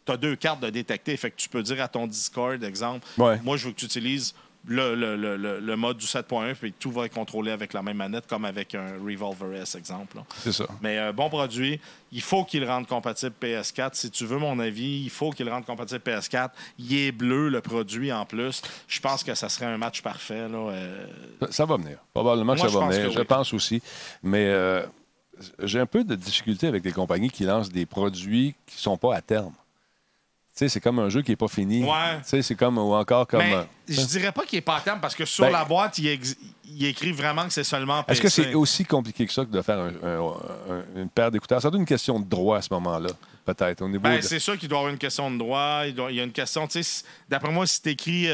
[0.06, 1.16] tu as deux cartes de détecter.
[1.16, 3.38] Fait que tu peux dire à ton Discord, exemple, Ouais.
[3.42, 4.34] moi, je veux que tu utilises
[4.66, 7.82] le, le- le- le- le mode du 7.1, puis tout va être contrôlé avec la
[7.82, 10.18] même manette, comme avec un Revolver S, exemple.
[10.38, 10.66] C'est ça.
[10.82, 11.80] Mais euh, bon produit.
[12.12, 13.90] Il faut qu'il rende compatible PS4.
[13.94, 16.50] Si tu veux mon avis, il faut qu'il rende compatible PS4.
[16.78, 18.61] Il est bleu, le produit, en plus.
[18.88, 20.48] Je pense que ça serait un match parfait.
[20.48, 20.58] Là.
[20.58, 21.06] euh,
[21.40, 21.98] Ça- Ça va venir.
[22.12, 23.11] Probablement que Moi, ça va venir.
[23.12, 23.24] Je oui.
[23.24, 23.80] pense aussi.
[24.22, 24.84] Mais euh,
[25.62, 28.96] j'ai un peu de difficulté avec les compagnies qui lancent des produits qui ne sont
[28.98, 29.54] pas à terme.
[30.61, 31.82] Sais, c'est comme un jeu qui n'est pas fini.
[31.82, 32.18] Ouais.
[32.22, 33.40] Tu sais, c'est comme, ou encore comme.
[33.40, 36.06] Mais euh, je dirais pas qu'il est pas parce que sur Ben- la boîte, il,
[36.08, 36.36] ex-
[36.66, 38.04] il écrit vraiment que c'est seulement.
[38.06, 40.20] Est-ce que c'est aussi compliqué que ça que de faire un- un-
[40.74, 41.62] un- une paire d'écouteurs?
[41.62, 43.08] Ça doit être une question de droit à ce moment-là,
[43.46, 45.84] peut-être, Ben, de- c'est sûr qu'il doit y avoir une question de droit.
[45.86, 48.28] Il, doit- il y a une question, tu sais, d'après moi, si tu écris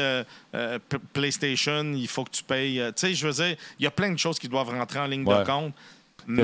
[1.13, 2.79] PlayStation, il faut que tu payes.
[2.81, 4.99] euh, tu sais, je veux dire, il y a plein de choses qui doivent rentrer
[4.99, 5.39] en ligne Ouais.
[5.39, 5.73] de compte.
[6.27, 6.43] Mais.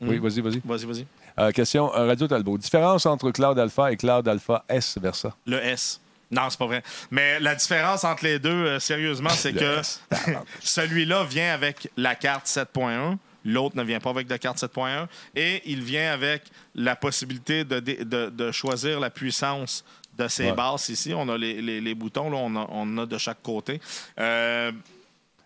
[0.00, 0.22] Oui, Hmm.
[0.22, 0.62] vas-y, vas-y.
[0.64, 1.06] Vas-y, vas-y.
[1.38, 2.58] Euh, question, euh, Radio Talbot.
[2.58, 5.34] Différence entre Cloud Alpha et Cloud Alpha S versa?
[5.46, 6.00] Le S.
[6.30, 6.82] Non, c'est pas vrai.
[7.10, 9.80] Mais la différence entre les deux, euh, sérieusement, c'est que
[10.60, 13.16] celui-là vient avec la carte 7.1.
[13.44, 15.06] L'autre ne vient pas avec la carte 7.1.
[15.36, 19.84] Et il vient avec la possibilité de, dé- de- de choisir la puissance
[20.16, 20.52] de ces Ouais.
[20.52, 21.12] basses ici.
[21.14, 23.80] On a les, les- les boutons, là, on, a, on a de chaque côté.
[24.18, 24.72] Euh,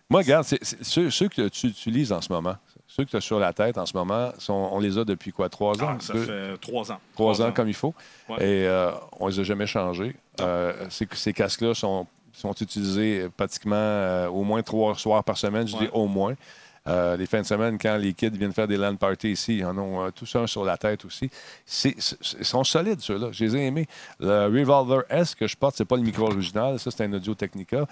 [0.09, 2.55] Moi, regarde, c'est- c'est- ceux, ceux que tu utilises en ce moment,
[2.99, 5.31] ceux que tu as sur la tête en ce moment, sont- on les a depuis
[5.31, 5.47] quoi?
[5.49, 5.91] Trois ans?
[5.91, 6.99] ah, ça Deux- fait trois ans.
[7.15, 7.93] Trois ans comme il faut.
[8.27, 8.35] Ouais.
[8.37, 10.15] Et euh, on ne les a jamais changés.
[10.41, 15.67] Euh, ces, ces casques-là sont, sont utilisés pratiquement euh, au moins trois soirs par semaine.
[15.67, 16.35] Je dis au moins.
[16.87, 19.65] Euh, les fins de semaine, quand les kids viennent faire des land parties ici, ils
[19.65, 21.29] en ont euh, tous un sur la tête aussi.
[21.83, 23.27] Ils sont solides, ceux-là.
[23.31, 23.85] Je les ai aimés.
[24.19, 26.79] Le Revolver S que je porte, c'est pas le micro original.
[26.79, 27.85] Ça, c'est un Audio Technica.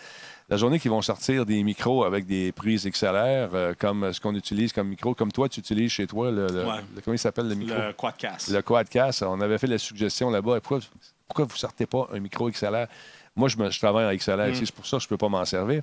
[0.50, 4.34] La journée qu'ils vont sortir des micros avec des prises XLR, euh, comme ce qu'on
[4.34, 6.76] utilise comme micro, comme toi, tu utilises chez toi, le, le- Ouais.
[6.96, 7.76] le- comment il s'appelle le micro?
[7.78, 8.50] Le Quadcast.
[8.50, 10.62] Le Quadcast, on avait fait la suggestion là-bas.
[10.62, 10.80] Pourquoi,
[11.28, 12.88] pourquoi vous ne sortez pas un micro XLR?
[13.36, 15.18] Moi, je, me- je travaille en XLR ici, c'est pour ça que je ne peux
[15.18, 15.82] pas m'en servir.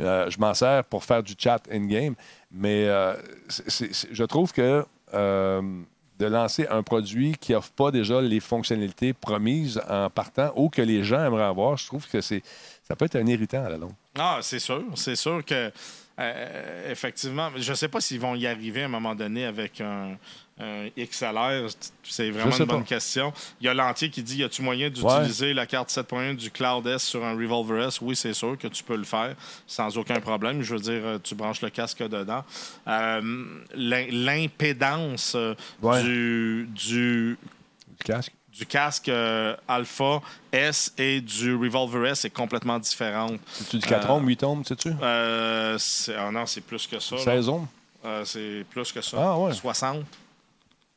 [0.00, 2.14] Euh, je m'en sers pour faire du chat in-game,
[2.50, 3.14] mais euh,
[3.48, 8.40] c'est- c'est- c'est- je trouve que de lancer un produit qui n'offre pas déjà les
[8.40, 12.42] fonctionnalités promises en partant ou que les gens aimeraient avoir, je trouve que c'est
[12.90, 13.92] ça peut être un irritant à la longue.
[14.18, 14.82] Ah, c'est sûr.
[14.96, 15.70] C'est sûr que,
[16.18, 19.80] euh, effectivement, je ne sais pas s'ils vont y arriver à un moment donné avec
[19.80, 20.16] un,
[20.58, 21.68] un XLR.
[22.02, 22.88] C'est vraiment une bonne pas.
[22.88, 23.32] question.
[23.60, 26.84] Il y a l'entier qui dit y a-tu moyen d'utiliser la carte 7.1 du Cloud
[26.88, 28.00] S sur un Revolver S?
[28.00, 29.36] Oui, c'est sûr que tu peux le faire
[29.68, 30.60] sans aucun problème.
[30.62, 32.42] Je veux dire, euh, tu branches le casque dedans.
[32.88, 33.20] Euh,
[33.76, 35.36] l'im- L'impédance
[35.80, 36.02] Ouais.
[36.02, 37.38] du, du
[37.96, 38.32] Du casque.
[38.52, 40.20] Du casque euh, Alpha
[40.52, 43.40] S et du Revolver S est complètement différente.
[43.52, 44.92] C'est-tu du 4 Euh, ohms, 8 ohms, sais-tu?
[45.02, 47.16] Euh, c'est- ah non, c'est plus que ça.
[47.16, 47.22] là.
[47.22, 47.66] 16 ohms?
[48.04, 49.16] Euh, c'est plus que ça.
[49.20, 49.52] Ah ouais.
[49.52, 50.04] 60.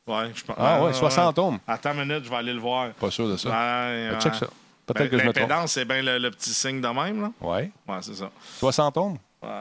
[0.06, 0.56] Ouais, je pense.
[0.58, 1.58] Ah ouais, 60 ohms.
[1.66, 2.90] Attends une minute, je vais aller le voir.
[2.92, 3.48] Pas sûr de ça.
[3.48, 4.20] Ouais, Ben, ouais.
[4.20, 4.46] check ça.
[4.86, 5.36] Peut-être Ben, que je me trompe.
[5.48, 7.30] L'impédance, c'est bien le, le petit signe de même, là.
[7.40, 7.70] Ouais.
[7.88, 8.30] Ouais, c'est ça.
[8.58, 9.16] 60 ohms?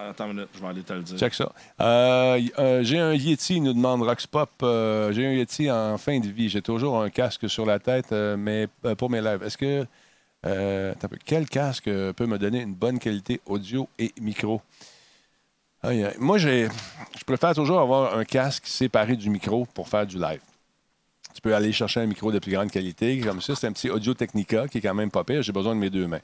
[0.09, 1.17] Attends minute, je vais aller te le dire.
[1.17, 1.51] Check ça.
[1.81, 4.49] Euh, euh, j'ai un Yeti, nous demande Roxpop.
[4.61, 6.49] Euh, j'ai un Yeti en fin de vie.
[6.49, 8.67] J'ai toujours un casque sur la tête, euh, mais
[8.97, 9.43] pour mes lives.
[9.43, 9.85] Est-ce que.
[11.25, 14.61] quel casque peut me donner une bonne qualité audio et micro?
[16.17, 16.69] Moi, j'ai,
[17.17, 20.39] je préfère toujours avoir un casque séparé du micro pour faire du live.
[21.33, 23.19] Tu peux aller chercher un micro de plus grande qualité.
[23.19, 25.41] Comme ça, c'est un petit Audio Technica qui est quand même pas pire.
[25.41, 26.21] J'ai besoin de mes deux mains.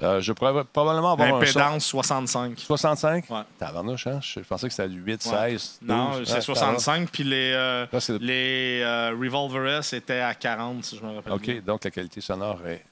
[0.00, 2.58] Euh, je pourrais probablement avoir un son- Impédance 65.
[2.60, 3.24] 65?
[3.30, 3.40] Ouais.
[3.58, 4.20] Tabarnouche, hein?
[4.22, 5.56] Je pensais que c'était du 8, Ouais.
[5.56, 5.88] 16, 12.
[5.88, 7.10] Non, Ouais, c'est 65.
[7.10, 11.02] Puis les, euh, Là, c'est le- les euh, Revolver S étaient à 40, si je
[11.04, 11.56] me rappelle bien.
[11.56, 12.84] OK, donc la qualité sonore est.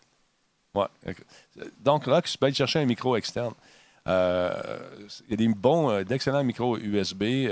[0.74, 0.86] Ouais.
[1.80, 3.54] Donc là, tu peux aller chercher un micro externe.
[4.06, 7.48] Il y a des bons, d'excellents micros USB,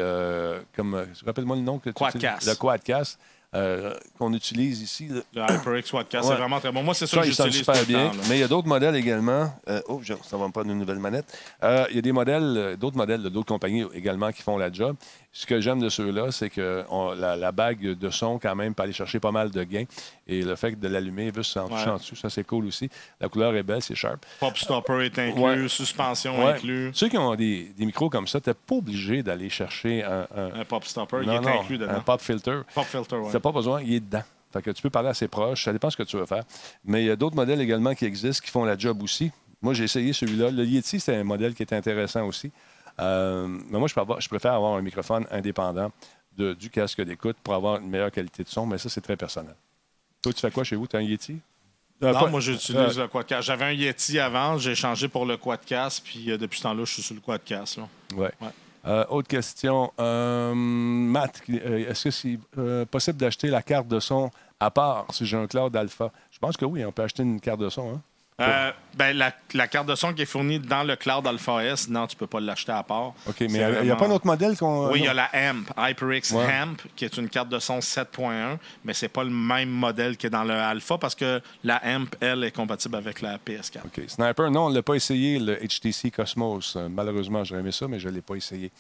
[0.77, 2.47] comme, rappelle-moi le nom que tu Quadcast.
[2.47, 3.19] Le Quadcast,
[3.55, 5.09] euh, qu'on utilise ici.
[5.09, 5.47] là.
[5.49, 6.35] Le HyperX Quadcast, Ouais.
[6.35, 6.83] c'est vraiment très bon.
[6.83, 8.09] Moi, c'est ça, Ça, que j'utilise super le bien.
[8.09, 8.17] temps.
[8.29, 9.53] Mais il y a d'autres modèles également.
[9.69, 11.27] Euh, oh, ça va me prendre une nouvelle manette.
[11.63, 14.73] Euh, il y a des modèles, d'autres modèles de d'autres compagnies également qui font la
[14.73, 14.97] job.
[15.37, 18.73] Ce que j'aime de ceux-là, c'est que on- la, la bague de son, quand même,
[18.73, 19.83] peut aller chercher pas mal de gains.
[20.29, 21.71] Et le fait de l'allumer, juste en Ouais.
[21.71, 22.89] touchant dessus, ça, c'est cool aussi.
[23.21, 24.25] La couleur est belle, c'est sharp.
[24.39, 25.69] Pop stopper est inclus, Ouais.
[25.69, 26.53] suspension Ouais.
[26.53, 26.91] inclus.
[26.95, 30.25] Ceux qui ont des, des micros comme ça, tu n'es pas obligé d'aller chercher un,
[30.37, 31.95] un- Un pop stopper, il non, est non, inclus dedans.
[31.95, 32.61] un pop filter.
[32.73, 33.27] Pop filter, ouais.
[33.29, 34.23] Tu n'as pas besoin, il est dedans.
[34.53, 36.45] Fait que tu peux parler assez proche, ça dépend ce que tu veux faire.
[36.85, 39.33] Mais il y a d'autres modèles également qui existent qui font la job aussi.
[39.61, 40.53] Moi, j'ai essayé celui-là.
[40.53, 42.53] Le Yeti, c'est un modèle qui est intéressant aussi.
[43.01, 45.91] Euh, mais moi, je, peux avoir- je préfère avoir un microphone indépendant
[46.37, 49.17] de- du casque d'écoute pour avoir une meilleure qualité de son, mais ça, c'est très
[49.17, 49.55] personnel.
[50.23, 50.87] Toi, tu fais quoi chez vous?
[50.87, 51.39] Tu as un Yeti?
[52.03, 53.47] Euh, Non, pas- moi, j'utilise euh, le Quadcast.
[53.47, 56.93] J'avais un Yeti avant, j'ai changé pour le Quadcast, puis euh, depuis ce temps-là, je
[56.93, 57.79] suis sur le Quadcast.
[57.79, 57.89] Là.
[58.17, 58.33] Ouais.
[58.41, 59.05] Ouais.
[59.09, 59.91] Autre question.
[60.55, 62.39] Matt, est-ce que c'est
[62.91, 64.31] possible d'acheter la carte de son
[64.61, 66.11] à part si j'ai un Cloud Alpha?
[66.31, 67.95] Je pense que oui, on peut acheter une carte de son.
[67.95, 68.01] Hein?
[68.41, 71.89] Euh, ben, la, la carte de son qui est fournie dans le Cloud Alpha S,
[71.89, 73.15] non, tu peux pas l'acheter à part.
[73.29, 74.91] OK, mais il n'y a, vraiment- pas un autre modèle qu'on.
[74.91, 76.45] Oui, il y a la AMP, HyperX Ouais.
[76.53, 80.27] AMP, qui est une carte de son 7.1, mais c'est pas le même modèle que
[80.27, 83.85] dans le Alpha parce que la AMP, elle, est compatible avec la PS4.
[83.85, 84.03] OK.
[84.09, 86.75] Sniper, non, on ne l'a pas essayé, le HTC Cosmos.
[86.75, 88.73] Euh, malheureusement, j'aurais aimé ça, mais je ne l'ai pas essayé.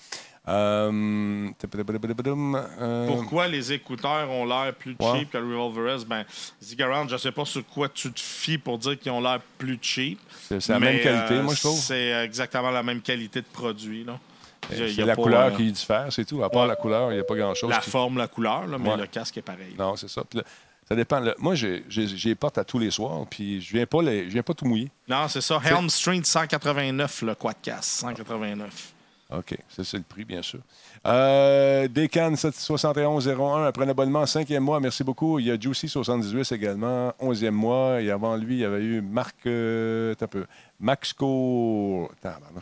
[0.47, 1.49] Euh,
[2.81, 5.21] euh, Pourquoi les écouteurs ont l'air plus Ouais.
[5.21, 6.05] cheap que le Revolver S?
[6.05, 6.25] Ben,
[6.63, 9.79] Zigarand, je sais pas sur quoi tu te fies pour dire qu'ils ont l'air plus
[9.81, 10.19] cheap.
[10.49, 11.79] C'est la même qualité, euh, moi, je trouve.
[11.79, 14.05] C'est exactement la même qualité de produit.
[14.05, 14.19] Là.
[14.71, 16.43] Il y a- il y C'est la couleur euh, qui diffère, c'est tout.
[16.43, 16.69] À part ouais.
[16.69, 17.69] la couleur, il n'y a pas grand-chose.
[17.71, 18.97] La qui- forme, la couleur, là, mais Ouais.
[18.97, 19.75] le casque est pareil.
[19.79, 20.23] Non, c'est ça.
[20.29, 20.45] Puis là,
[20.89, 21.21] ça dépend.
[21.21, 24.43] là, moi, j'ai portes à tous les soirs, puis je viens pas les- je viens
[24.43, 24.91] pas tout mouiller.
[25.09, 25.61] Non, c'est ça.
[25.65, 27.85] Helm Street 189, le Quadcast.
[28.01, 28.94] 189.
[29.39, 30.61] OK, ça, c'est le prix, bien sûr.
[31.07, 35.39] Euh, Decan 7101, après un abonnement, cinquième mois, merci beaucoup.
[35.39, 38.01] Il y a Juicy 78 également, onzième mois.
[38.01, 39.37] Et avant lui, il y avait eu Marc.
[39.47, 40.47] euh, un peu.
[40.81, 42.11] Max Score.
[42.13, 42.61] attends, pardon.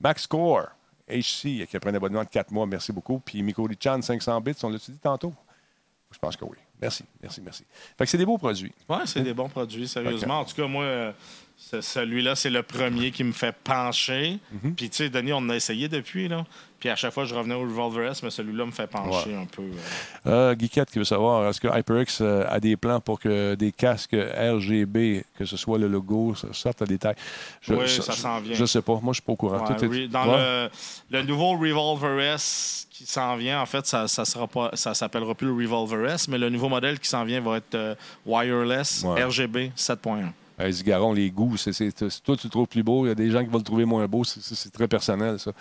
[0.00, 0.66] Max Score,
[1.08, 3.20] HC, qui a pris un abonnement de 4 mois, merci beaucoup.
[3.24, 5.32] Puis Mikoli Chan, 500 bits, on l'a-tu dit tantôt?
[6.10, 6.58] Je pense que oui.
[6.80, 7.64] Merci, merci, merci.
[7.96, 8.72] Fait que c'est des beaux produits.
[8.88, 10.40] Ouais, c'est des bons produits, sérieusement.
[10.40, 11.12] En tout cas, moi, euh,
[11.80, 14.38] celui-là, c'est le premier qui me fait pencher.
[14.52, 14.74] Mhm.
[14.74, 16.44] Puis, tu sais, Denis, on en a essayé depuis, là.
[16.80, 19.44] Puis, à chaque fois, je revenais au Revolver S, mais celui-là me fait pencher un
[19.46, 19.62] peu.
[20.26, 20.54] euh.
[20.54, 24.16] Guiquette qui veut savoir, est-ce que HyperX euh, a des plans pour que des casques
[24.16, 27.14] RGB, que ce soit le logo, ça sorte à des tailles?
[27.60, 28.54] Je, Oui, ça s'en vient.
[28.54, 28.94] Je sais pas.
[29.00, 29.64] Moi, je suis pas au courant.
[29.64, 30.36] Ouais, Tout est- re- dans Ouais.
[30.36, 30.70] le,
[31.18, 35.34] le nouveau Revolver S qui s'en vient, en fait, ça ça sera pas, ça s'appellera
[35.36, 37.94] plus le Revolver S, mais le nouveau modèle qui s'en vient va être euh,
[38.26, 39.04] wireless.
[39.04, 40.32] RGB 7.1.
[40.62, 43.04] Hey, Zigaron, les goûts, c'est, c'est- c'est- toi, tu le trouves plus beau.
[43.04, 44.22] Il y a des gens qui vont le trouver moins beau.
[44.24, 45.52] C'est, très personnel, ça.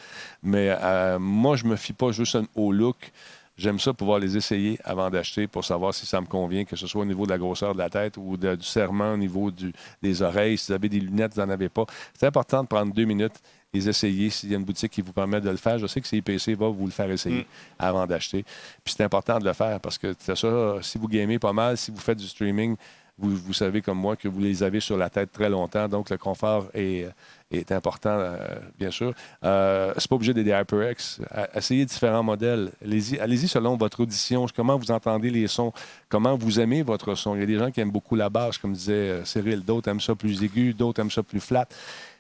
[0.44, 3.12] Mais euh, moi, je me fie pas juste au look.
[3.58, 6.88] J'aime ça pouvoir les essayer avant d'acheter pour savoir si ça me convient, que ce
[6.88, 9.52] soit au niveau de la grosseur de la tête ou de- du serment, au niveau
[9.52, 10.58] du- des oreilles.
[10.58, 11.86] Si vous avez des lunettes, vous n'en avez pas.
[12.18, 13.36] C'est important de prendre deux minutes,
[13.74, 14.30] les essayer.
[14.30, 16.56] S'il y a une boutique qui vous permet de le faire, je sais que CIPC
[16.56, 17.46] va vous le faire essayer
[17.78, 18.44] avant d'acheter.
[18.84, 21.78] Puis c'est important de le faire parce que c'est ça, si vous gamez pas mal,
[21.78, 22.76] si vous faites du streaming,
[23.22, 26.10] vous, vous savez comme moi que vous les avez sur la tête très longtemps, donc
[26.10, 27.08] le confort est,
[27.52, 28.38] est important, euh,
[28.80, 29.14] bien sûr.
[29.44, 31.20] Euh, c'est pas obligé d'aider HyperX.
[31.30, 32.72] À- Essayez différents modèles.
[32.84, 35.72] Allez-y, allez-y selon votre audition, comment vous entendez les sons,
[36.10, 37.36] comment vous aimez votre son?
[37.36, 39.64] Il y a des gens qui aiment beaucoup la basse, comme disait euh, Cyril.
[39.64, 41.68] D'autres aiment ça plus aigu, d'autres aiment ça plus flat.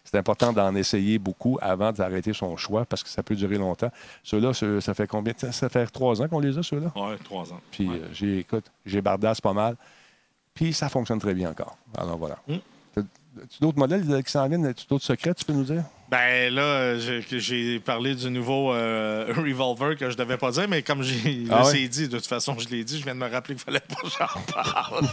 [0.03, 3.91] C'est important d'en essayer beaucoup avant d'arrêter son choix parce que ça peut durer longtemps.
[4.23, 5.31] Ceux-là, ceux- ça fait combien?
[5.51, 6.91] Ça fait trois ans qu'on les a, ceux-là?
[6.95, 7.61] Ouais, trois ans.
[7.69, 9.75] Puis euh, j'ai, écoute, j'ai bardasse pas mal.
[10.61, 11.75] Puis ça fonctionne très bien encore.
[11.97, 12.37] Alors voilà.
[12.47, 13.01] Mm.
[13.59, 14.65] D'autres modèles qui s'en viennent?
[14.67, 15.83] As-tu d'autres secrets, tu peux nous dire?
[16.11, 21.01] Ben là, j'ai- parlé du nouveau euh, Revolver que je devais pas dire, mais comme
[21.01, 21.87] j'ai Ah ouais?
[21.87, 23.95] dit, de toute façon, je l'ai dit, je viens de me rappeler qu'il fallait pas
[24.03, 25.07] que j'en parle.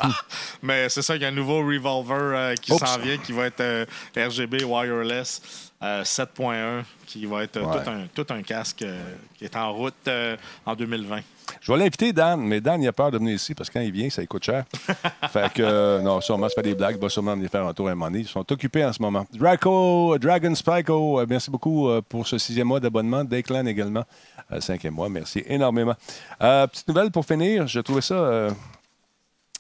[0.61, 3.47] mais c'est ça, il y a un nouveau Revolver euh, qui s'en vient, qui va
[3.47, 7.83] être euh, RGB wireless euh, 7.1, qui va être euh, Ouais.
[7.85, 9.01] tout, un, tout un casque euh,
[9.37, 10.37] qui est en route euh,
[10.67, 11.21] en 2020.
[11.61, 13.81] Je vais l'inviter, Dan, mais Dan, il a peur de venir ici parce que quand
[13.85, 14.65] il vient, ça lui coûte cher.
[15.31, 17.73] fait que, euh, non, sûrement, se fait des blagues, il va sûrement venir faire un
[17.73, 18.21] tour à un moment donné.
[18.21, 19.27] Ils sont occupés en ce moment.
[19.33, 23.25] Draco, Dragon Spyco, euh, merci beaucoup euh, pour ce sixième mois d'abonnement.
[23.25, 24.05] Declan également,
[24.53, 25.95] euh, cinquième mois, merci énormément.
[26.43, 28.15] Euh, petite nouvelle pour finir, je trouvais ça.
[28.15, 28.51] euh,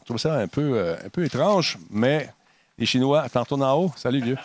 [0.05, 2.29] trouve ça un peu, euh, un peu étrange, mais
[2.79, 3.93] les Chinois, t'en retournes en haut?
[3.97, 4.37] Salut, vieux.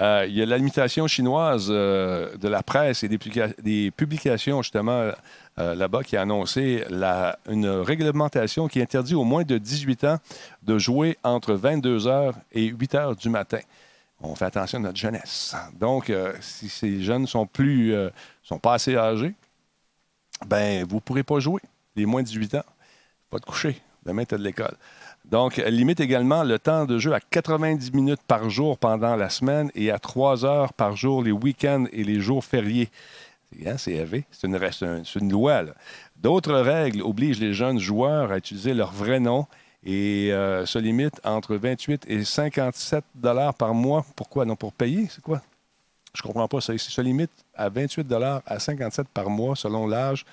[0.00, 3.90] Euh, il y a la limitation chinoise euh, de la presse et des, publica- des
[3.92, 5.12] publications, justement,
[5.58, 6.84] euh, là-bas, qui a annoncé
[7.48, 10.18] une réglementation qui interdit au moins de 18 ans
[10.62, 13.60] de jouer entre 22 h et 8 h du matin.
[14.20, 15.54] On fait attention à notre jeunesse.
[15.78, 16.10] Donc,
[16.40, 17.94] si ces jeunes sont plus,
[18.42, 19.34] sont pas assez âgés,
[20.46, 21.60] ben vous ne pourrez pas jouer.
[21.94, 22.64] Les moins de 18 ans,
[23.30, 23.80] pas de coucher.
[24.04, 24.74] Demain, tu de l'école.
[25.34, 29.28] Donc, elle limite également le temps de jeu à 90 minutes par jour pendant la
[29.28, 32.88] semaine et à 3 heures par jour les week-ends et les jours fériés.
[33.50, 34.24] C'est hein, c'est.
[34.32, 35.64] C'est une, loi.
[36.14, 39.48] D'autres règles obligent les jeunes joueurs à utiliser leur vrai nom
[39.82, 44.06] et euh, se limitent entre 28 et 57 dollars par mois.
[44.14, 44.44] Pourquoi?
[44.44, 45.08] Non, pour payer?
[45.10, 45.42] C'est quoi?
[46.14, 46.78] Je comprends pas ça.
[46.78, 48.06] Se limite à 28
[48.46, 50.24] à 57 par mois selon l'âge.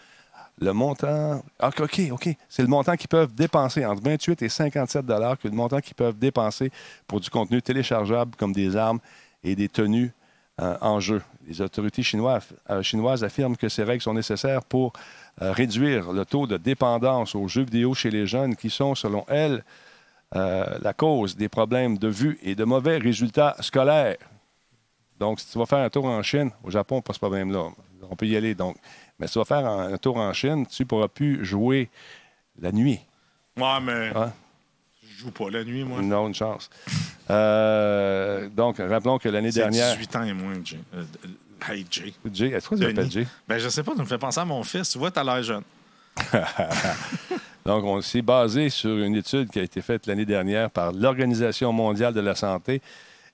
[0.61, 1.43] Le montant.
[1.59, 2.29] Ah, OK, OK.
[2.47, 6.17] C'est le montant qu'ils peuvent dépenser entre 28 et 57 que le montant qu'ils peuvent
[6.17, 6.71] dépenser
[7.07, 8.99] pour du contenu téléchargeable comme des armes
[9.43, 10.13] et des tenues
[10.61, 11.23] euh, en jeu.
[11.47, 14.93] Les autorités chinoises, euh, chinoises affirment que ces règles sont nécessaires pour
[15.41, 19.25] euh, réduire le taux de dépendance aux jeux vidéo chez les jeunes qui sont, selon
[19.27, 19.63] elles,
[20.33, 24.15] la cause des problèmes de vue et de mauvais résultats scolaires.
[25.19, 27.67] Donc, si tu vas faire un tour en Chine, au Japon, pas ce problème-là.
[28.09, 28.55] On peut y aller.
[28.55, 28.77] Donc,
[29.21, 31.89] mais si tu vas faire un, un tour en Chine, tu ne pourras plus jouer
[32.59, 32.99] la nuit.
[33.57, 34.33] Ouais, mais Hein?
[35.03, 36.01] je joue pas la nuit, moi.
[36.01, 36.69] Non, une chance.
[37.29, 39.95] Euh, donc, rappelons que l'année dernière.
[39.95, 40.79] 18 ans et moins, Jay.
[40.95, 41.03] Euh,
[41.69, 42.13] hey, Jay.
[42.33, 42.93] Jay, est-ce que tu Denis.
[42.93, 43.27] l'appelles Jay?
[43.47, 44.89] Ben, je sais pas, tu me fais penser à mon fils.
[44.89, 45.63] Tu vois, t'as l'air jeune.
[47.65, 51.71] Donc, on s'est basé sur une étude qui a été faite l'année dernière par l'Organisation
[51.71, 52.81] mondiale de la santé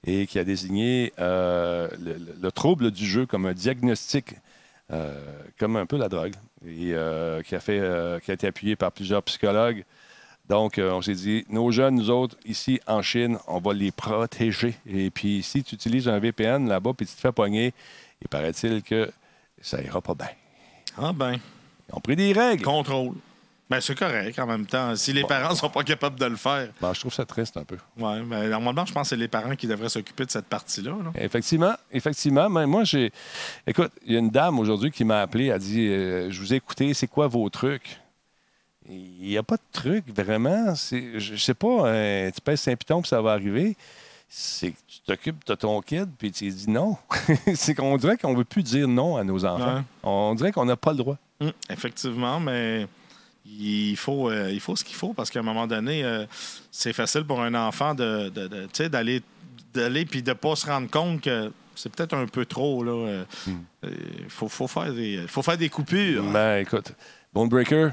[0.06, 4.36] et qui a désigné euh, le, le- le trouble du jeu comme un diagnostic,
[5.60, 6.34] comme un peu la drogue,
[6.66, 9.84] et euh, qui, a fait, euh, qui a été appuyé par plusieurs psychologues.
[10.50, 13.92] Donc, euh, on s'est dit, nos jeunes, nous autres, ici en Chine, on va les
[13.92, 14.76] protéger.
[14.88, 17.74] Et puis, si tu utilises un VPN là-bas puis tu te fais pogner,
[18.22, 19.12] il paraît-il que
[19.62, 20.30] ça ira pas bien.
[20.98, 22.64] Ah ben, Ils ont pris des règles.
[22.64, 23.16] contrôle.
[23.69, 24.95] Ben, c'est correct en même temps.
[24.95, 26.69] Si les parents sont pas capables de le faire.
[26.80, 27.76] Bon, je trouve ça triste un peu.
[27.98, 30.91] Ouais, ben, normalement, je pense que c'est les parents qui devraient s'occuper de cette partie-là.
[31.03, 31.11] là.
[31.22, 32.49] Effectivement, effectivement.
[32.49, 33.11] Mais moi, j'ai.
[33.65, 36.39] Écoute, il y a une dame aujourd'hui qui m'a appelé, elle a dit euh, Je
[36.39, 37.99] vous ai écouté, c'est quoi vos trucs
[38.88, 40.73] Il n'y a pas de truc, vraiment.
[40.76, 43.76] C'est- Je sais pas, euh, tu pèses Saint-Piton puis ça va arriver.
[44.30, 46.95] C'est que tu t'occupes de ton kid puis tu dis non.
[47.56, 49.76] c'est qu'on dirait qu'on ne veut plus dire non à nos enfants.
[49.77, 49.81] Ouais.
[50.03, 51.18] On dirait qu'on n'a pas le droit.
[51.41, 52.88] Hum, effectivement, mais
[53.60, 56.26] il faut, euh, il faut ce qu'il faut parce qu'à un moment donné, euh,
[56.72, 58.30] c'est facile pour un enfant de,
[58.88, 59.22] d'aller
[59.74, 62.84] d'aller puis de pas se rendre compte que c'est peut-être un peu trop.
[63.84, 63.90] Il
[64.30, 66.24] faut, faut, faire des, faut faire des coupures.
[66.24, 66.94] Ben, écoute,
[67.34, 67.90] Bone Breaker,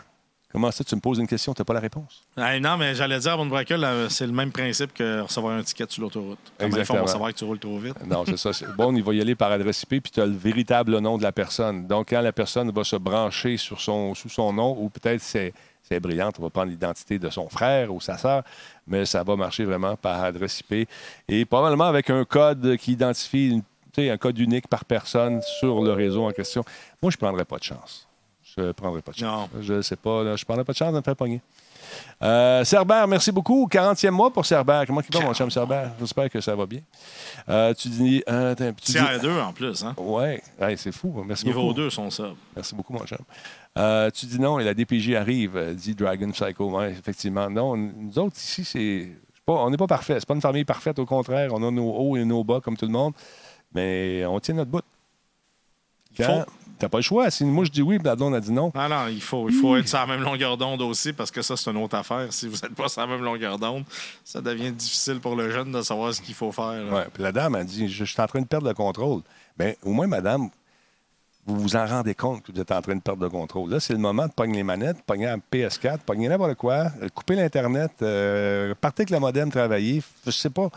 [0.55, 2.23] comment ça, tu me poses une question, tu n'as pas la réponse?
[2.37, 5.85] Non, mais j'allais dire, à Breaker, là, c'est le même principe que recevoir un ticket
[5.89, 6.39] sur l'autoroute.
[6.61, 7.97] Ils font pour savoir que tu roules trop vite?
[8.07, 8.51] Non, c'est ça.
[8.77, 11.23] Bon, il va y aller par adresse IP, puis tu as le véritable nom de
[11.25, 11.87] la personne.
[11.89, 15.53] Donc, quand la personne va se brancher sur son, sous son nom, ou peut-être c'est,
[15.83, 18.43] c'est brillante, on va prendre l'identité de son frère ou sa sœur,
[18.87, 20.89] mais ça va marcher vraiment par adresse IP.
[21.29, 23.63] Et probablement avec un code qui identifie, une-
[23.93, 26.65] tu sais, un code unique par personne sur le réseau en question.
[27.03, 28.07] Moi, je ne prendrais pas de chance.
[28.57, 29.49] Je ne prendrais pas de chance.
[29.61, 30.23] Je ne sais pas.
[30.23, 31.41] là, je ne prendrais pas de chance de me faire pogner.
[32.23, 33.67] Euh, Cerbère, merci beaucoup.
[33.71, 34.85] 40e mois pour Cerbère.
[34.87, 35.93] Comment il va, mon chum Cerbère?
[36.01, 36.81] J'espère que ça va bien.
[37.49, 38.23] Euh, tu dis.
[38.29, 39.85] euh, tu dis- Tiers 2 en plus.
[39.85, 39.95] Hein?
[39.99, 41.23] Ouais, Hey, c'est fou.
[41.27, 41.75] Merci Niveau beaucoup.
[41.75, 42.31] 2 sont ça.
[42.55, 43.19] Merci beaucoup, mon chum.
[43.77, 46.71] Euh, tu dis non et la DPJ arrive, euh, dit Dragon Psycho.
[46.71, 47.51] Ouais, effectivement.
[47.51, 49.09] Non, nous autres, ici, c'est.
[49.35, 50.15] c'est Pas, on n'est pas parfait.
[50.19, 51.51] C'est pas une famille parfaite, au contraire.
[51.53, 53.13] On a nos hauts et nos bas, comme tout le monde.
[53.75, 54.83] Mais on tient notre bout.
[56.17, 56.45] Quand-
[56.85, 57.31] T'as pas le choix.
[57.31, 58.71] Si moi je dis oui, Bladon a dit non.
[58.75, 61.41] Non, non, il faut, il faut être sur la même longueur d'onde aussi parce que
[61.41, 62.31] ça, c'est une autre affaire.
[62.31, 63.85] Si vous n'êtes pas sur la même longueur d'onde,
[64.23, 66.85] ça devient difficile pour le jeune de savoir ce qu'il faut faire.
[66.93, 69.23] Ouais, puis la dame a dit je, suis en train de perdre le contrôle.
[69.59, 70.51] Bien, au moins, madame,
[71.47, 73.71] vous vous en rendez compte que vous êtes en train de perdre le contrôle.
[73.71, 77.37] Là, c'est le moment de pogner les manettes, pogner la PS4, pogner n'importe quoi, couper
[77.37, 80.03] l'Internet, euh, partez avec le modem, travailler.
[80.27, 80.69] Je sais pas.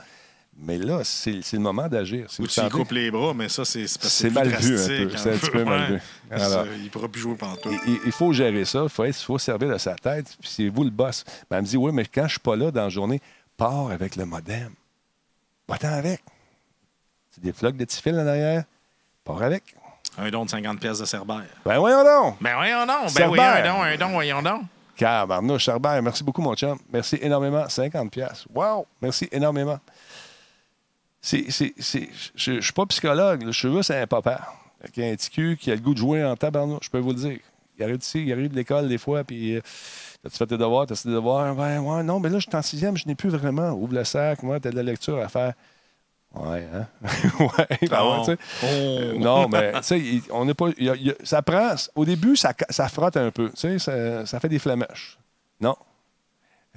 [0.60, 2.26] Mais là, c'est c'est le moment d'agir.
[2.32, 4.88] Si Ou tu coupes les bras, mais ça, c'est parce que C'est mal vu un
[4.88, 5.18] peu.
[5.18, 6.02] C'est un petit peu mal vu.
[6.32, 7.70] Alors- il ne pourra plus jouer pendant tout.
[7.86, 8.82] il, il faut gérer ça.
[8.84, 10.36] Il faut, être- il faut servir de sa tête.
[10.40, 11.24] Puis c'est vous le boss.
[11.50, 13.22] Ben, elle me dit Oui, mais quand je suis pas là dans la journée,
[13.56, 14.72] pars avec le modem.
[15.68, 16.22] Va-t'en avec.
[17.32, 18.64] C'est des flocs de petits fils en arrière.
[19.24, 19.76] Pars avec.
[20.18, 21.44] Un don de 50 pièces de Cerbère.
[21.64, 22.38] Ben voyons donc!
[22.42, 23.14] Ben voyons donc.
[23.14, 24.64] Ben oui, un don, un don, voyons donc.
[24.96, 25.28] Car
[25.60, 26.80] Cerbère, merci beaucoup, mon chum.
[26.92, 27.70] Merci énormément.
[27.70, 28.46] 50 pièces.
[28.52, 28.88] Wow!
[29.00, 29.80] Merci énormément.
[31.28, 33.42] C'est, c'est, c'est- je ne suis pas psychologue.
[33.44, 33.52] là.
[33.52, 34.48] Je suis juste un papa.
[34.80, 37.10] Avec un petit cul qui a le goût de jouer en tabarnouche, je peux vous
[37.10, 37.40] le dire.
[37.78, 39.62] il arrive ici, il arrive de l'école des fois, puis euh,
[40.24, 41.54] tu fait tes devoirs, t'as tes devoirs?
[41.56, 43.72] Ben, ouais, non, mais là, je suis en sixième, je n'ai plus vraiment.
[43.72, 45.54] Ouvre le sac, moi, t'as de la lecture à faire.
[46.34, 46.88] Ouais, hein?
[47.40, 48.38] ouais, ben tu sais.
[48.64, 50.02] Euh, non, mais tu sais,
[50.32, 50.70] on n'est pas.
[50.78, 51.74] y a- y a- ça prend.
[51.96, 53.50] Au début, ça, ça frotte un peu.
[53.50, 55.18] Tu sais, ça, ça fait des flamèches.
[55.60, 55.76] Non.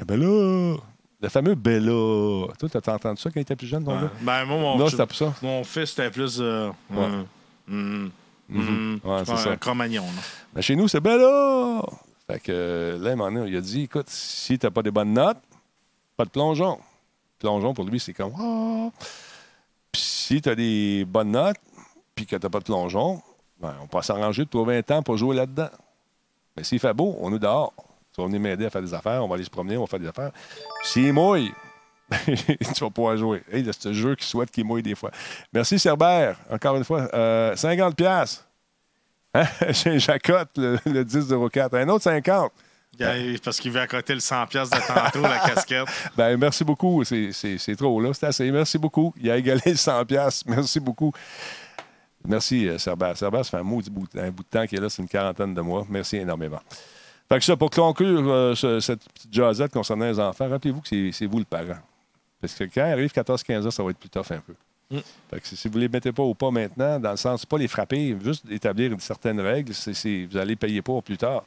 [0.00, 0.76] Eh ben là,
[1.20, 2.46] le fameux Bella.
[2.58, 4.10] Toi, t'as entendu ça quand il était plus jeune, ton gars?
[4.22, 5.34] Ben, moi, mon, Non, c'était pas ça.
[5.42, 6.38] mon fils, c'était plus.
[6.40, 6.96] euh, Ouais.
[6.98, 7.22] euh,
[7.68, 8.10] hum,
[8.48, 8.68] Mhm.
[8.68, 9.56] hum, Ouais, c'est un ça.
[9.56, 10.22] Cro-Magnon, là.
[10.54, 11.82] Mais chez nous, c'est Bella!
[12.26, 14.82] Fait que euh, là, à un moment donné, il a dit écoute, si t'as pas
[14.82, 15.38] des bonnes notes,
[16.16, 16.78] pas de plongeon.
[17.38, 18.88] Plongeon, pour lui, c'est comme Ah!
[19.92, 21.56] Puis si t'as des bonnes notes,
[22.14, 23.20] puis que t'as pas de plongeon,
[23.60, 25.68] ben, on peut s'arranger de trouver un temps pour jouer là-dedans.
[26.56, 27.72] Mais s'il fait beau, on est dehors.
[28.20, 30.00] Vas venir m'aider à faire des affaires, on va aller se promener, on va faire
[30.00, 30.30] des affaires.
[30.84, 31.52] S'il mouille,
[32.26, 33.42] tu vas pouvoir jouer.
[33.52, 35.10] Hey, c'est ce jeu qui souhaite qu'il mouille des fois.
[35.52, 36.36] Merci, Cerbère.
[36.50, 38.44] Encore une fois, euh, 50 pièces.
[39.34, 39.44] Hein?
[39.96, 41.76] J'accote le, le 10-04.
[41.76, 42.50] Un autre 50.
[42.98, 43.04] Il y
[43.36, 45.86] a- Parce qu'il veut accoter le 100$ piastres de tantôt, la casquette.
[46.16, 47.04] Ben, merci beaucoup.
[47.04, 48.12] C'est- C'est c'est trop, là.
[48.12, 48.50] C'est assez.
[48.50, 49.14] Merci beaucoup.
[49.22, 50.44] Il a égalé le 100 pièces.
[50.46, 51.12] Merci beaucoup.
[52.26, 53.16] Merci, euh, Cerbère.
[53.16, 53.82] Cerbère, ça fait un, bout,
[54.18, 54.90] un bout de temps qu'il est là.
[54.90, 55.86] C'est une quarantaine de mois.
[55.88, 56.60] Merci énormément.
[57.32, 60.88] Fait que ça, pour conclure euh, ce- cette petite jasette concernant les enfants, rappelez-vous que
[60.88, 61.78] c'est- c'est vous le parent.
[62.40, 64.54] Parce que quand arrive 14-15 ans, ça va être plus tough un peu.
[65.30, 67.58] Fait que si vous ne les mettez pas au pas maintenant, dans le sens, pas
[67.58, 71.44] les frapper, juste établir une certaine règle, c'est- c'est- vous allez payer pour plus tard.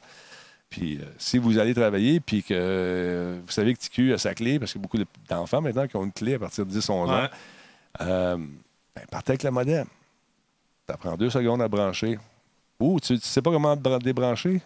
[0.70, 4.32] Puis euh, si vous allez travailler, puis que euh, vous savez que TQ a sa
[4.34, 6.64] clé, parce qu'il y a beaucoup de- d'enfants maintenant qui ont une clé à partir
[6.64, 7.28] de 10-11 ans, Ouais.
[8.00, 8.36] euh,
[8.96, 9.86] ben, partez avec le modem.
[10.88, 12.18] Ça prend deux secondes à brancher.
[12.80, 14.62] Ou tu ne sais pas comment bra- débrancher?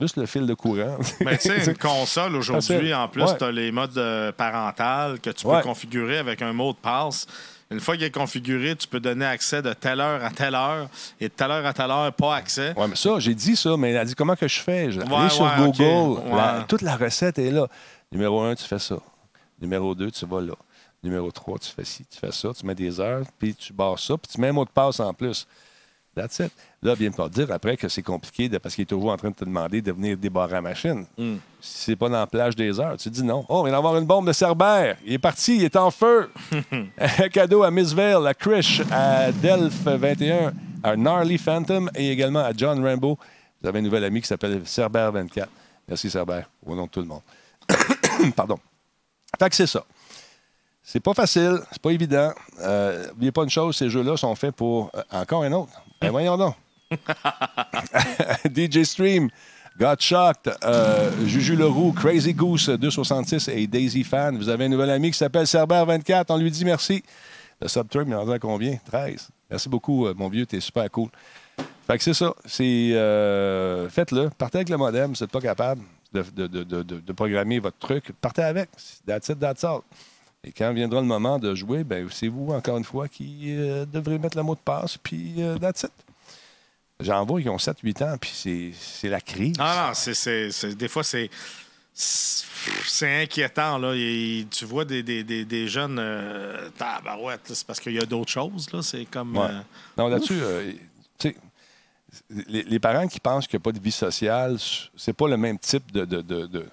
[0.00, 0.98] Juste le fil de courant.
[1.24, 3.38] Mais tu sais, une console aujourd'hui, en plus, Ouais.
[3.38, 5.62] tu as les modes euh, parentales que tu peux Ouais.
[5.62, 7.26] configurer avec un mot de passe.
[7.70, 10.88] Une fois qu'il est configuré, tu peux donner accès de telle heure à telle heure
[11.18, 12.74] et de telle heure à telle heure, pas accès.
[12.76, 14.90] Oui, mais ça, j'ai dit ça, mais elle a dit comment que je fais?
[14.92, 15.50] Je Ouais, sur.
[15.56, 16.20] Google.
[16.30, 17.66] la- toute la recette est là.
[18.12, 18.96] Numéro un, tu fais ça.
[19.60, 20.52] Numéro 2, tu vas là.
[21.02, 23.98] Numéro 3, tu fais ci, tu fais ça, tu mets des heures, puis tu barres
[23.98, 25.46] ça, puis tu mets un mot de passe en plus.
[26.16, 26.50] That's it.
[26.82, 29.28] Là, viens pas dire après que c'est compliqué de- parce qu'il est toujours en train
[29.28, 31.04] de te demander de venir débarrer la machine.
[31.18, 33.44] Si c'est pas dans la plage des heures, tu dis non.
[33.50, 34.96] Oh, il va avoir une bombe de Cerbère.
[35.04, 36.30] Il est parti, il est en feu.
[37.32, 40.52] cadeau à Miss Vale, à Krish, à Delph 21,
[40.82, 43.18] à Gnarly Phantom et également à John Rambo.
[43.60, 45.48] Vous avez un nouvel ami qui s'appelle Cerbère 24.
[45.88, 47.22] Merci Cerbère, au nom de tout le monde.
[48.34, 48.58] Pardon.
[49.38, 49.84] Fait que c'est ça.
[50.82, 52.32] C'est pas facile, c'est pas évident.
[52.60, 55.72] Euh, N'oubliez pas une chose, ces jeux-là sont faits pour euh, encore un autre.
[56.00, 56.54] Ben voyons donc.
[58.54, 59.28] DJ Stream,
[59.78, 64.36] Got Shocked, euh, Juju Leroux, Crazy Goose 266 et Daisy Fan.
[64.36, 66.26] Vous avez un nouvel ami qui s'appelle Cerber24.
[66.30, 67.02] On lui dit merci.
[67.60, 68.76] Le subterm, il en a combien?
[68.90, 69.28] 13.
[69.50, 71.08] Merci beaucoup, euh, mon vieux, t'es super cool.
[71.86, 72.34] Fait que c'est ça.
[72.44, 74.28] C'est euh, faites-le.
[74.36, 75.82] Partez avec le modem, vous n'êtes pas capable
[76.12, 78.12] de, de- de- de- programmer votre truc.
[78.20, 78.68] Partez avec.
[79.06, 79.80] That's it, that's all.
[80.46, 83.84] Et quand viendra le moment de jouer, ben, c'est vous, encore une fois, qui euh,
[83.84, 85.90] devrez mettre le mot de passe, puis euh, that's it.
[87.00, 88.30] J'en vois qui ont 7-8 ans, puis
[88.72, 89.56] c'est- la crise.
[89.58, 91.28] Ah non, c'est, des fois, c'est.
[91.98, 93.92] C'est inquiétant, là.
[93.96, 95.98] Et tu vois des, des, des, des jeunes.
[95.98, 98.82] Euh, tabarouette, là, c'est parce qu'il y a d'autres choses, là.
[98.82, 99.36] C'est comme.
[99.36, 99.46] Ouais.
[99.50, 99.60] euh,
[99.96, 100.38] Non, là-dessus,
[101.18, 101.36] tu sais,
[102.48, 104.56] les, les parents qui pensent qu'il n'y a pas de vie sociale,
[104.96, 106.66] c'est pas le même type de, de- de- de- de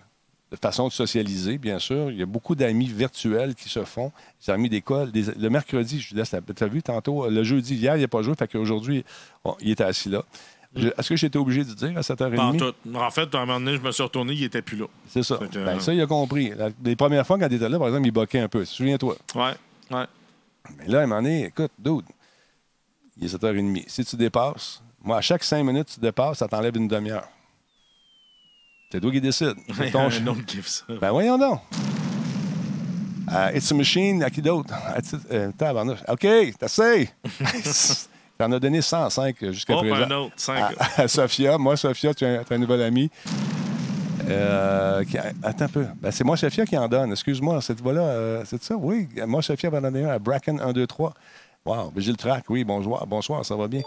[0.62, 2.12] façon de socialiser, bien sûr.
[2.12, 4.12] Il y a beaucoup d'amis virtuels qui se font.
[4.46, 5.12] Des amis d'école.
[5.12, 6.42] Des- le mercredi, je laisse la.
[6.42, 9.04] Tu as vu tantôt, le jeudi, hier, il n'a pas joué, fait qu'aujourd'hui,
[9.44, 10.24] bon, il était assis là.
[10.76, 12.36] Je- Est-ce que j'étais obligé de dire à 7h30?
[12.36, 12.74] pas en tout.
[12.96, 14.86] En fait, à un moment donné, je me suis retourné, il n'était plus là.
[15.08, 15.38] C'est ça.
[15.38, 16.50] Que, Ben, euh, ça, il a compris.
[16.58, 18.66] La- les premières fois, quand il était là, par exemple, il boquait un peu.
[18.66, 19.16] Souviens-toi.
[19.36, 19.52] Ouais,
[19.92, 20.06] ouais.
[20.78, 22.06] Mais là, à un moment donné, écoute, dude,
[23.18, 23.84] il est 7h30.
[23.88, 27.28] Si tu dépasses, moi, à chaque 5 minutes, tu dépasses, ça t'enlève une demi-heure.
[28.94, 29.56] C'est toi qui décide.
[29.68, 30.84] Il C'est y a ton un autre qui fait ça.
[31.02, 31.60] Ben voyons donc.
[33.34, 34.72] Euh, It's a Machine, à qui d'autre?
[34.96, 35.98] À ti- euh, tabarnouche.
[36.08, 36.22] OK.
[38.38, 39.96] T'en as donné 105 jusqu'à Oh, présent.
[39.96, 40.76] un autre, cinq.
[40.80, 41.58] À, à Sophia.
[41.58, 43.10] Moi, Sophia, tu as un nouvel ami.
[44.30, 45.88] Euh, qui- attends un peu.
[46.00, 47.12] Ben, c'est moi, Sophia, qui en donne.
[47.14, 48.76] Excuse-moi, cette voix-là, euh, c'est ça?
[48.76, 49.10] Oui.
[49.26, 51.16] Moi, Sophia va en donner un à Bracken 1, 2, 3.
[51.66, 51.90] Wow.
[51.90, 52.44] Ben, J'ai le track.
[52.50, 53.08] Oui, bonsoir.
[53.08, 53.82] Bonsoir, ça va bien.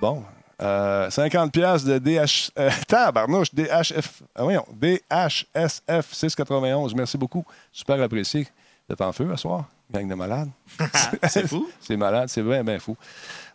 [0.00, 0.24] Bon.
[0.62, 2.50] Euh, 50 pièces de DH...
[2.58, 4.22] Euh, tabarnouche, DHF...
[4.34, 6.94] Ah, voyons, DHSF 691.
[6.94, 7.44] Merci beaucoup.
[7.72, 8.46] Super apprécié.
[8.88, 10.50] Vous êtes en feu ce soir, gang de malades.
[11.28, 11.68] C'est fou.
[11.80, 12.96] C'est malade, c'est bien, bien fou.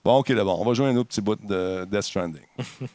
[0.04, 2.42] Bon, OK, là, bon, on va jouer un autre petit bout de Death Stranding.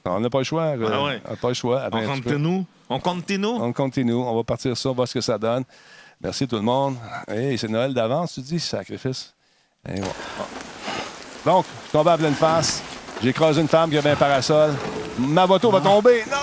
[0.05, 0.63] on n'a pas le choix.
[0.63, 1.23] euh, Ah ouais.
[1.27, 1.83] On n'a pas le choix.
[1.83, 2.65] Attends On continue.
[2.89, 3.47] On continue.
[3.47, 4.15] On continue.
[4.15, 5.65] On va partir ça, on va voir ce que ça donne.
[6.21, 6.97] Merci tout le monde.
[7.29, 9.35] Hey, c'est Noël d'avance, tu dis, sacrifice.
[9.89, 10.15] Et voilà.
[11.45, 12.83] Donc, je tombé à pleine face.
[13.23, 14.75] J'ai écrasé une femme qui avait un parasol.
[15.17, 16.25] Ma moto va tomber.
[16.29, 16.37] Non!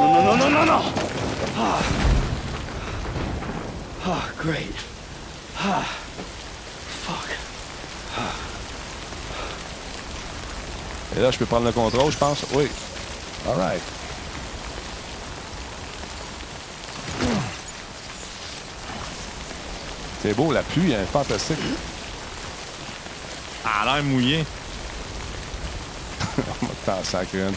[0.00, 0.80] No, no, no, no, no, no!
[1.58, 1.78] Ah.
[4.06, 4.74] Ah, great.
[5.58, 5.82] Ah.
[7.04, 7.36] Fuck.
[11.14, 12.46] Et là, je peux prendre le contrôle, je pense.
[12.54, 12.66] Oui.
[13.46, 13.82] All right.
[20.22, 21.58] C'est beau, la pluie, hein, fantastique.
[23.64, 24.46] Elle a l'air mouillée.
[26.62, 27.54] On va t'en sacrer une.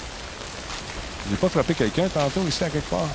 [1.29, 3.07] J'ai pas frappé quelqu'un tantôt ici à quelque part.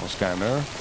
[0.00, 0.79] Mon scanner.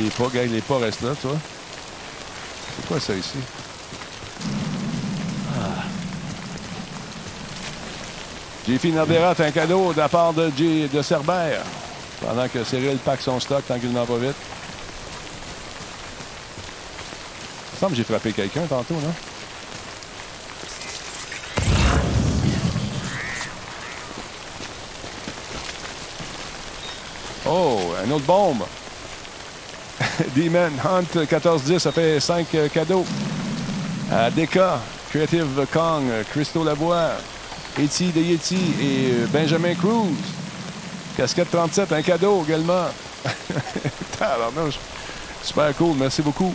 [0.00, 1.36] Les pas, gars, les pas restent là, toi.
[2.74, 3.36] C'est quoi ça ici?
[5.54, 5.82] Ah.
[8.66, 11.02] JP Nardera, un cadeau de la part de, J, de.
[12.20, 14.34] Pendant que Cyril pack son stock tranquillement pas vite.
[17.72, 19.14] Il me semble que j'ai frappé quelqu'un tantôt, non?
[27.46, 28.64] Oh, un autre bombe.
[30.34, 33.04] D-Man Hunt 1410, ça fait 5 cadeaux.
[34.12, 34.80] À Deka,
[35.10, 37.12] Creative Kong, Christo Lavoie,
[37.78, 40.10] Eti de Yeti et euh, Benjamin Cruz.
[41.16, 42.86] Casquette 37, un cadeau également.
[45.42, 46.54] Super cool, merci beaucoup.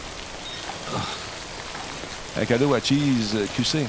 [2.40, 3.86] Un cadeau à Cheese QC.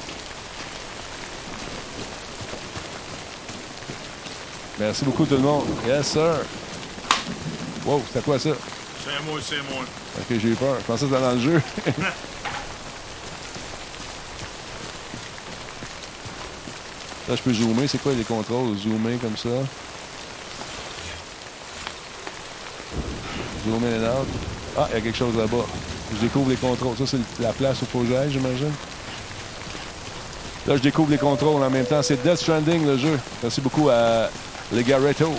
[4.79, 5.65] Merci beaucoup tout le monde.
[5.85, 6.35] Yes, sir.
[7.85, 8.51] Wow, c'était quoi ça?
[9.07, 9.85] C'est moi, c'est moi.
[10.19, 10.75] Ok, j'ai eu peur.
[10.79, 11.61] Je pensais que c'était dans le jeu.
[17.29, 17.87] Là, je peux zoomer.
[17.87, 18.75] C'est quoi les contrôles?
[18.77, 19.49] Zoomer comme ça.
[23.65, 24.27] Zoomer et out.
[24.77, 25.65] Ah, il y a quelque chose là-bas.
[26.13, 26.97] Je découvre les contrôles.
[26.97, 28.73] Ça, c'est la place où il faut que j'aille, j'imagine.
[30.67, 32.03] Là, je découvre les contrôles en même temps.
[32.03, 33.17] C'est Death Stranding, le jeu.
[33.41, 34.29] Merci beaucoup à
[34.73, 35.33] Legaretto.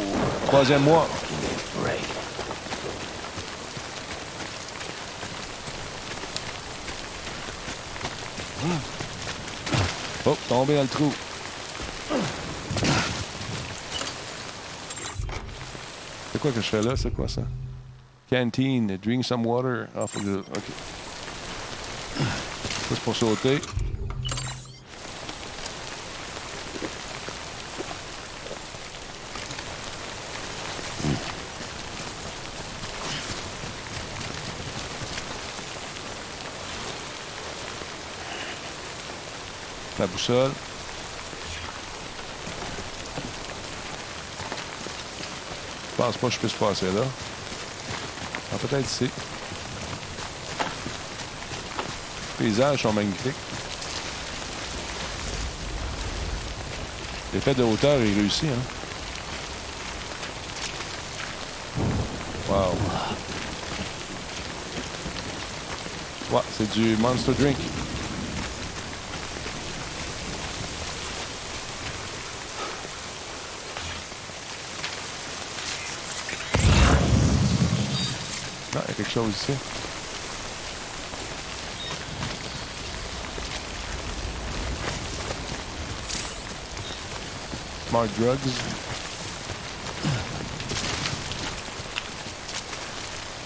[0.47, 1.07] Troisième mois.
[10.49, 11.13] Tombé dans le trou.
[16.33, 16.97] C'est quoi que je fais là?
[16.97, 17.43] C'est quoi ça?
[18.31, 20.39] Canteen, drink some water off of the...
[20.39, 20.65] OK.
[22.19, 22.25] Ça,
[22.91, 23.61] c'est pour sauter.
[39.99, 40.53] La boussole.
[45.91, 47.03] Je pense pas que je puisse passer là.
[48.53, 49.11] Ah, peut-être ici.
[52.39, 53.35] Les paysages sont magnifiques.
[57.35, 58.63] L'effet de hauteur est réussi, hein?
[62.49, 62.77] Wow.
[66.31, 67.59] Ouais, c'est du Monster Drink.
[78.75, 79.53] Non, il y a quelque chose ici.
[87.89, 88.55] Smart drugs.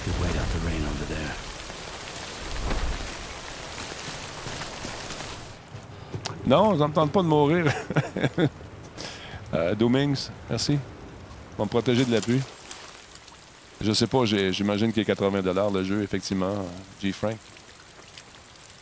[0.04, 1.34] Good wait out the rain over there.
[6.44, 7.64] Non, ça me tente pas de mourir.
[9.54, 9.74] euh,
[10.50, 10.78] merci.
[11.56, 12.42] Va me protéger de la pluie.
[13.82, 15.42] Je sais pas, j'imagine qu'il est 80
[15.72, 16.54] le jeu, effectivement,
[17.02, 17.10] G.
[17.12, 17.36] Frank.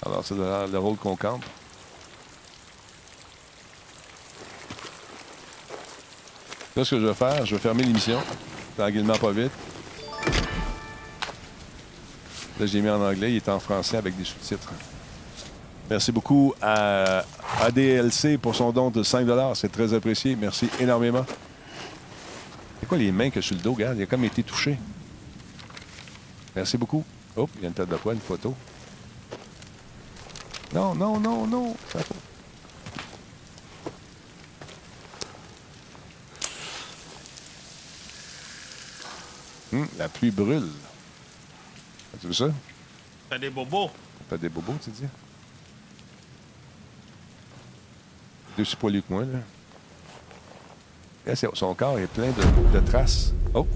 [0.05, 1.45] Alors, c'est le, le rôle qu'on campe.
[6.77, 8.19] Là, ce que je vais faire, je vais fermer l'émission,
[8.77, 9.51] tranquillement, pas vite.
[12.59, 14.71] Là, j'ai mis en anglais, il est en français avec des sous-titres.
[15.89, 17.25] Merci beaucoup à
[17.63, 20.37] ADLC pour son don de 5 C'est très apprécié.
[20.37, 21.25] Merci énormément.
[22.91, 23.99] Quoi les mains que sur le dos, regarde?
[23.99, 24.77] Il a comme été touché.
[26.57, 27.05] Merci beaucoup.
[27.37, 28.53] Oh, il y a une tête de poids, une photo.
[30.75, 31.77] Non, non, non, non.
[31.93, 32.01] Ça.
[39.73, 40.73] Hum, la pluie brûle.
[42.17, 42.49] As-tu vu ça?
[43.29, 43.93] T'as des bobos.
[44.29, 45.05] T'as des bobos, tu dis?
[48.57, 49.39] Deux aussi poilus que moi, là.
[51.35, 52.29] Son corps est plein
[52.73, 53.33] de, traces.
[53.55, 53.67] Oh!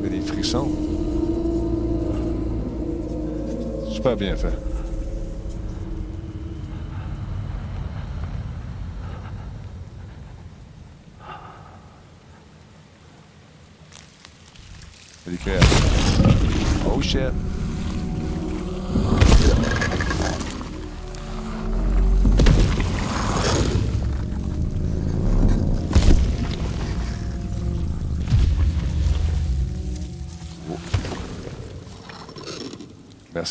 [0.00, 0.70] Il y a des frissons.
[3.90, 4.48] Super bien fait.
[15.28, 15.38] Il.
[16.84, 17.32] Oh shit!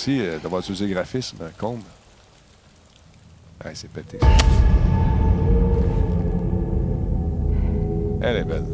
[0.04, 1.84] Merci euh, d'avoir utilisé le graphisme, euh, Combe.
[3.64, 4.18] Ouais, c'est pété.
[8.20, 8.66] Elle est belle.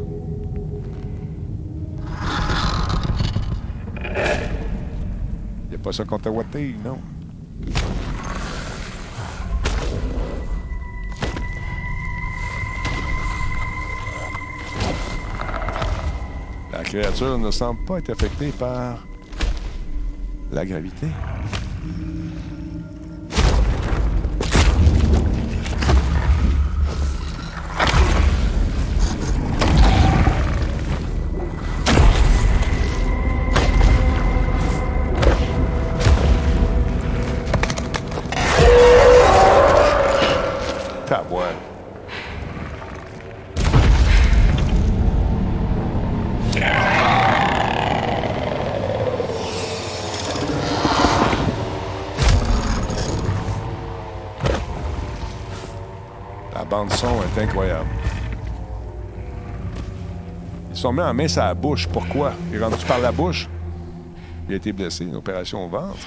[5.68, 6.98] Il a pas ça contre Watté, non.
[16.72, 19.04] La créature ne semble pas être affectée par
[20.52, 21.06] la gravité.
[56.78, 57.88] La bande son est incroyable.
[60.70, 61.88] Ils sont mis en main sa bouche.
[61.88, 62.34] Pourquoi?
[62.52, 63.48] Il est rendu par la bouche?
[64.46, 65.02] Il a été blessé.
[65.02, 66.06] Une opération au ventre.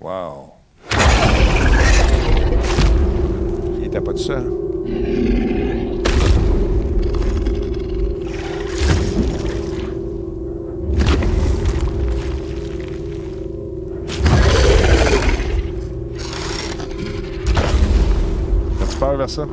[0.00, 0.52] Wow.
[3.80, 4.52] Il était pas tout seul.
[19.28, 19.46] Ça?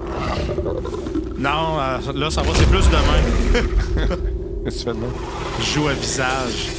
[1.37, 3.21] Non, euh, là, ça va, c'est plus demain.
[4.65, 5.11] Qu'est-ce que tu fais de même?
[5.61, 6.69] Je joue à visage.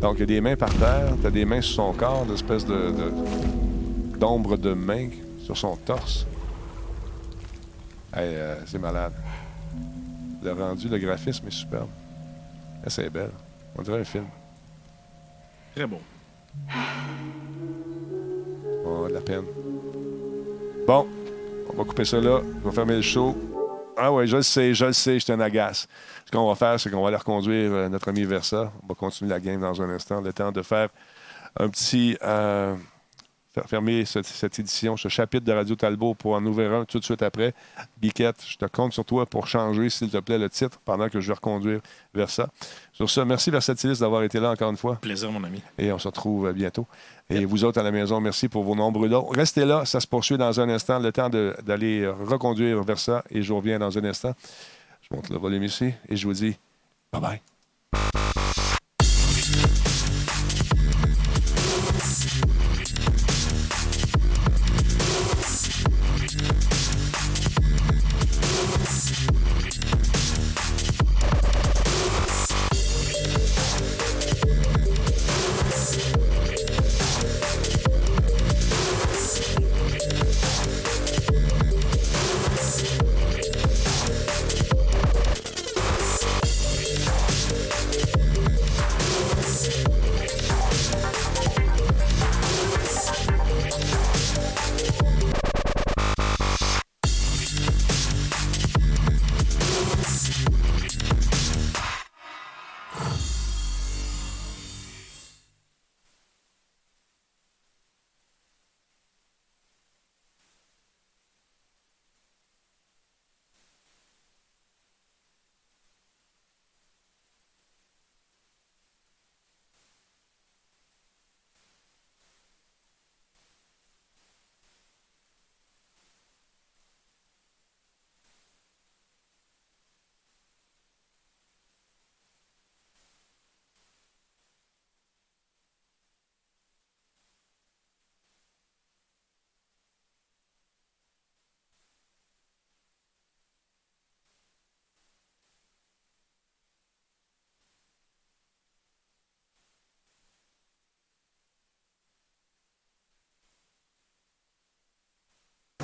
[0.00, 2.24] Donc, il y a des mains par terre, tu as des mains sur son corps,
[2.28, 5.08] une espèce de, de- d'ombre de main
[5.42, 6.26] sur son torse.
[8.14, 9.12] Hey, euh, c'est malade.
[10.42, 11.88] Le rendu, le graphisme est superbe.
[12.84, 13.30] Ah, c'est belle.
[13.76, 14.26] On dirait un film.
[15.74, 16.00] Très beau.
[18.84, 19.44] A de la peine.
[20.86, 21.06] Bon,
[21.72, 22.40] on va couper ça là.
[22.62, 23.36] On va fermer le show.
[23.96, 25.88] Ah ouais, je le sais, je le sais, je un agace.
[26.24, 28.72] Ce qu'on va faire, c'est qu'on va aller reconduire euh, notre ami Versa.
[28.82, 30.20] On va continuer la game dans un instant.
[30.20, 30.88] Le temps de faire
[31.58, 32.16] un petit...
[32.22, 32.74] euh,
[33.66, 37.04] fermer cette, cette édition, ce chapitre de Radio Talbot pour en ouvrir un tout de
[37.04, 37.54] suite après.
[37.98, 41.20] Biquette, je te compte sur toi pour changer, s'il te plaît, le titre pendant que
[41.20, 41.80] je vais reconduire
[42.14, 42.48] Versa.
[42.92, 44.96] Sur ça, merci Versatilis d'avoir été là encore une fois.
[44.96, 45.62] Plaisir, mon ami.
[45.78, 46.86] Et on se retrouve bientôt.
[47.28, 49.26] Et vous autres à la maison, merci pour vos nombreux dons.
[49.26, 50.98] Restez là, ça se poursuit dans un instant.
[50.98, 53.24] Le temps d'aller reconduire vers ça.
[53.30, 54.34] Et je reviens dans un instant.
[55.08, 56.56] Je monte le volume ici et je vous dis
[57.12, 57.40] bye bye.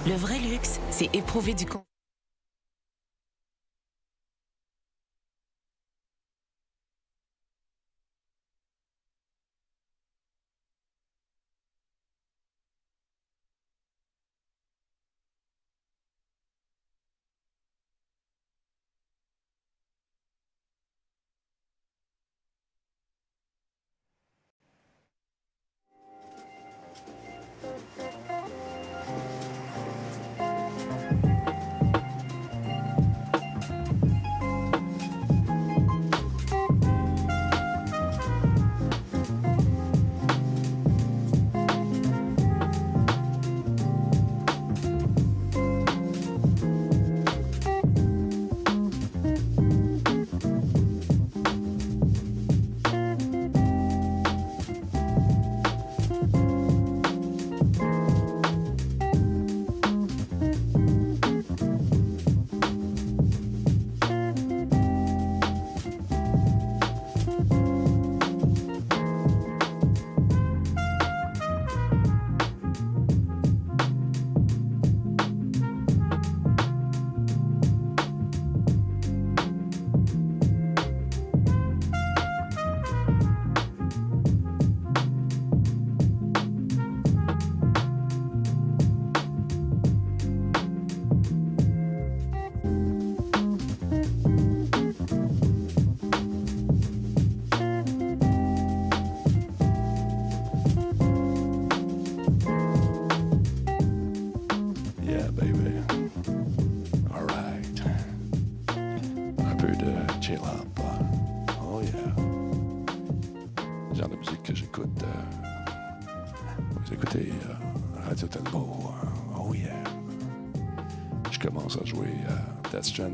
[0.05, 1.85] Le vrai luxe, c'est éprouver du con.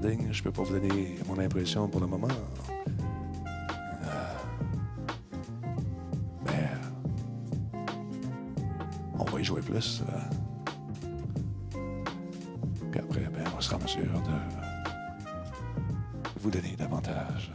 [0.09, 0.33] Death Stranding.
[0.33, 2.29] Je peux pas vous donner mon impression pour le moment.
[4.05, 4.35] Euh,
[6.47, 6.69] mais
[9.19, 10.03] on va y jouer plus.
[10.03, 10.21] euh,
[12.91, 14.33] puis après, ben, on sera en mesure de
[16.41, 17.53] vous donner davantage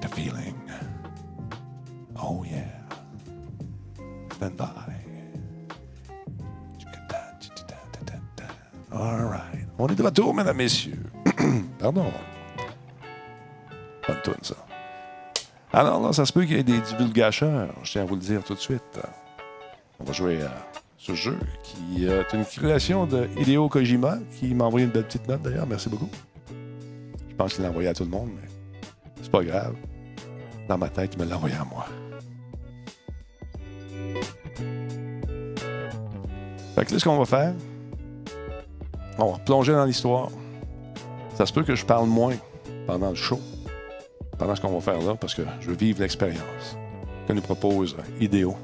[0.00, 0.54] de feeling.
[2.20, 2.64] Oh yeah.
[4.34, 4.64] Stand by.
[8.92, 9.66] All right.
[9.78, 10.95] On est de retour, mesdames, messieurs.
[11.86, 12.10] Pardon.
[14.08, 14.56] Bonne tourne, ça.
[15.72, 17.68] Alors là, ça se peut qu'il y ait des divulgateurs.
[17.84, 18.98] Je tiens à vous le dire tout de suite.
[20.00, 20.50] On va jouer à
[20.98, 25.28] ce jeu qui est une création de Hideo Kojima qui m'a envoyé une belle petite
[25.28, 25.68] note d'ailleurs.
[25.68, 26.10] Merci beaucoup.
[27.28, 28.48] Je pense qu'il l'a envoyé à tout le monde, mais
[29.22, 29.76] c'est pas grave.
[30.68, 31.86] Dans ma tête, il me l'a envoyé à moi.
[36.74, 37.54] Fait que là, ce qu'on va faire,
[39.18, 40.30] on va plonger dans l'histoire.
[41.36, 42.34] Ça se peut que je parle moins
[42.86, 43.38] pendant le show,
[44.38, 46.78] pendant ce qu'on va faire là, parce que je veux vivre l'expérience
[47.28, 48.56] que nous propose Hideo,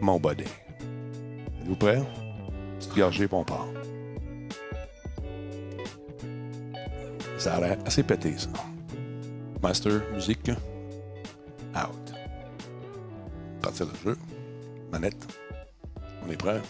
[0.00, 0.44] mon body.
[0.44, 2.00] Êtes-vous prêts?
[2.78, 3.66] Petite gorgée, puis on part.
[7.38, 8.50] Ça a l'air assez pété, ça.
[9.60, 10.48] Master, musique,
[11.74, 12.14] out.
[13.60, 14.18] Partir le jeu.
[14.92, 15.26] Manette.
[16.24, 16.60] On est prêt?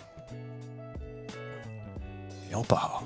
[2.51, 3.03] Et on part.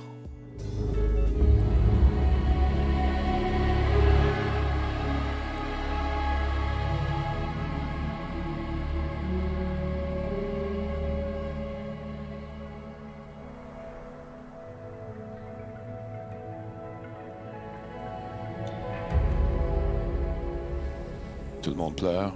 [21.97, 22.35] Pleure,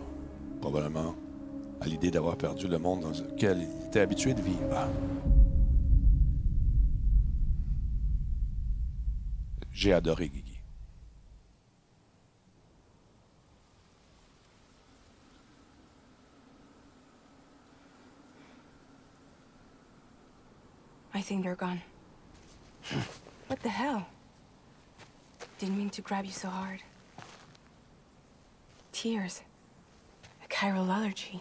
[0.60, 1.14] probablement,
[1.80, 4.88] à l'idée d'avoir perdu le monde dans lequel il était habitué de vivre.
[9.70, 10.50] J'ai adoré Guigui.
[21.14, 21.82] I think they're gone.
[23.48, 24.06] what the hell?
[25.58, 26.80] Didn't mean to grab you so hard.
[28.92, 29.42] Tears.
[30.50, 31.40] Chiral allergy.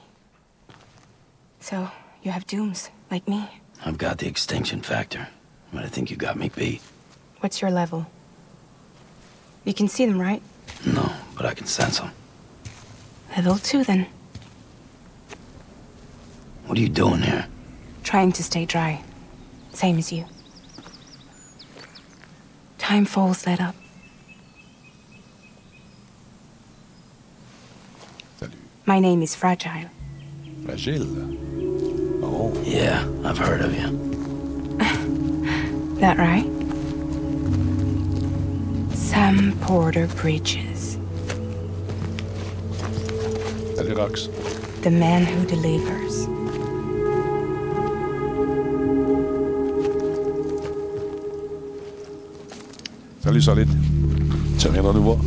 [1.59, 1.89] So,
[2.23, 3.49] you have dooms, like me.
[3.85, 5.27] I've got the extinction factor,
[5.73, 6.81] but I think you got me beat.
[7.41, 8.05] What's your level?
[9.65, 10.41] You can see them, right?
[10.85, 12.11] No, but I can sense them.
[13.35, 14.07] Level two, then.
[16.65, 17.47] What are you doing here?
[18.03, 19.03] Trying to stay dry.
[19.73, 20.25] Same as you.
[22.77, 23.75] Time falls let up.
[28.37, 28.53] Salut.
[28.89, 29.87] My name is Fragile.
[30.65, 31.05] Fragile.
[32.23, 33.89] Oh, Yeah, I've heard of you.
[35.99, 36.49] That right?
[38.97, 40.97] Sam Porter Bridges,
[43.75, 44.27] Salut, Rox.
[44.81, 46.25] the man who delivers.
[53.21, 53.69] Salut, Solide.
[54.59, 55.17] Tu reviendras nous voir.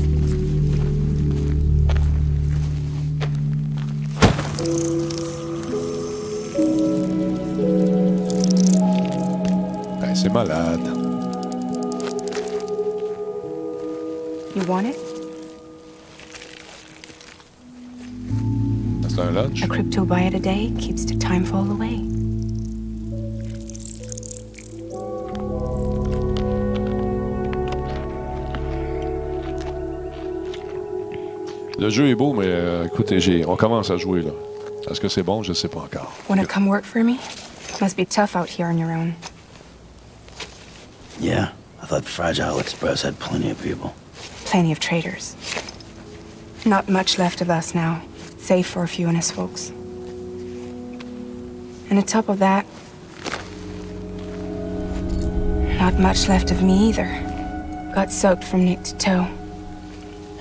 [10.32, 10.80] Malade.
[14.54, 14.96] You want it?
[19.08, 19.62] C'est un lunch.
[19.62, 22.00] A crypto buy it a day keeps the time fall away.
[31.78, 34.30] Le jeu est beau, mais euh, écoutez, j'ai- on commence à jouer là.
[34.90, 35.42] Est-ce que c'est bon?
[35.42, 36.12] Je ne sais pas encore.
[36.28, 37.14] Wanna come work for me?
[37.80, 39.12] Must be tough out here on your own.
[41.22, 43.94] Yeah, I thought Fragile Express had plenty of people.
[44.44, 45.36] Plenty of traitors.
[46.66, 48.02] Not much left of us now,
[48.38, 49.68] save for a few honest folks.
[51.88, 52.66] And on top of that,
[55.78, 57.06] not much left of me either.
[57.94, 59.28] Got soaked from neck to toe.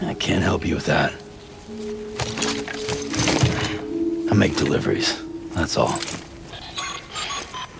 [0.01, 1.13] I can't help you with that.
[4.31, 5.21] I make deliveries.
[5.53, 5.99] That's all.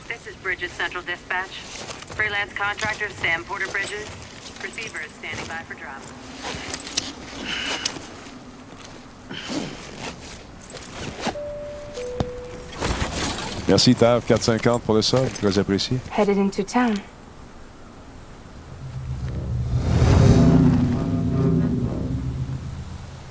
[0.08, 1.50] This is Bridges Central Dispatch.
[2.22, 4.08] Freelance contractor Sam Porter Bridges.
[4.62, 6.00] Receiver is standing by for drop.
[13.68, 14.24] Merci, Tav.
[14.28, 15.28] 4,50 pour le sol.
[15.30, 16.00] Très apprécié.
[16.12, 17.02] Headed into town.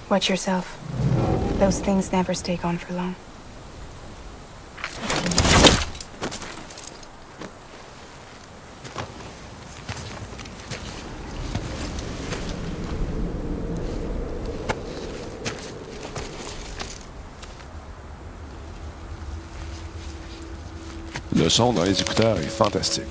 [0.08, 0.76] Watch yourself.
[1.60, 3.14] Those things never stay gone for long.
[21.50, 23.04] Son dans les écouteurs est fantastique.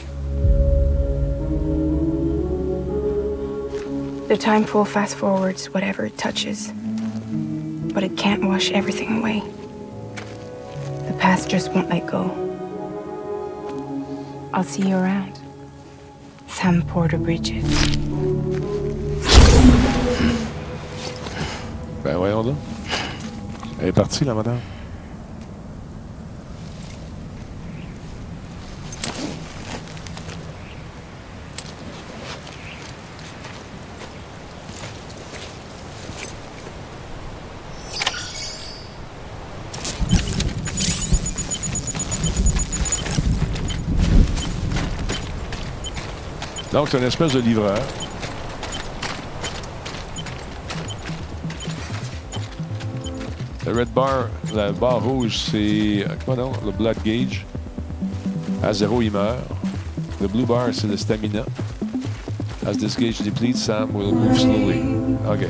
[4.30, 6.72] The time full fast forwards whatever it touches.
[7.94, 9.44] But it can't wash everything away.
[11.08, 12.32] The past just won't let go.
[14.54, 15.40] I'll see you around.
[16.48, 17.64] Sam Porter Bridges.
[22.04, 22.58] Ben voyons donc.
[23.82, 24.60] Elle est partie, la madame.
[46.80, 47.78] Donc, c'est une espèce de livreur.
[53.66, 56.06] Le red bar, la barre rouge, c'est.
[56.08, 56.52] euh, Comment non?
[56.66, 57.46] Le blood gauge.
[58.64, 59.40] À zéro, il meurt.
[60.22, 61.44] Le blue bar, c'est le stamina.
[62.66, 64.80] As this gauge depletes, Sam will move slowly.
[65.30, 65.50] OK.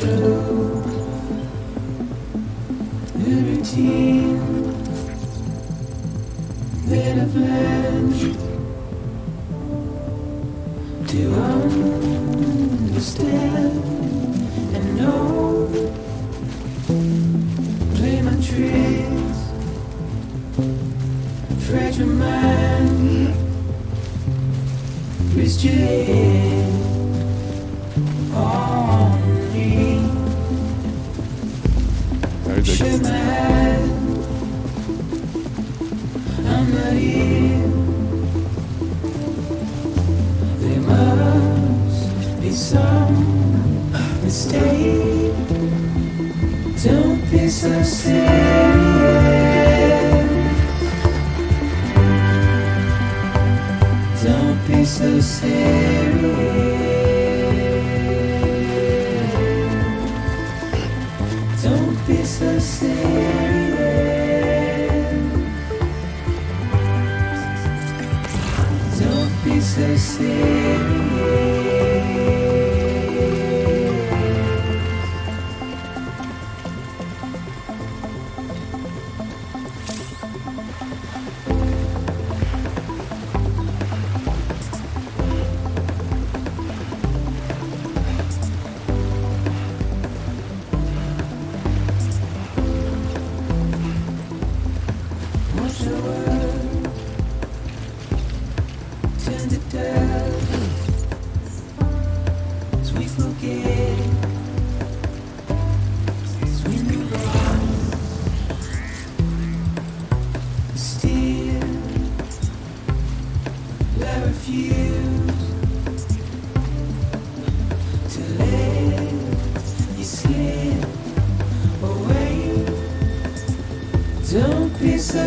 [0.00, 0.43] Goes.
[7.34, 7.83] Then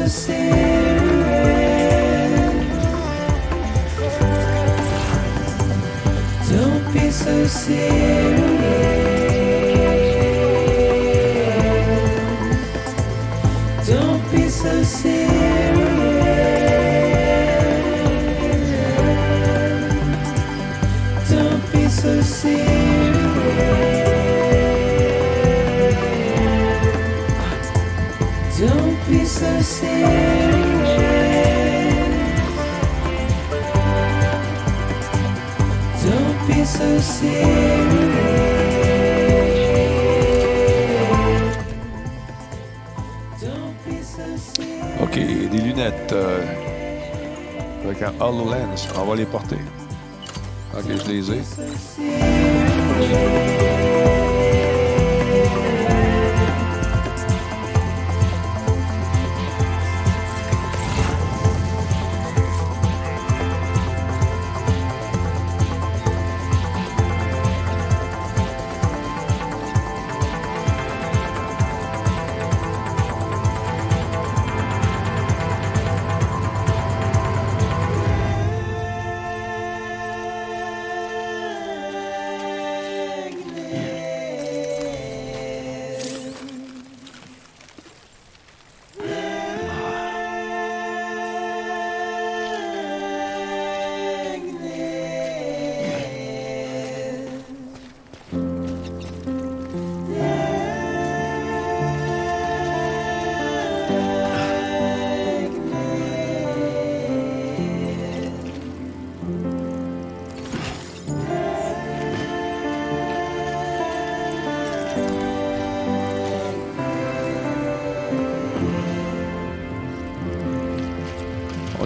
[0.09, 0.56] see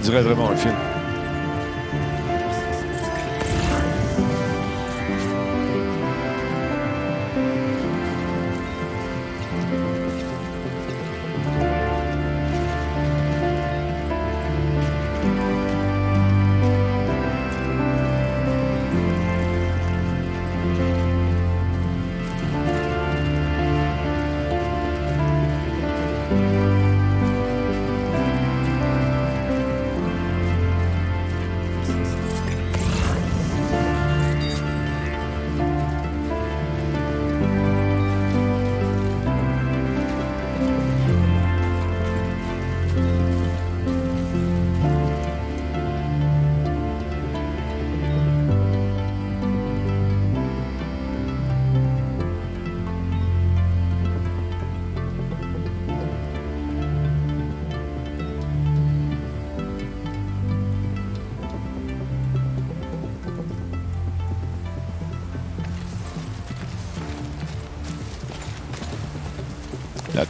[0.02, 0.91] dirait vraiment un film.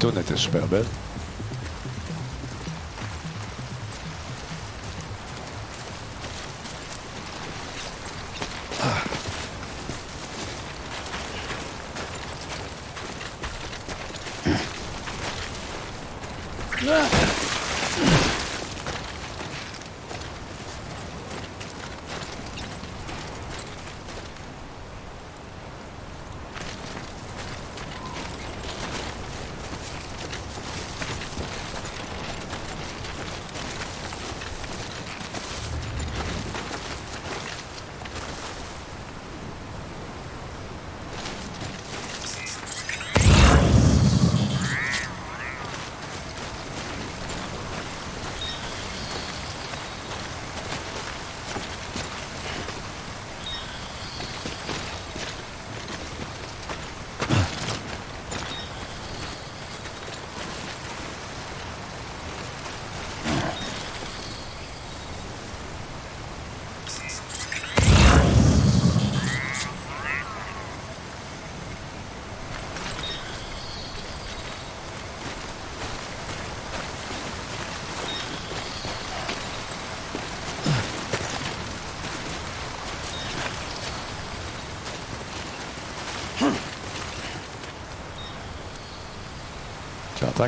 [0.02, 0.91] Tourne était super belle.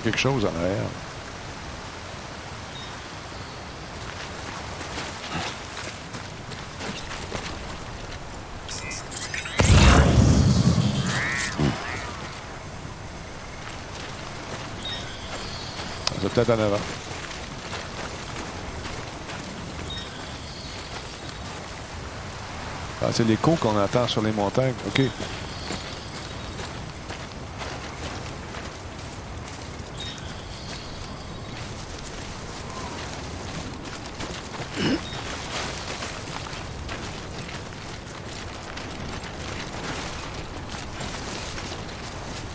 [0.02, 0.82] Quelque chose en arrière.
[16.22, 16.78] C'est peut-être en avant.
[23.02, 24.74] Ah, c'est l'écho qu'on entend sur les montagnes.
[24.88, 25.02] OK.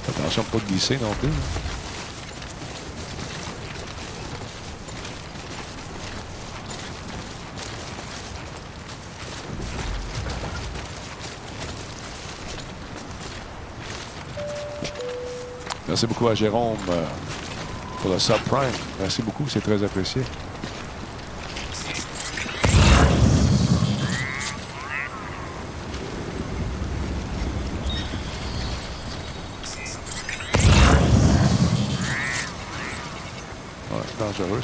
[0.09, 0.59] Attention de pas
[15.89, 17.05] Merci beaucoup à Jérôme euh,
[18.01, 18.71] pour le subprime.
[19.01, 20.23] Merci beaucoup, c'est très apprécié.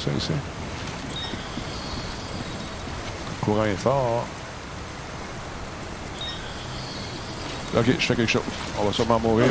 [0.07, 0.35] Le
[3.41, 4.27] courant est fort.
[7.77, 8.43] Ok, je fais quelque chose.
[8.79, 9.49] On va sûrement mourir.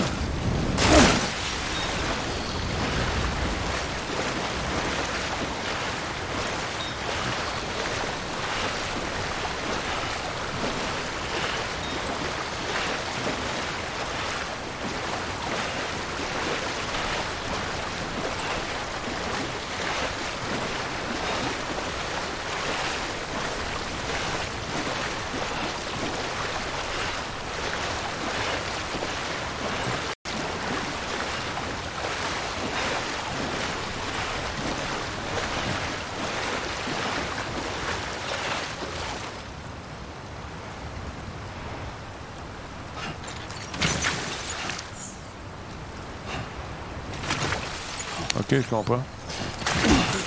[48.56, 49.02] Je comprends.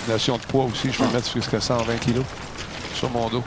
[0.09, 2.23] Notion de poids aussi, je peux mettre jusqu'à 120 kg
[2.95, 3.45] sur mon dos.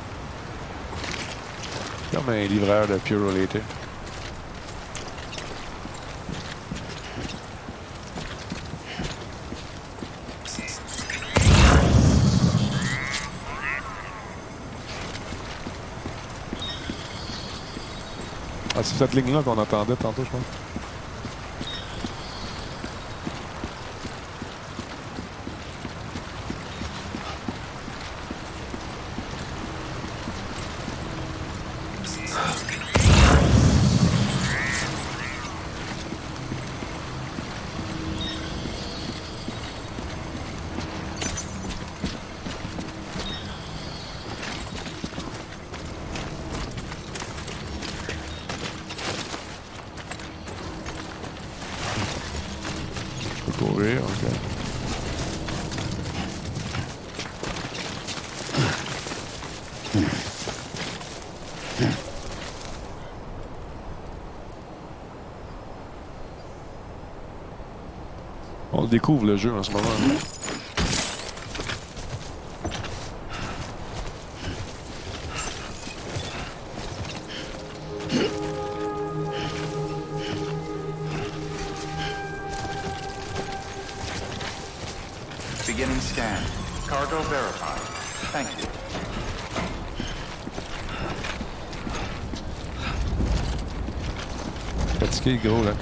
[2.13, 3.61] Comme un livreur de Pure Related.
[18.75, 20.41] Ah, c'est cette ligne-là qu'on entendait tantôt, je pense.
[53.31, 54.31] Je peux courir, ok.
[68.71, 69.89] On le découvre le jeu en ce moment.
[85.65, 86.23] Beginning scan.
[86.87, 87.81] Cargo verified.
[88.31, 88.67] Thank you.
[94.99, 95.73] Fatigué, le gros, là.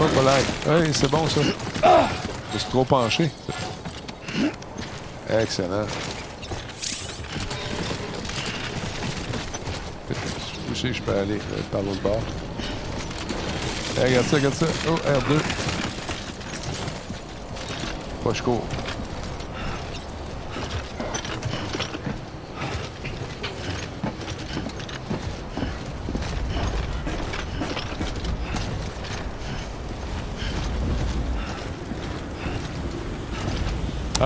[0.00, 0.38] Oh, voilà.
[0.38, 1.40] Hey, c'est bon, ça.
[2.52, 3.30] Je suis trop penché.
[5.28, 5.86] Excellent.
[10.70, 12.20] Je sais, je peux aller euh, par l'autre bord.
[14.00, 14.66] Regarde ça, regarde ça.
[14.88, 15.38] Oh, R2.
[18.24, 18.62] Pas je cours.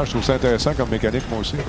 [0.05, 1.57] Je trouve ça intéressant comme mécanique, moi aussi.
[1.57, 1.61] Euh,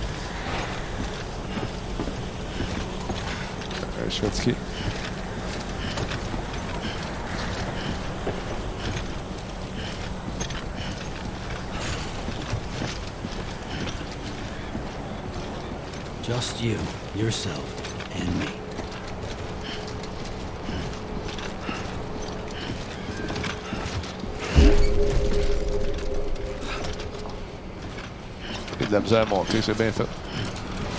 [4.08, 4.56] je suis fatigué.
[16.26, 16.78] Just you,
[17.16, 17.83] yourself.
[29.14, 30.08] C'est bien fait.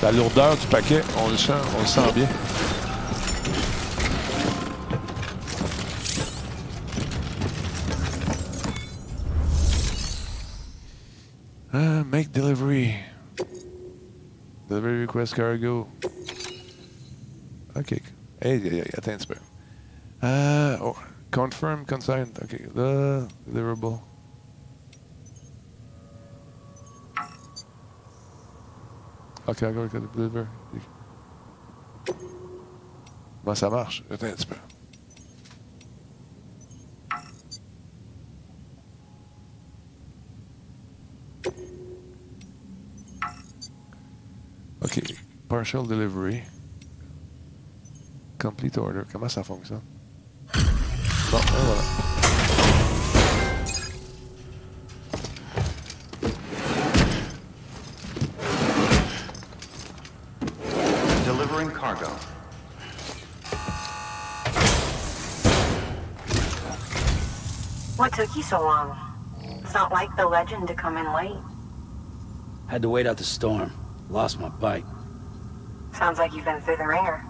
[0.00, 2.28] La lourdeur du paquet, on le sent, on le sent bien.
[11.72, 12.94] Uh, make delivery.
[14.68, 15.88] Delivery request cargo.
[17.74, 18.00] OK.
[18.40, 19.34] Hey, hey, hey, attends un petit peu.
[20.22, 20.96] Uh, oh,
[21.32, 22.38] confirm consigned.
[22.40, 22.72] OK.
[22.74, 24.03] The deliverable.
[33.44, 34.04] OK, ça marche?
[34.10, 34.56] Attends un petit peu.
[44.82, 45.02] OK.
[45.48, 46.42] Partial delivery.
[48.38, 49.02] Complete order.
[49.12, 49.93] Comment ça fonctionne?
[67.96, 68.98] What took you so long?
[69.62, 71.36] It's not like the legend to come in late.
[72.66, 73.72] Had to wait out the storm.
[74.10, 74.84] Lost my bike.
[75.92, 77.24] Sounds like you've been through the ringer.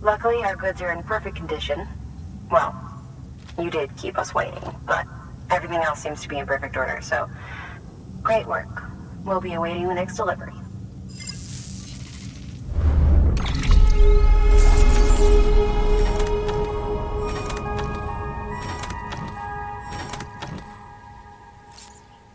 [0.00, 1.86] Luckily, our goods are in perfect condition.
[2.50, 2.74] Well,
[3.58, 5.06] you did keep us waiting, but
[5.50, 7.28] everything else seems to be in perfect order, so
[8.22, 8.82] great work.
[9.24, 10.53] We'll be awaiting the next delivery.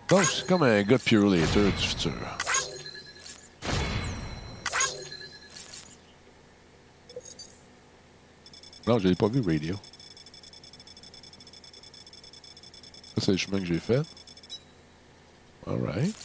[0.10, 1.02] Donc, c'est comme un gars de
[1.70, 2.14] du futur.
[8.88, 9.76] Non, je pas vu, Radio.
[13.16, 14.02] Ça, c'est le chemin que j'ai fait.
[15.68, 16.16] Alright.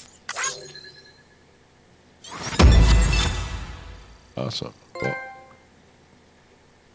[4.34, 4.72] Awesome.
[5.00, 5.12] Bon.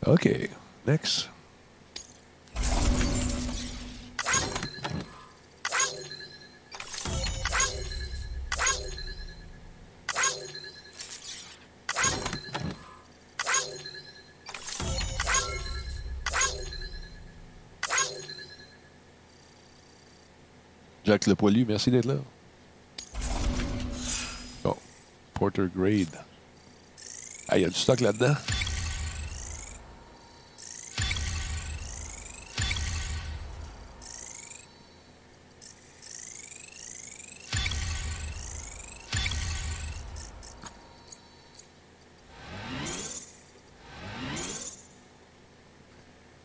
[0.08, 0.50] OK.
[0.88, 1.30] Next.
[21.10, 22.18] Jack Le Poilu, merci d'être là.
[24.64, 24.76] Bon.
[25.34, 26.06] Porter Grade.
[27.48, 28.36] Ah, il y a du stock là-dedans.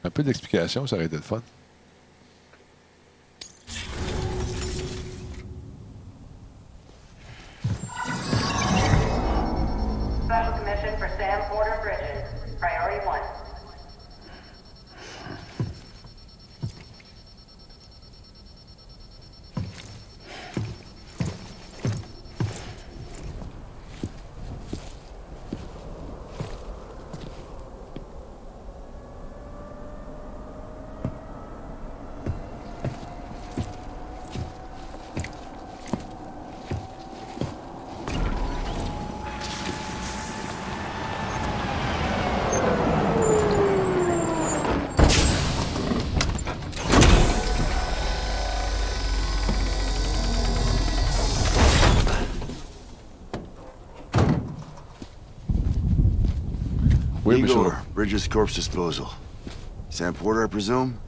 [0.04, 1.42] Un peu d'explication, ça aurait été le fun.
[58.34, 59.08] Corpse Disposal.
[59.90, 60.98] Sam Porter, I presume?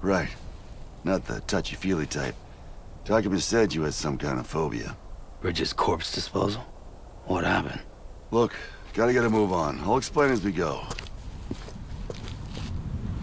[0.00, 0.30] Right.
[1.04, 2.34] Not the touchy-feely type.
[3.04, 4.96] Document said you had some kind of phobia.
[5.42, 6.62] Bridges corpse disposal?
[7.26, 7.82] What happened?
[8.30, 8.54] Look,
[8.94, 9.78] gotta get a move on.
[9.80, 10.80] I'll explain as we go.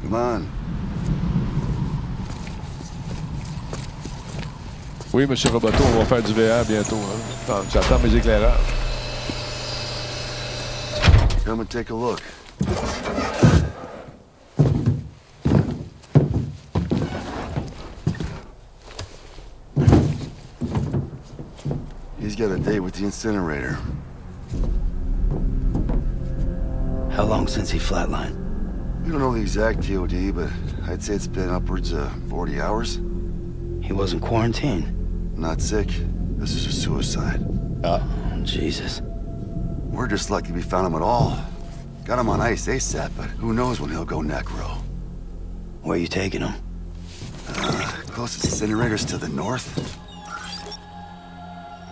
[0.03, 0.51] Come on.
[5.11, 6.97] Oui, monsieur Roboto, on va faire du VR bientôt.
[6.97, 7.19] hein.
[7.47, 8.59] Attends, J'attends mes éclairages.
[11.45, 12.21] Come and take a look.
[22.19, 23.77] He's got a date with the incinerator.
[27.15, 28.39] How long since he flatlined?
[29.03, 30.49] We don't know the exact TOD, but
[30.87, 32.99] I'd say it's been upwards of 40 hours.
[33.81, 35.37] He wasn't quarantined.
[35.37, 35.87] Not sick.
[36.37, 37.41] This is a suicide.
[37.83, 39.01] Oh Jesus.
[39.01, 41.37] We're just lucky we found him at all.
[42.05, 44.81] Got him on ice ASAP, but who knows when he'll go necro.
[45.81, 46.53] Where are you taking him?
[47.47, 49.82] Uh, closest incinerators to the north.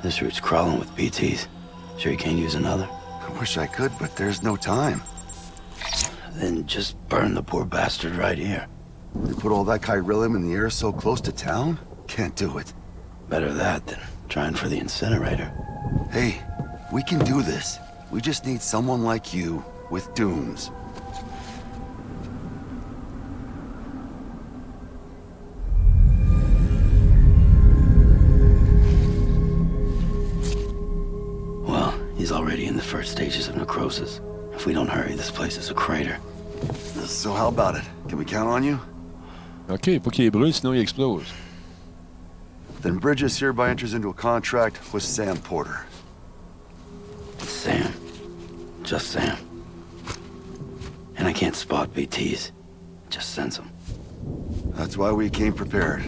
[0.01, 1.47] This route's crawling with BTs.
[1.99, 2.89] Sure you can't use another?
[3.21, 5.03] I wish I could, but there's no time.
[6.33, 8.65] Then just burn the poor bastard right here.
[9.13, 11.77] They put all that chiralium in the air so close to town?
[12.07, 12.73] Can't do it.
[13.29, 15.53] Better that than trying for the incinerator.
[16.09, 16.41] Hey,
[16.91, 17.77] we can do this.
[18.09, 20.71] We just need someone like you with dooms.
[38.31, 38.79] Count on you?
[39.69, 41.33] OK, faut qu'il brûle, sinon il explose.
[42.81, 45.85] Then Bridges hereby enters into a contract with Sam Porter.
[47.39, 47.93] Sam.
[48.83, 49.37] Just Sam.
[51.17, 52.51] And I can't spot BTs.
[53.09, 53.69] Just sense them.
[54.75, 56.01] That's why we came prepared.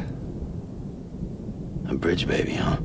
[1.90, 2.78] A bridge baby, huh?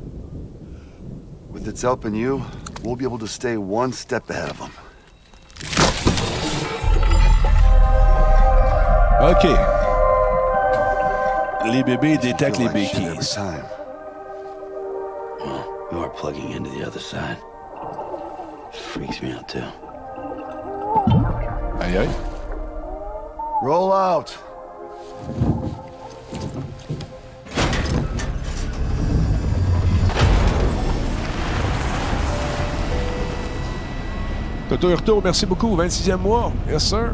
[1.49, 2.43] With its help and you,
[2.83, 4.71] we'll be able to stay one step ahead of them.
[9.21, 9.47] OK.
[11.65, 12.69] Les bébés détectent les.
[15.39, 17.37] Well, you are plugging into the other side.
[18.71, 19.59] Freaks me out too.
[21.81, 22.09] Aïe aïe.
[23.61, 24.37] Roll out!
[34.69, 35.75] Toto Hurto, merci beaucoup.
[35.75, 36.53] 26e mois.
[36.69, 37.13] Yes, sir.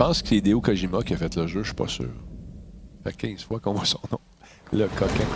[0.00, 2.08] Pense que c'est Hideo Kojima qui a fait le jeu, je suis pas sûr.
[3.04, 4.18] Ça fait 15 fois qu'on voit son nom.
[4.72, 5.26] Le coquin.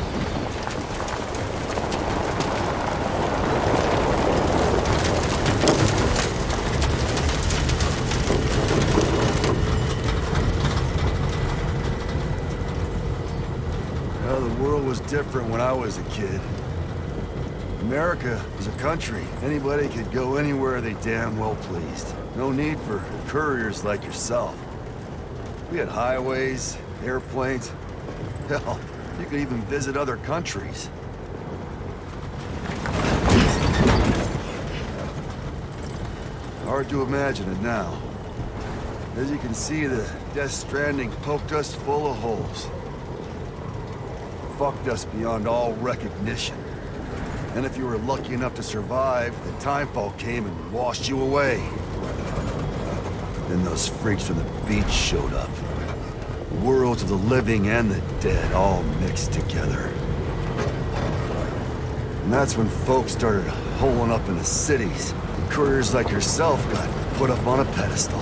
[17.95, 19.23] America was a country.
[19.45, 22.13] Anybody could go anywhere they damn well pleased.
[22.35, 22.99] No need for
[23.29, 24.59] couriers like yourself.
[25.71, 27.71] We had highways, airplanes.
[28.49, 28.81] Hell,
[29.21, 30.91] you could even visit other countries.
[36.65, 37.97] Hard to imagine it now.
[39.15, 40.05] As you can see, the
[40.35, 42.69] Death Stranding poked us full of holes
[44.59, 46.64] fucked us beyond all recognition.
[47.55, 51.57] And if you were lucky enough to survive, the timefall came and washed you away.
[53.49, 55.51] Then those freaks from the beach showed up.
[56.63, 59.93] Worlds of the living and the dead all mixed together.
[62.23, 63.47] And that's when folks started
[63.79, 65.13] holing up in the cities.
[65.51, 68.19] Couriers like yourself got put up on a pedestal.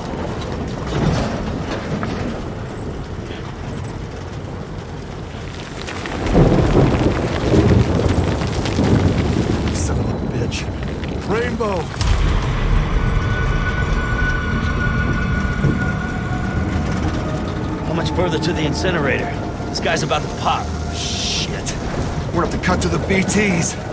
[9.74, 10.64] Son of a bitch.
[11.28, 11.80] Rainbow!
[17.86, 19.30] How much further to the incinerator?
[19.68, 20.66] This guy's about to pop.
[20.94, 21.76] Shit.
[22.34, 23.91] We're gonna have to cut to the BTs.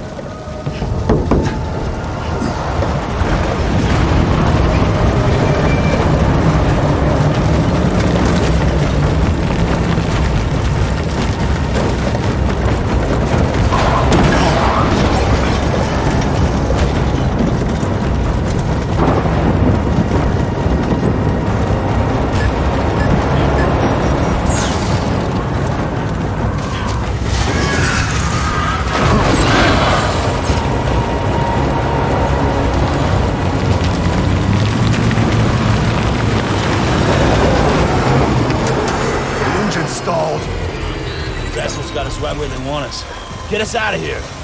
[43.59, 44.38] Get us out of here.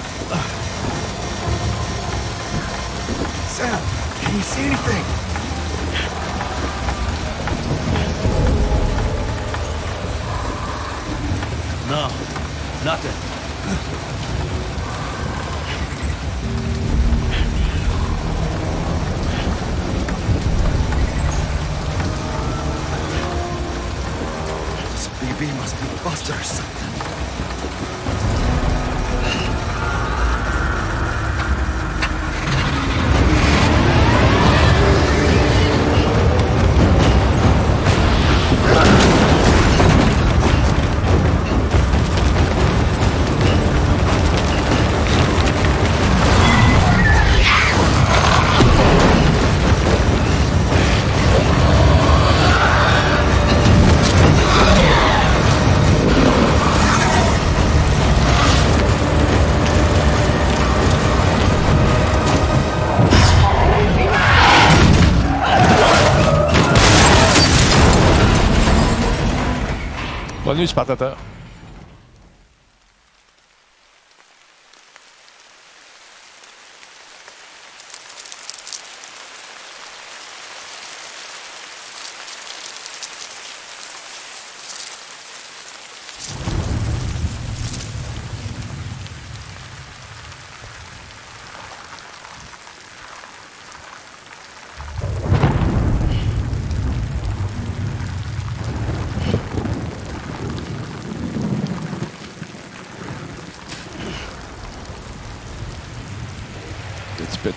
[70.55, 71.17] Bienvenue, Spartateur.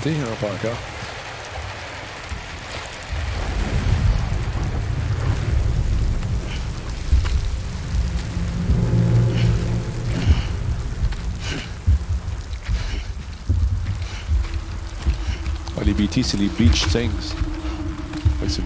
[0.08, 0.76] 50 oh my god
[15.80, 17.34] Oh, les BT, c'est les bleach things.
[18.42, 18.62] Ouais, c'est.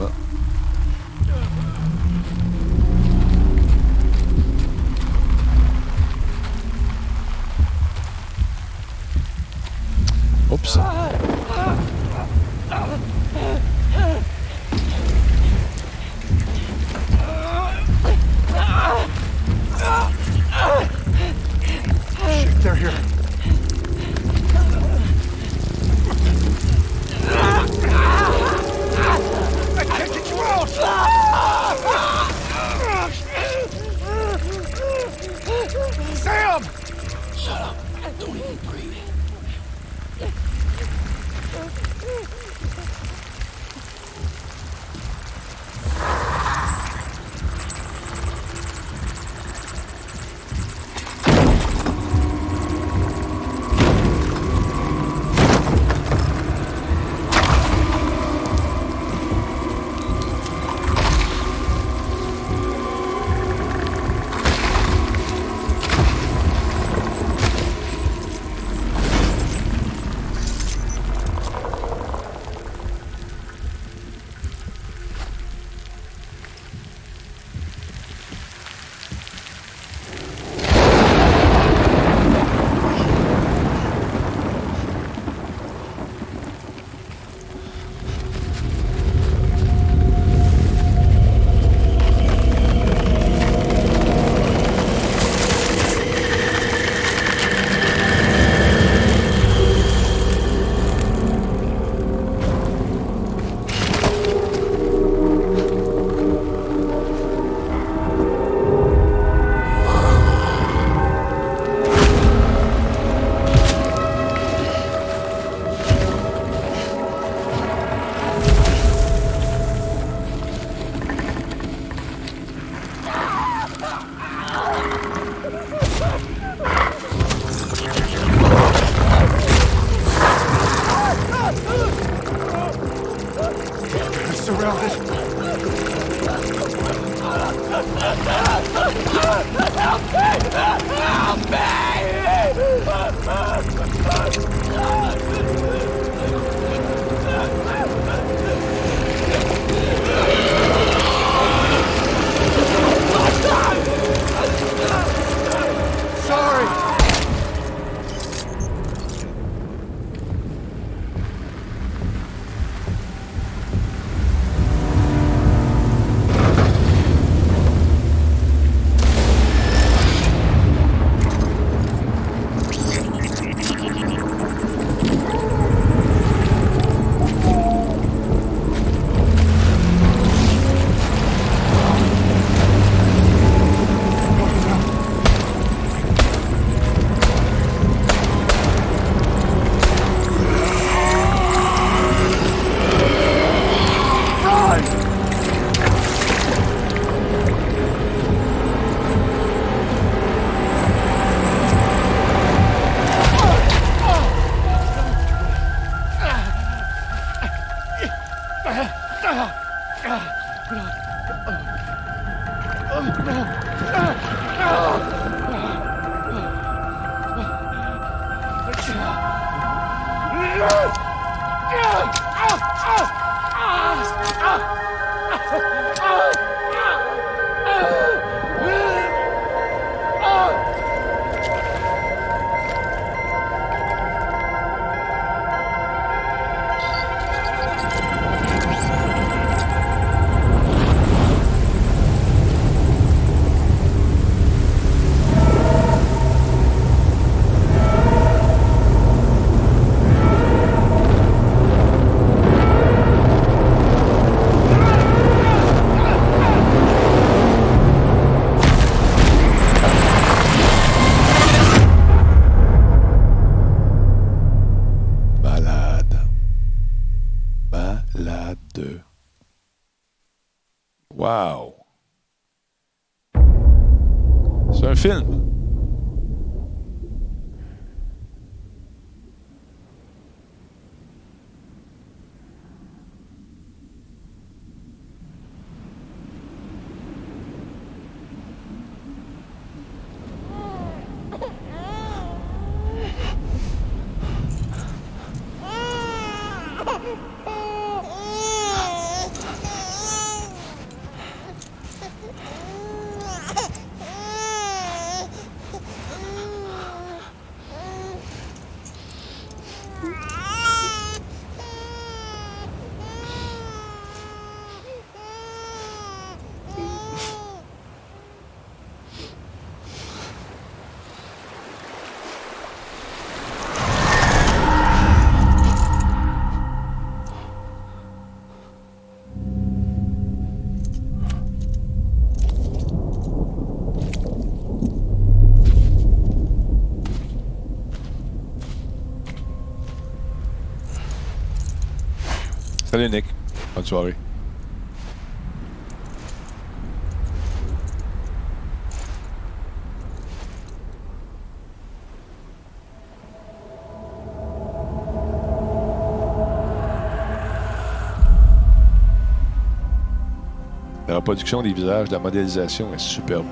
[361.09, 363.44] La reproduction des visages, la modélisation est superbe.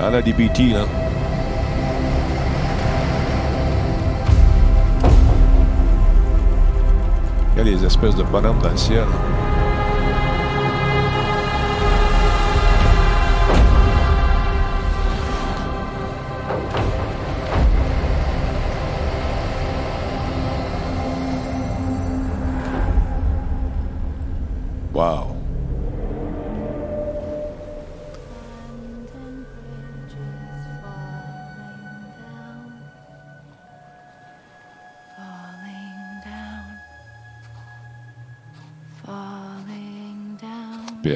[0.00, 1.09] Ah là, des BT, là.
[7.84, 9.06] Espèces de bonhommes dans.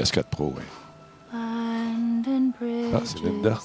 [0.04, 0.62] PS4 Pro, oui.
[1.32, 2.52] London
[2.94, 3.58] Ah, c'est Linda.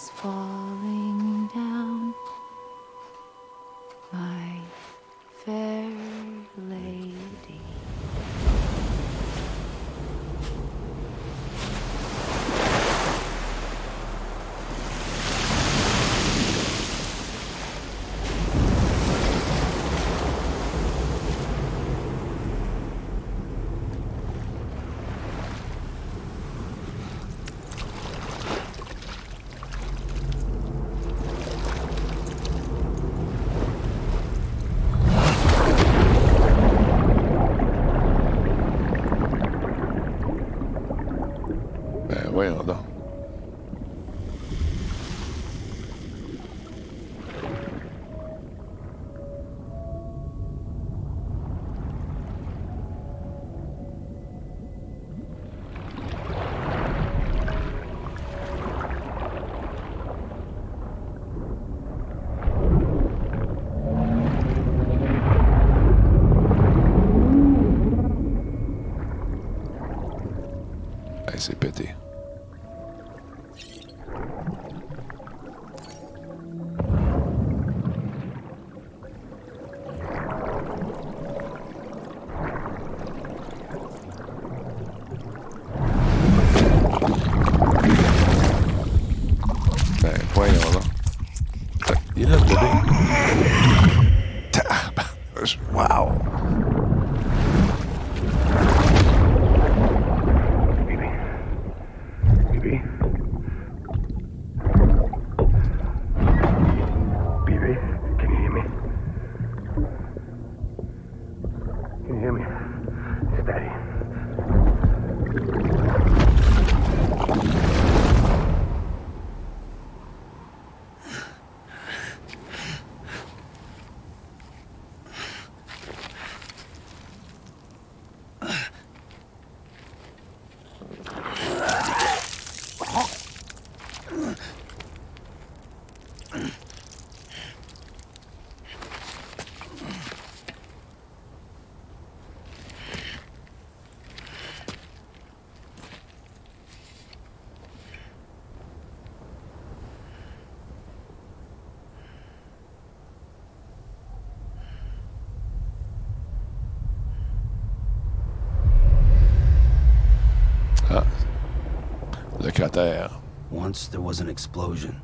[163.69, 164.99] Once there was an explosion.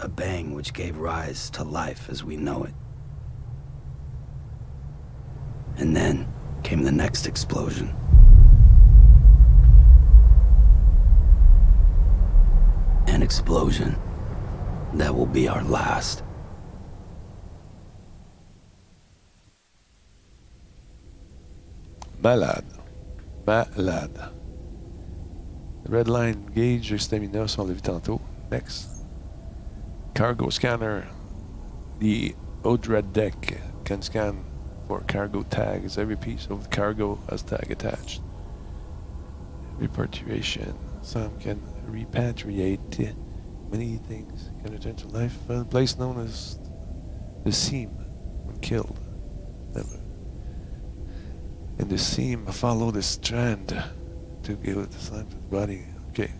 [0.00, 2.74] A bang which gave rise to life as we know it.
[5.76, 6.26] And then
[6.64, 7.94] came the next explosion.
[13.06, 13.94] An explosion
[14.94, 16.24] that will be our last.
[22.20, 22.64] Malade.
[23.46, 24.39] Malade.
[25.90, 28.20] Red line gauge stamina, ça on l'a vu tantôt.
[28.48, 28.86] Next.
[30.14, 31.08] Cargo scanner.
[31.98, 34.44] The ODRED deck can scan
[34.86, 35.98] for cargo tags.
[35.98, 38.20] Every piece of cargo has tag attached.
[39.78, 40.78] Repatriation.
[41.02, 41.60] Some can
[41.90, 43.16] repatriate
[43.72, 44.48] many things.
[44.62, 45.36] Can return to life.
[45.48, 46.60] A place known as
[47.42, 47.88] the seam
[48.44, 49.00] when killed.
[49.74, 49.98] Never.
[51.80, 53.76] And the seam follow the strand
[54.44, 55.82] to give it to the body.
[56.10, 56.30] Okay.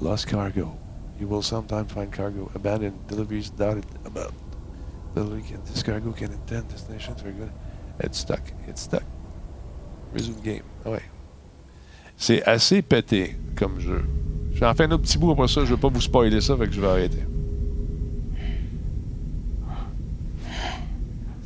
[0.00, 0.76] Lost cargo.
[1.20, 4.32] You will sometime find cargo abandoned, deliveries doubted about.
[5.14, 7.50] Delivery can, this cargo can intend destinations for good.
[8.00, 8.42] It's stuck.
[8.68, 9.02] It's stuck.
[10.12, 10.62] Resume game.
[10.84, 11.02] Ah ouais.
[12.16, 14.04] C'est assez pété comme jeu.
[14.52, 15.64] J'en fais un autre petit bout après ça.
[15.64, 17.24] Je vais pas vous spoiler ça, fait que je vais arrêter.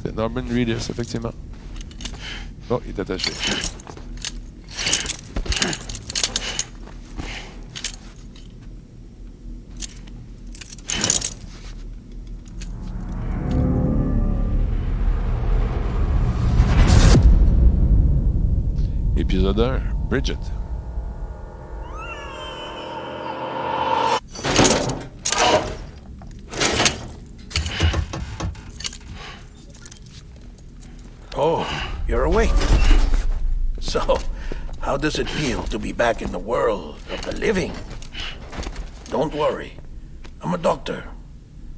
[0.03, 1.33] C'est Norman Reedus, effectivement.
[2.71, 3.31] Oh, il est attaché.
[20.13, 20.37] Bridget.
[31.35, 31.67] Oh,
[32.07, 32.51] you're awake.
[33.81, 34.19] So,
[34.81, 37.73] how does it feel to be back in the world of the living?
[39.09, 39.79] Don't worry.
[40.43, 41.09] I'm a doctor.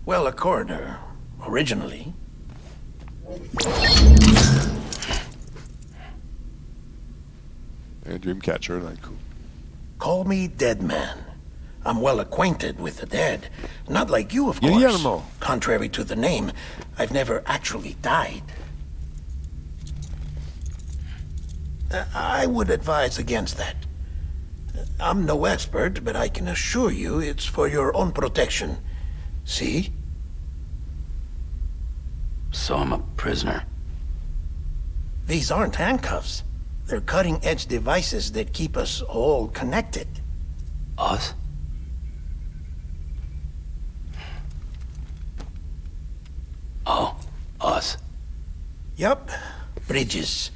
[0.05, 0.99] Well, a coroner,
[1.47, 2.13] originally.
[8.15, 9.17] Un Dreamcatcher dans le coup.
[9.99, 11.19] Call me Dead Man.
[11.85, 13.49] I'm well acquainted with the dead.
[13.89, 14.73] Not like you, of course.
[14.73, 15.25] Guillermo.
[15.41, 16.53] Contrary to the name,
[16.97, 18.43] I've never actually died.
[21.91, 23.77] Uh, I would advise against that.
[25.01, 28.79] I'm no expert, but I can assure you it's for your own protection.
[29.45, 29.93] See?
[32.53, 33.65] So I'm a prisoner.
[35.27, 36.45] These aren't handcuffs.
[36.87, 40.07] They're cutting-edge devices that keep us all connected.
[40.99, 41.33] Us?
[46.87, 47.17] Oh,
[47.61, 47.97] us.
[48.97, 49.31] Yup.
[49.89, 50.51] Bridges.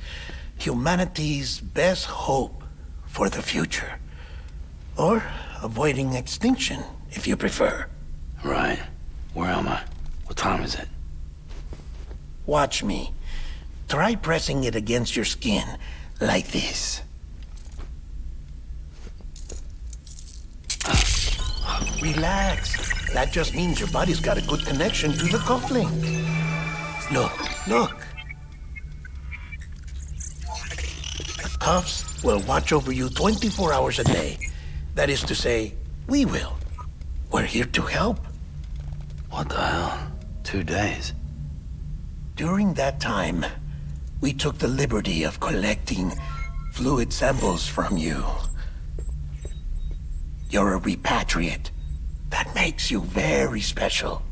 [0.59, 2.63] Humanity's best hope
[3.07, 3.99] for the future.
[4.97, 5.23] Or
[5.63, 7.87] avoiding extinction, if you prefer.
[8.45, 8.81] Right.
[9.33, 9.83] Where am I?
[10.27, 10.89] What time is it?
[12.45, 13.13] Watch me.
[13.89, 15.79] Try pressing it against your skin,
[16.20, 17.03] like this.
[22.03, 23.12] Relax.
[23.12, 25.90] That just means your body's got a good connection to the cufflink.
[27.11, 28.07] Look, look.
[31.43, 34.39] The cuffs will watch over you 24 hours a day.
[34.95, 35.74] That is to say,
[36.07, 36.57] we will.
[37.31, 38.20] We're here to help.
[39.31, 40.12] What the hell?
[40.45, 41.12] Two days.
[42.36, 43.45] During that time,
[44.20, 46.12] we took the liberty of collecting
[46.73, 48.24] fluid samples from you.
[50.51, 51.70] You're a repatriate.
[52.31, 54.23] That makes you very special.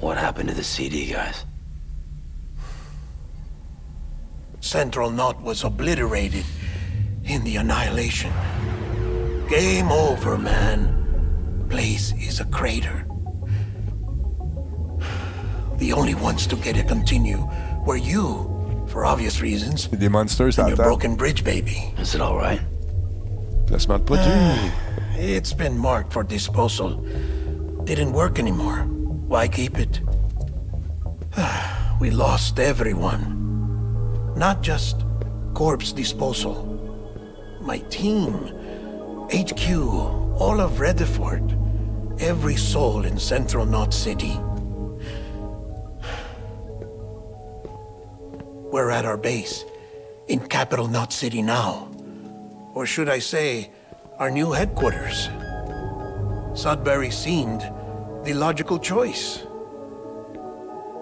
[0.00, 1.44] What happened to the CD guys?
[4.60, 6.44] Central Knot was obliterated
[7.24, 8.32] in the annihilation.
[9.48, 11.66] Game over, man.
[11.68, 13.06] Place is a crater.
[15.76, 17.46] The only ones to get to continue
[17.84, 18.53] were you,
[18.94, 19.88] for obvious reasons.
[19.88, 20.86] Des monsters and à your terre.
[20.86, 21.92] broken bridge baby.
[21.98, 22.60] Is it all right?
[23.66, 24.72] Placement de produit.
[25.18, 27.04] It's been marked for disposal.
[27.82, 28.86] Didn't work anymore.
[29.26, 30.00] Why keep it?
[32.00, 33.24] we lost everyone.
[34.36, 35.04] Not just
[35.54, 36.54] corpse disposal.
[37.60, 38.32] My team,
[39.34, 39.74] HQ,
[40.38, 41.42] all of Redefort,
[42.20, 44.38] every soul in Central Knot City.
[48.74, 49.64] We're at our base,
[50.26, 51.88] in Capital Knot City now.
[52.74, 53.70] Or should I say,
[54.18, 55.28] our new headquarters.
[56.60, 57.60] Sudbury seemed
[58.24, 59.46] the logical choice.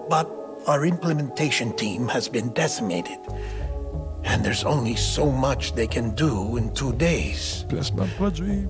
[0.07, 0.29] But
[0.67, 3.17] our implementation team has been decimated.
[4.23, 7.65] And there's only so much they can do in two days.
[7.69, 8.69] Placement de produit.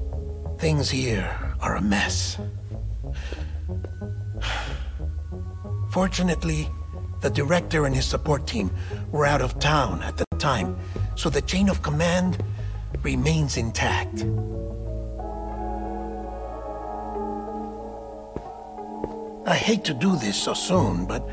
[0.60, 1.28] Things here
[1.60, 2.38] are a mess.
[5.92, 6.70] Fortunately,
[7.24, 8.70] the director and his support team
[9.14, 10.78] were out of town at the time,
[11.16, 12.44] so the chain of command
[13.02, 14.26] remains intact.
[19.46, 21.28] I hate to do this so soon, but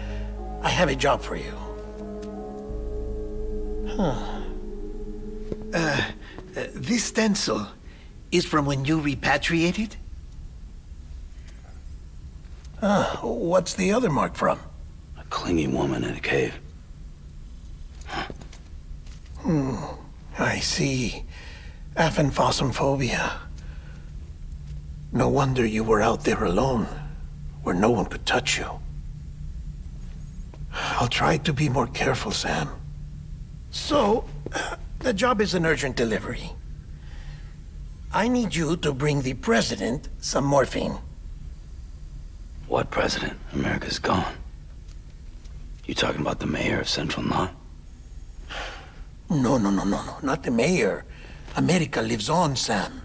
[0.63, 1.57] I have a job for you.
[3.89, 4.15] Huh.
[5.75, 6.11] Uh,
[6.57, 7.67] uh, this stencil
[8.31, 9.97] is from when you repatriated?
[12.81, 14.61] Ah, what's the other mark from?
[15.31, 16.59] Clingy woman in a cave.
[19.39, 19.77] Hmm,
[20.39, 21.25] I see.
[21.97, 23.39] Aphenphosmphobia.
[25.13, 26.87] No wonder you were out there alone,
[27.63, 28.69] where no one could touch you.
[30.73, 32.69] I'll try to be more careful, Sam.
[33.71, 34.25] So,
[35.01, 36.51] the job is an urgent delivery.
[38.13, 40.99] I need you to bring the president some morphine.
[42.67, 43.39] What president?
[43.53, 44.35] America's gone.
[45.91, 47.53] You talking about the mayor of Central Knot?
[49.29, 50.19] No, no, no, no, no.
[50.23, 51.05] Not the mayor.
[51.57, 53.03] America lives on, Sam.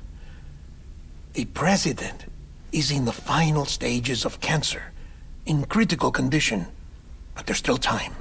[1.33, 2.25] The president
[2.71, 4.93] is in the final stages of cancer,
[5.47, 6.67] in critical condition,
[7.33, 8.13] but there's still time.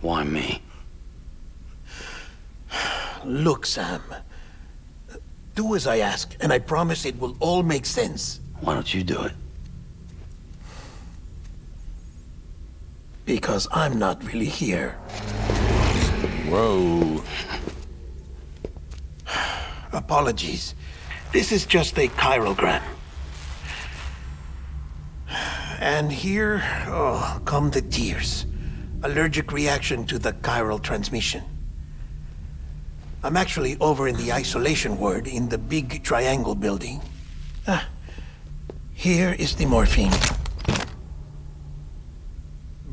[0.00, 0.62] Why me?
[3.22, 4.00] Look, Sam.
[5.54, 8.40] Do as I ask, and I promise it will all make sense.
[8.60, 9.32] Why don't you do it?
[13.26, 14.92] Because I'm not really here.
[16.48, 17.22] Whoa.
[19.92, 20.74] Apologies.
[21.32, 22.82] This is just a chiralgram.
[25.80, 28.46] And here, oh, come the tears.
[29.02, 31.42] Allergic reaction to the chiral transmission.
[33.22, 37.00] I'm actually over in the isolation ward in the big triangle building.
[37.66, 37.88] Ah,
[38.94, 40.12] here is the morphine.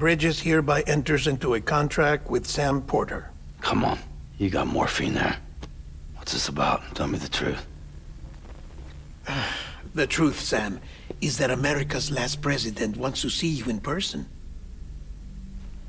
[0.03, 3.31] Bridges hereby enters into a contract with Sam Porter.
[3.61, 3.97] Come on.
[4.37, 5.37] You got morphine there.
[6.17, 6.81] What's this about?
[6.93, 7.65] Tell me the truth.
[9.95, 10.81] The truth, Sam,
[11.21, 14.25] is that America's last president wants to see you in person.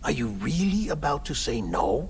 [0.05, 2.09] Are you really about to say no?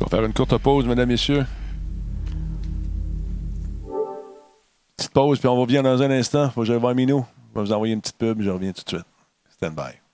[0.00, 1.46] On va faire une courte pause, mesdames, messieurs.
[4.96, 6.50] Petite pause, puis on revient dans un instant.
[6.50, 7.24] Faut que j'aille voir Minou.
[7.54, 9.06] Je vais vous envoyer une petite pub, je reviens tout de suite.
[9.50, 10.05] Stand by.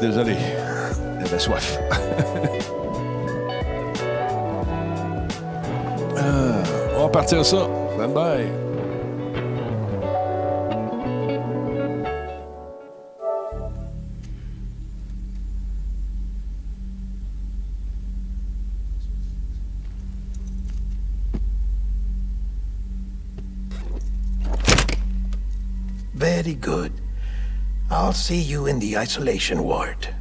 [0.00, 0.36] Désolé.
[1.20, 1.78] J'avais soif.
[6.16, 6.62] Ah,
[6.98, 7.66] on va partir ça.
[7.94, 8.59] Stand by.
[28.10, 30.19] I'll see you in the isolation ward.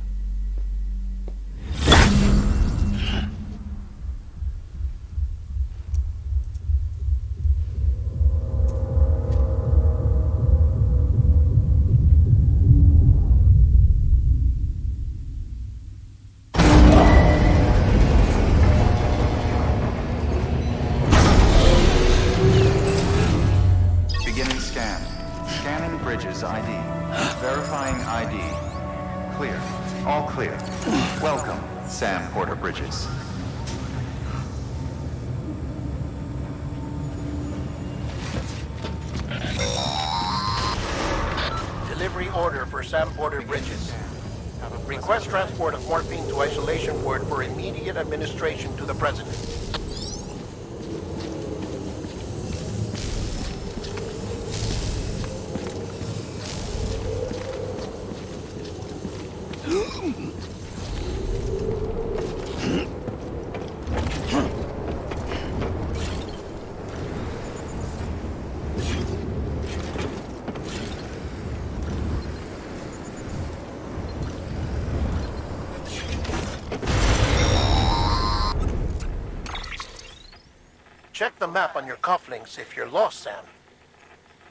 [81.20, 83.44] Check the map on your cufflinks if you're lost, Sam.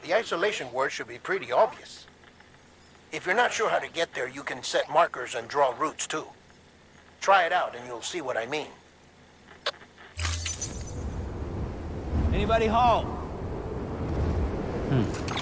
[0.03, 2.07] The isolation word should be pretty obvious.
[3.11, 6.07] If you're not sure how to get there, you can set markers and draw routes
[6.07, 6.27] too.
[7.23, 8.67] Try it out and you'll see what I mean.
[12.35, 13.07] Anybody Everybody halt.
[14.91, 15.38] Hmm.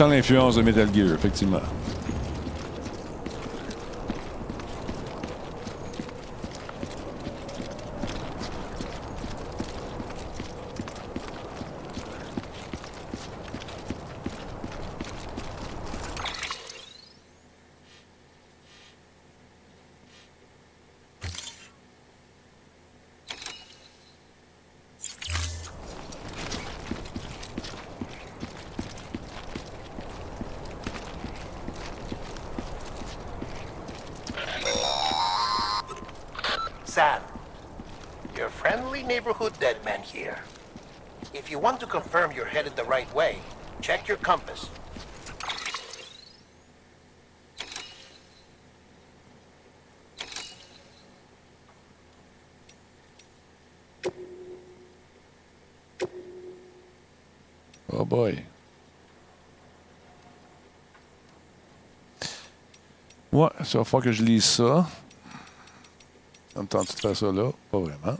[0.00, 1.62] On l'influence de Metal Gear, effectivement.
[36.92, 37.22] Sam,
[38.36, 40.36] your friendly neighborhood dead man here.
[41.32, 43.38] If you want to confirm you're headed the right way,
[43.80, 44.68] check your compass.
[57.90, 58.44] Oh boy.
[63.32, 64.86] Ouais, ça va falloir que je lise ça.
[66.54, 67.50] De faire ça là?
[67.70, 68.18] Pas vraiment.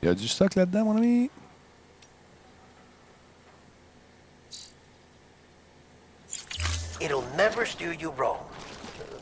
[0.00, 1.28] Il y a du stock là-dedans, mon ami.
[7.00, 8.38] It'll never steer you wrong.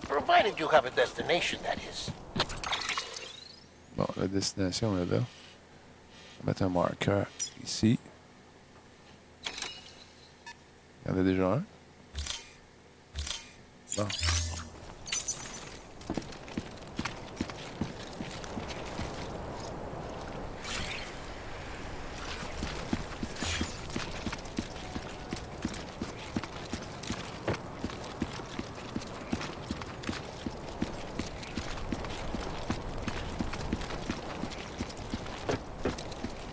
[0.03, 2.11] Provided you have a destination, that is.
[3.97, 5.21] Bon, la destination est là.
[5.21, 7.27] On va mettre un marqueur
[7.65, 7.99] ici.
[11.07, 11.63] Il y en a déjà un.
[13.99, 14.07] Bon.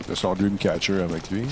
[0.10, 1.46] de son Dreamcatcher avec lui.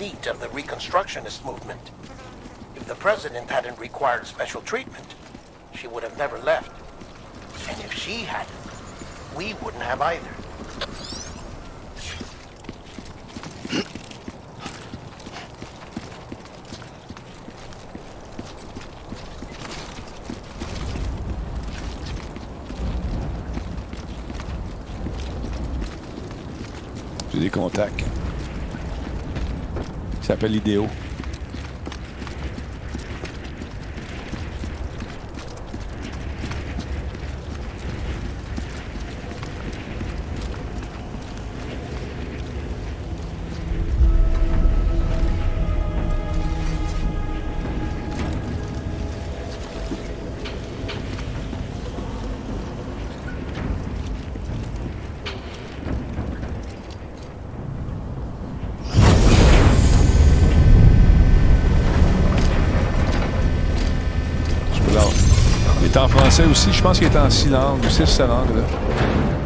[0.00, 1.90] Seat of the Reconstructionist movement.
[2.74, 5.04] If the president hadn't required special treatment,
[5.74, 6.72] she would have never left.
[7.68, 8.48] And if she hadn't,
[9.36, 10.26] we wouldn't have either.
[27.34, 28.09] J'ai des contacts.
[30.42, 31.09] Il
[66.50, 66.72] aussi.
[66.72, 68.56] Je pense qu'il est en six langues, six langues.
[68.56, 69.39] Là.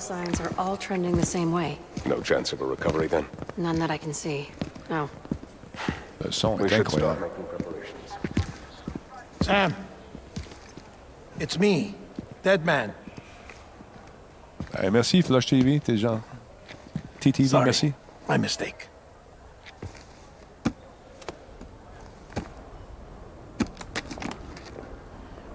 [0.00, 1.78] Signs are all trending the same way.
[2.06, 3.26] No chance of a recovery then?
[3.56, 4.48] None that I can see.
[4.88, 5.08] No.
[6.24, 8.12] Le son We est should start making preparations.
[9.42, 9.74] Sam.
[11.38, 11.94] It's me,
[12.42, 12.92] Dead Man.
[14.78, 15.80] Eh, merci, Flush TV.
[15.82, 16.22] T'es genre.
[17.20, 17.64] TTV, Sorry.
[17.64, 17.94] merci.
[18.28, 18.88] My mistake.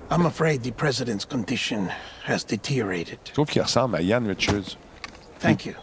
[0.09, 1.91] I'm afraid the president's condition
[2.25, 3.19] has deteriorated.
[3.25, 4.77] Je trouve qu'il ressemble à Ian Richards.
[5.39, 5.75] Thank you.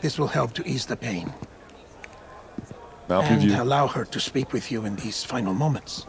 [0.00, 1.30] This will help to ease the pain
[3.08, 3.60] Mais plus and vieux.
[3.60, 6.06] allow her to speak with you in these final moments.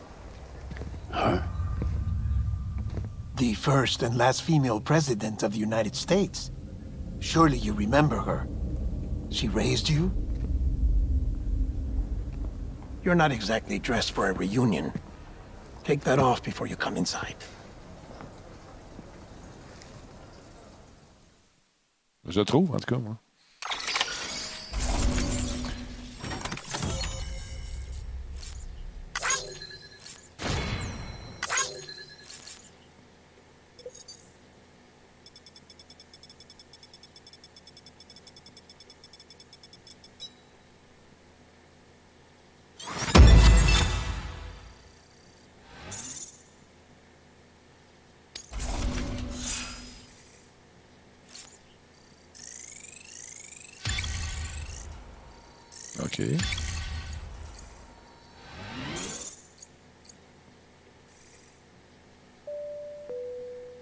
[1.12, 1.44] Her?
[3.36, 6.52] The first and last female president of the United States.
[7.20, 8.48] Surely you remember her.
[9.30, 10.12] She raised you?
[13.04, 14.94] You're not exactly dressed for a reunion.
[15.84, 17.36] Take that off before you come inside.
[22.27, 23.17] Je trouve, en tout cas, moi.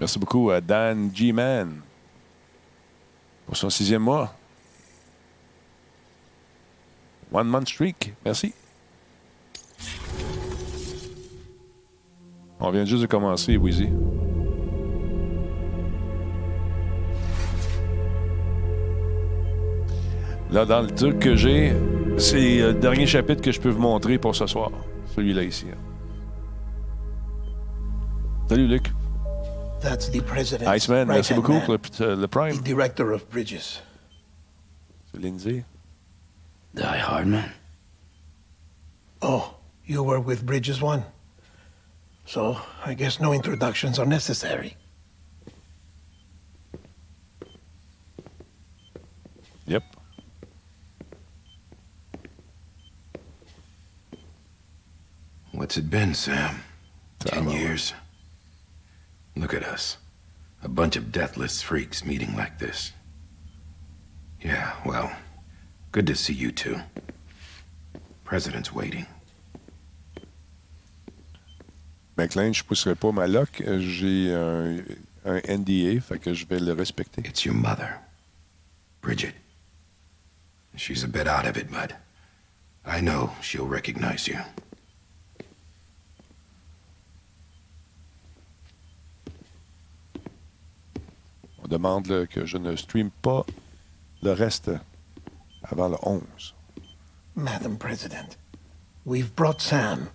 [0.10, 1.82] Merci beaucoup à Dan G-Man
[3.46, 4.34] pour son sixième mois.
[7.32, 8.16] One month streak.
[8.26, 8.52] Merci.
[12.60, 13.90] On vient juste de commencer, Wheezy.
[20.50, 21.76] Là, dans le truc que j'ai,
[22.18, 24.72] c'est le dernier chapitre que je peux vous montrer pour ce soir.
[25.16, 25.68] Celui-là ici.
[25.72, 25.78] hein.
[28.48, 28.92] Salut, Luc.
[29.82, 30.68] That's the president.
[30.70, 33.82] Iceman, merci beaucoup pour le, uh, le The director of bridges.
[35.12, 35.64] C'est Lindsay.
[36.76, 37.52] Die Hardman?
[39.22, 41.04] Oh, you were with Bridges One.
[42.26, 44.76] So, I guess no introductions are necessary.
[49.66, 49.84] Yep.
[55.54, 56.64] What's it been, Sam?
[57.20, 57.94] Ten years?
[59.40, 59.98] Look at us.
[60.62, 62.92] A bunch of deathless freaks meeting like this.
[64.42, 65.12] Yeah, well,
[65.94, 66.82] good to see you two.
[68.26, 69.06] President's waiting.
[72.18, 73.50] McLean, je pousserai pas ma loc.
[73.66, 74.84] J'ai un,
[75.24, 77.22] un NDA, fait que je vais le respecter.
[77.24, 77.98] It's your mother,
[79.02, 79.36] Bridget.
[80.76, 81.94] She's a bit out of it, but
[82.86, 84.40] I know she'll recognize you.
[91.70, 93.46] Demande là, que je ne stream pas
[94.22, 94.72] le reste
[95.64, 96.22] avant le 11.
[97.36, 98.38] Madam President,
[99.06, 100.08] we've brought Sam.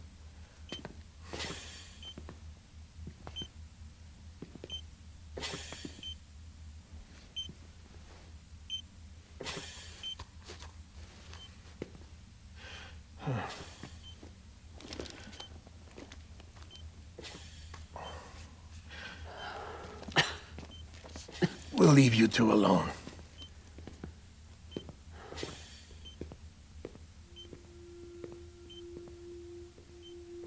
[21.84, 22.88] We'll leave you two alone.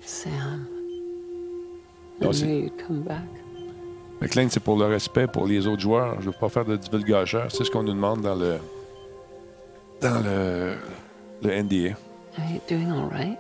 [0.02, 0.68] Sam.
[2.22, 3.24] Non, I c'est- knew you'd come back.
[4.22, 6.16] McLean, c'est pour le respect pour les autres joueurs.
[6.22, 7.52] Je ne veux pas faire de divulgacheur.
[7.52, 8.58] C'est ce qu'on nous demande dans le
[10.02, 10.76] dans le,
[11.44, 11.96] le NDA.
[12.38, 13.38] Are you doing all right?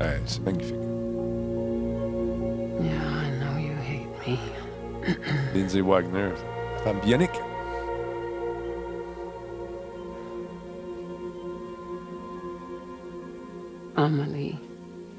[0.00, 0.76] Ouais, c'est magnifique.
[2.80, 4.40] Yeah, I know you hate me.
[5.54, 6.34] Lindsay Wagner,
[6.82, 7.38] femme bionique.
[13.96, 14.58] Amelie.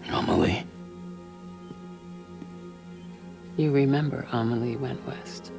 [0.10, 0.66] Amelie?
[3.58, 5.52] You remember Amelie went west.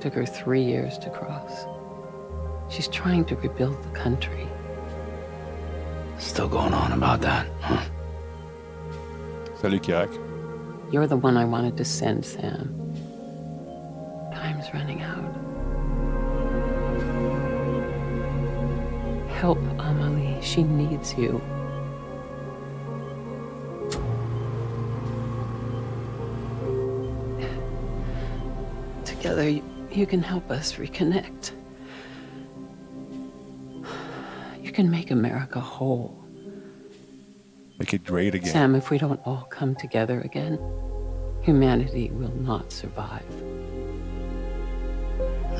[0.00, 1.66] Took her three years to cross.
[2.68, 4.48] She's trying to rebuild the country.
[6.18, 7.84] Still going on about that, huh?
[9.60, 10.92] Salut, Kirak.
[10.92, 12.78] You're the one I wanted to send, Sam.
[14.32, 15.34] Time's running out.
[19.30, 20.40] Help Amelie.
[20.42, 21.42] She needs you.
[29.04, 29.48] Together,
[29.90, 31.50] you can help us reconnect.
[34.62, 36.27] You can make America whole.
[37.78, 38.50] Make it great again.
[38.52, 40.58] Sam, if we don't all come together again,
[41.42, 43.24] humanity will not survive.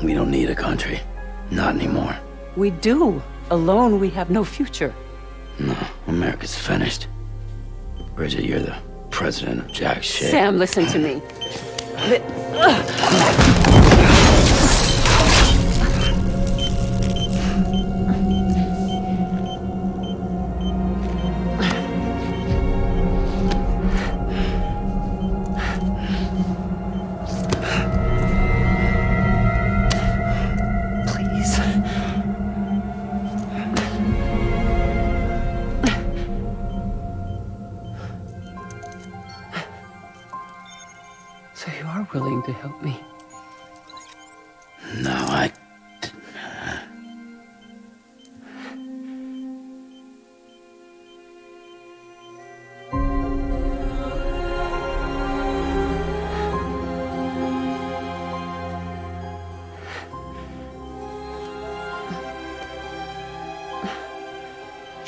[0.03, 0.99] We don't need a country.
[1.51, 2.15] Not anymore.
[2.55, 3.21] We do.
[3.51, 4.93] Alone, we have no future.
[5.59, 5.75] No,
[6.07, 7.07] America's finished.
[8.15, 8.75] Bridget, you're the
[9.09, 10.29] president of Jack shit.
[10.29, 11.15] Sam, listen to me.
[12.09, 13.48] Li-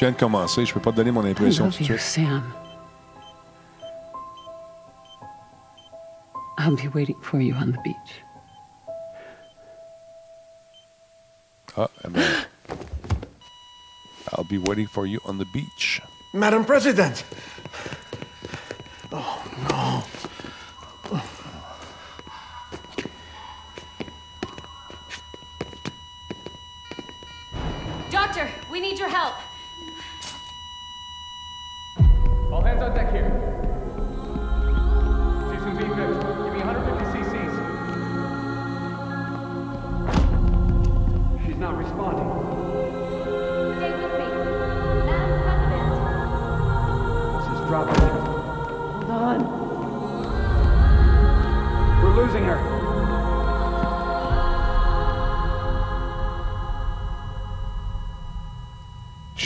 [0.01, 2.27] viens de commencer, je peux pas te donner mon impression tout de suite.
[6.57, 8.23] I'll be waiting for you on the beach.
[11.77, 12.23] Ah, eh ben,
[14.33, 16.01] I'll be waiting for you on the beach.
[16.33, 17.23] Madam President!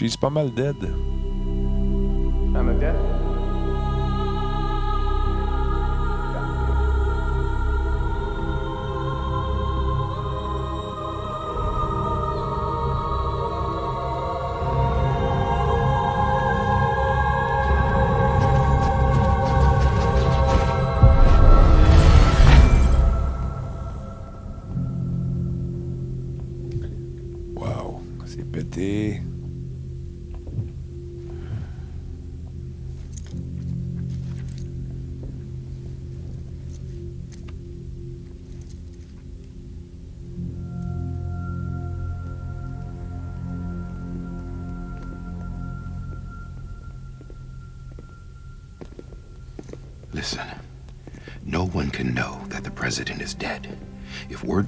[0.05, 0.75] She's pas mal dead.
[2.53, 3.24] I'm a dead?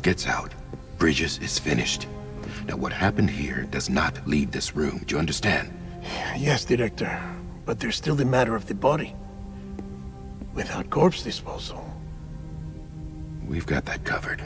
[0.08, 0.54] Gets out,
[0.98, 2.08] Bridges is finished.
[2.66, 5.04] Now, what happened here does not leave this room.
[5.06, 5.70] Do you understand?
[6.38, 7.22] Yes, Director.
[7.66, 9.14] But there's still the matter of the body.
[10.54, 11.84] Without corpse disposal.
[13.46, 14.37] We've got that covered.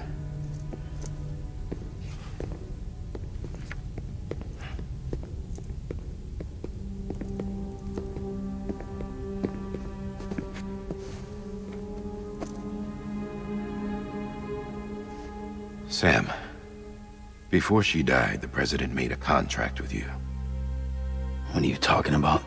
[17.61, 20.05] Before she died, the president made a contract with you.
[21.51, 22.41] What are you talking about?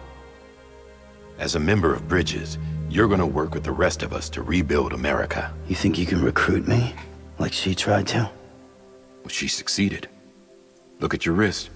[1.38, 2.58] As a member of Bridges,
[2.90, 5.54] you're gonna work with the rest of us to rebuild America.
[5.68, 6.96] You think you can recruit me?
[7.38, 8.28] Like she tried to?
[9.22, 10.08] Well, she succeeded.
[10.98, 11.70] Look at your wrist.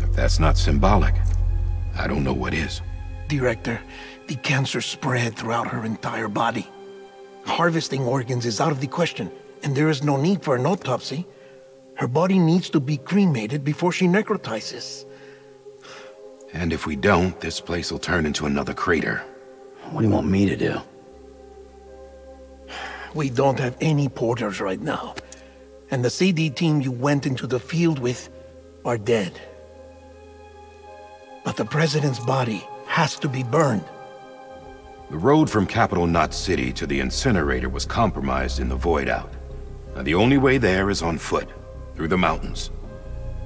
[0.00, 1.14] If that's not symbolic,
[1.96, 2.80] I don't know what is.
[3.28, 3.80] Director,
[4.26, 6.66] the cancer spread throughout her entire body.
[7.46, 9.30] Harvesting organs is out of the question,
[9.62, 11.24] and there is no need for an autopsy.
[12.00, 15.04] Her body needs to be cremated before she necrotizes.
[16.54, 19.22] And if we don't, this place will turn into another crater.
[19.90, 20.80] What do you want me to do?
[23.12, 25.14] We don't have any porters right now.
[25.90, 28.30] And the CD team you went into the field with
[28.86, 29.38] are dead.
[31.44, 33.84] But the president's body has to be burned.
[35.10, 39.34] The road from Capital Knot City to the incinerator was compromised in the void out.
[39.94, 41.48] Now, the only way there is on foot,
[41.94, 42.70] through the mountains.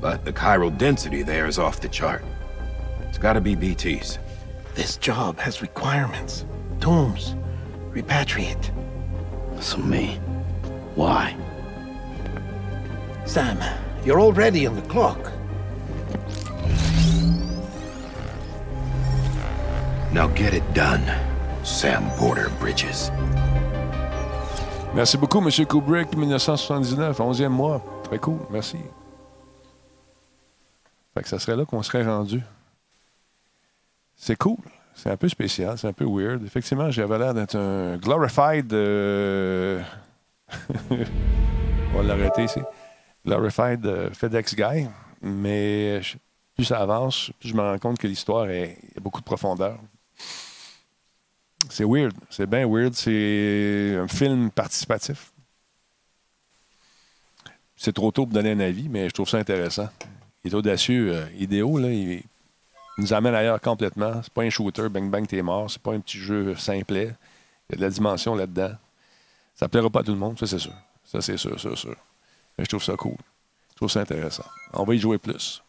[0.01, 2.25] But the chiral density there is off the chart.
[3.09, 4.19] It's gotta be BT's.
[4.75, 6.45] This job has requirements.
[6.81, 7.37] Tombs.
[7.93, 8.71] Repatriate.
[9.63, 10.17] So me.
[10.95, 11.37] Why?
[13.25, 13.59] Sam,
[14.05, 15.33] you're already on the clock.
[20.13, 21.03] Now get it done,
[21.65, 23.11] Sam Porter Bridges.
[24.95, 25.51] Merci beaucoup, M.
[25.67, 27.94] Kubrick, 1979, 11e mois.
[28.05, 28.79] Très cool, merci.
[31.15, 32.41] Fait que ça serait là qu'on serait rendu.
[34.17, 34.59] C'est cool.
[34.95, 36.45] C'est un peu spécial, c'est un peu weird.
[36.45, 38.73] Effectivement, j'avais l'air d'être un glorified.
[38.73, 39.83] euh,
[40.91, 42.61] On va l'arrêter ici.
[43.27, 44.87] Glorified euh, FedEx guy.
[45.23, 46.01] Mais
[46.55, 49.79] plus ça avance, plus je me rends compte que l'histoire est- a beaucoup de profondeur.
[51.71, 52.13] C'est weird.
[52.31, 52.95] C'est bien weird.
[52.95, 55.33] C'est un film participatif.
[57.77, 59.89] C'est trop tôt pour donner un avis, mais je trouve ça intéressant.
[60.45, 61.13] Il est audacieux.
[61.13, 62.23] euh, idéo, là, il,
[62.99, 64.23] nous amène ailleurs complètement.
[64.23, 65.71] C'est pas un shooter, bang bang, t'es mort.
[65.71, 67.15] C'est pas un petit jeu simplet.
[67.69, 68.73] Il y a de la dimension là-dedans.
[69.55, 70.75] Ça plaira pas à tout le monde, ça c'est sûr.
[71.05, 71.97] Ça c'est sûr, sûr, sûr.
[72.57, 73.17] Mais je trouve ça cool.
[73.71, 74.45] Je trouve ça intéressant.
[74.73, 75.63] On va y jouer plus.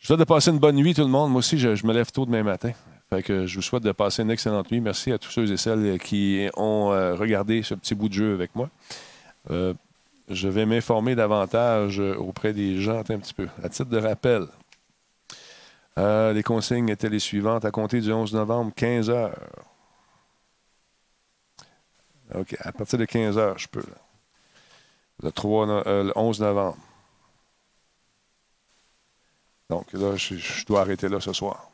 [0.00, 1.30] Je souhaite de passer une bonne nuit, tout le monde.
[1.30, 2.72] Moi aussi, je, je me lève tôt demain matin.
[3.10, 4.80] Fait que je vous souhaite de passer une excellente nuit.
[4.80, 8.34] Merci à tous ceux et celles qui ont euh, regardé ce petit bout de jeu
[8.34, 8.68] avec moi.
[9.50, 9.74] Euh,
[10.28, 13.48] je vais m'informer davantage auprès des gens un petit peu.
[13.62, 14.46] À titre de rappel,
[15.98, 17.64] euh, les consignes étaient les suivantes.
[17.64, 19.38] À compter du 11 novembre, 15 heures.
[22.34, 22.56] OK.
[22.60, 23.84] À partir de 15 heures, je peux.
[25.22, 26.76] Le, 3 no- euh, le 11 novembre.
[29.70, 31.70] Donc là, je dois arrêter là ce soir.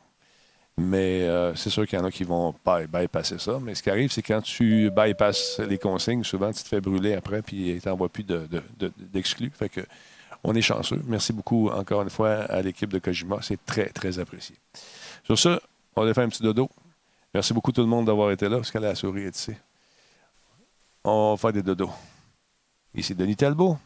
[0.77, 3.59] Mais euh, c'est sûr qu'il y en a qui vont by- bypasser ça.
[3.61, 7.13] Mais ce qui arrive, c'est quand tu bypasses les consignes, souvent tu te fais brûler
[7.13, 9.51] après, puis tu n'envoies plus de- de- de- d'exclus.
[9.51, 9.81] fait que
[10.43, 11.01] on est chanceux.
[11.07, 13.39] Merci beaucoup encore une fois à l'équipe de Kojima.
[13.41, 14.55] C'est très, très apprécié.
[15.23, 15.59] Sur ce,
[15.95, 16.69] on va faire un petit dodo.
[17.33, 19.53] Merci beaucoup tout le monde d'avoir été là, parce que la souris est ici.
[21.03, 21.89] On va faire des dodos.
[22.93, 23.77] Ici Denis Talbot.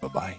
[0.00, 0.36] Bye bye.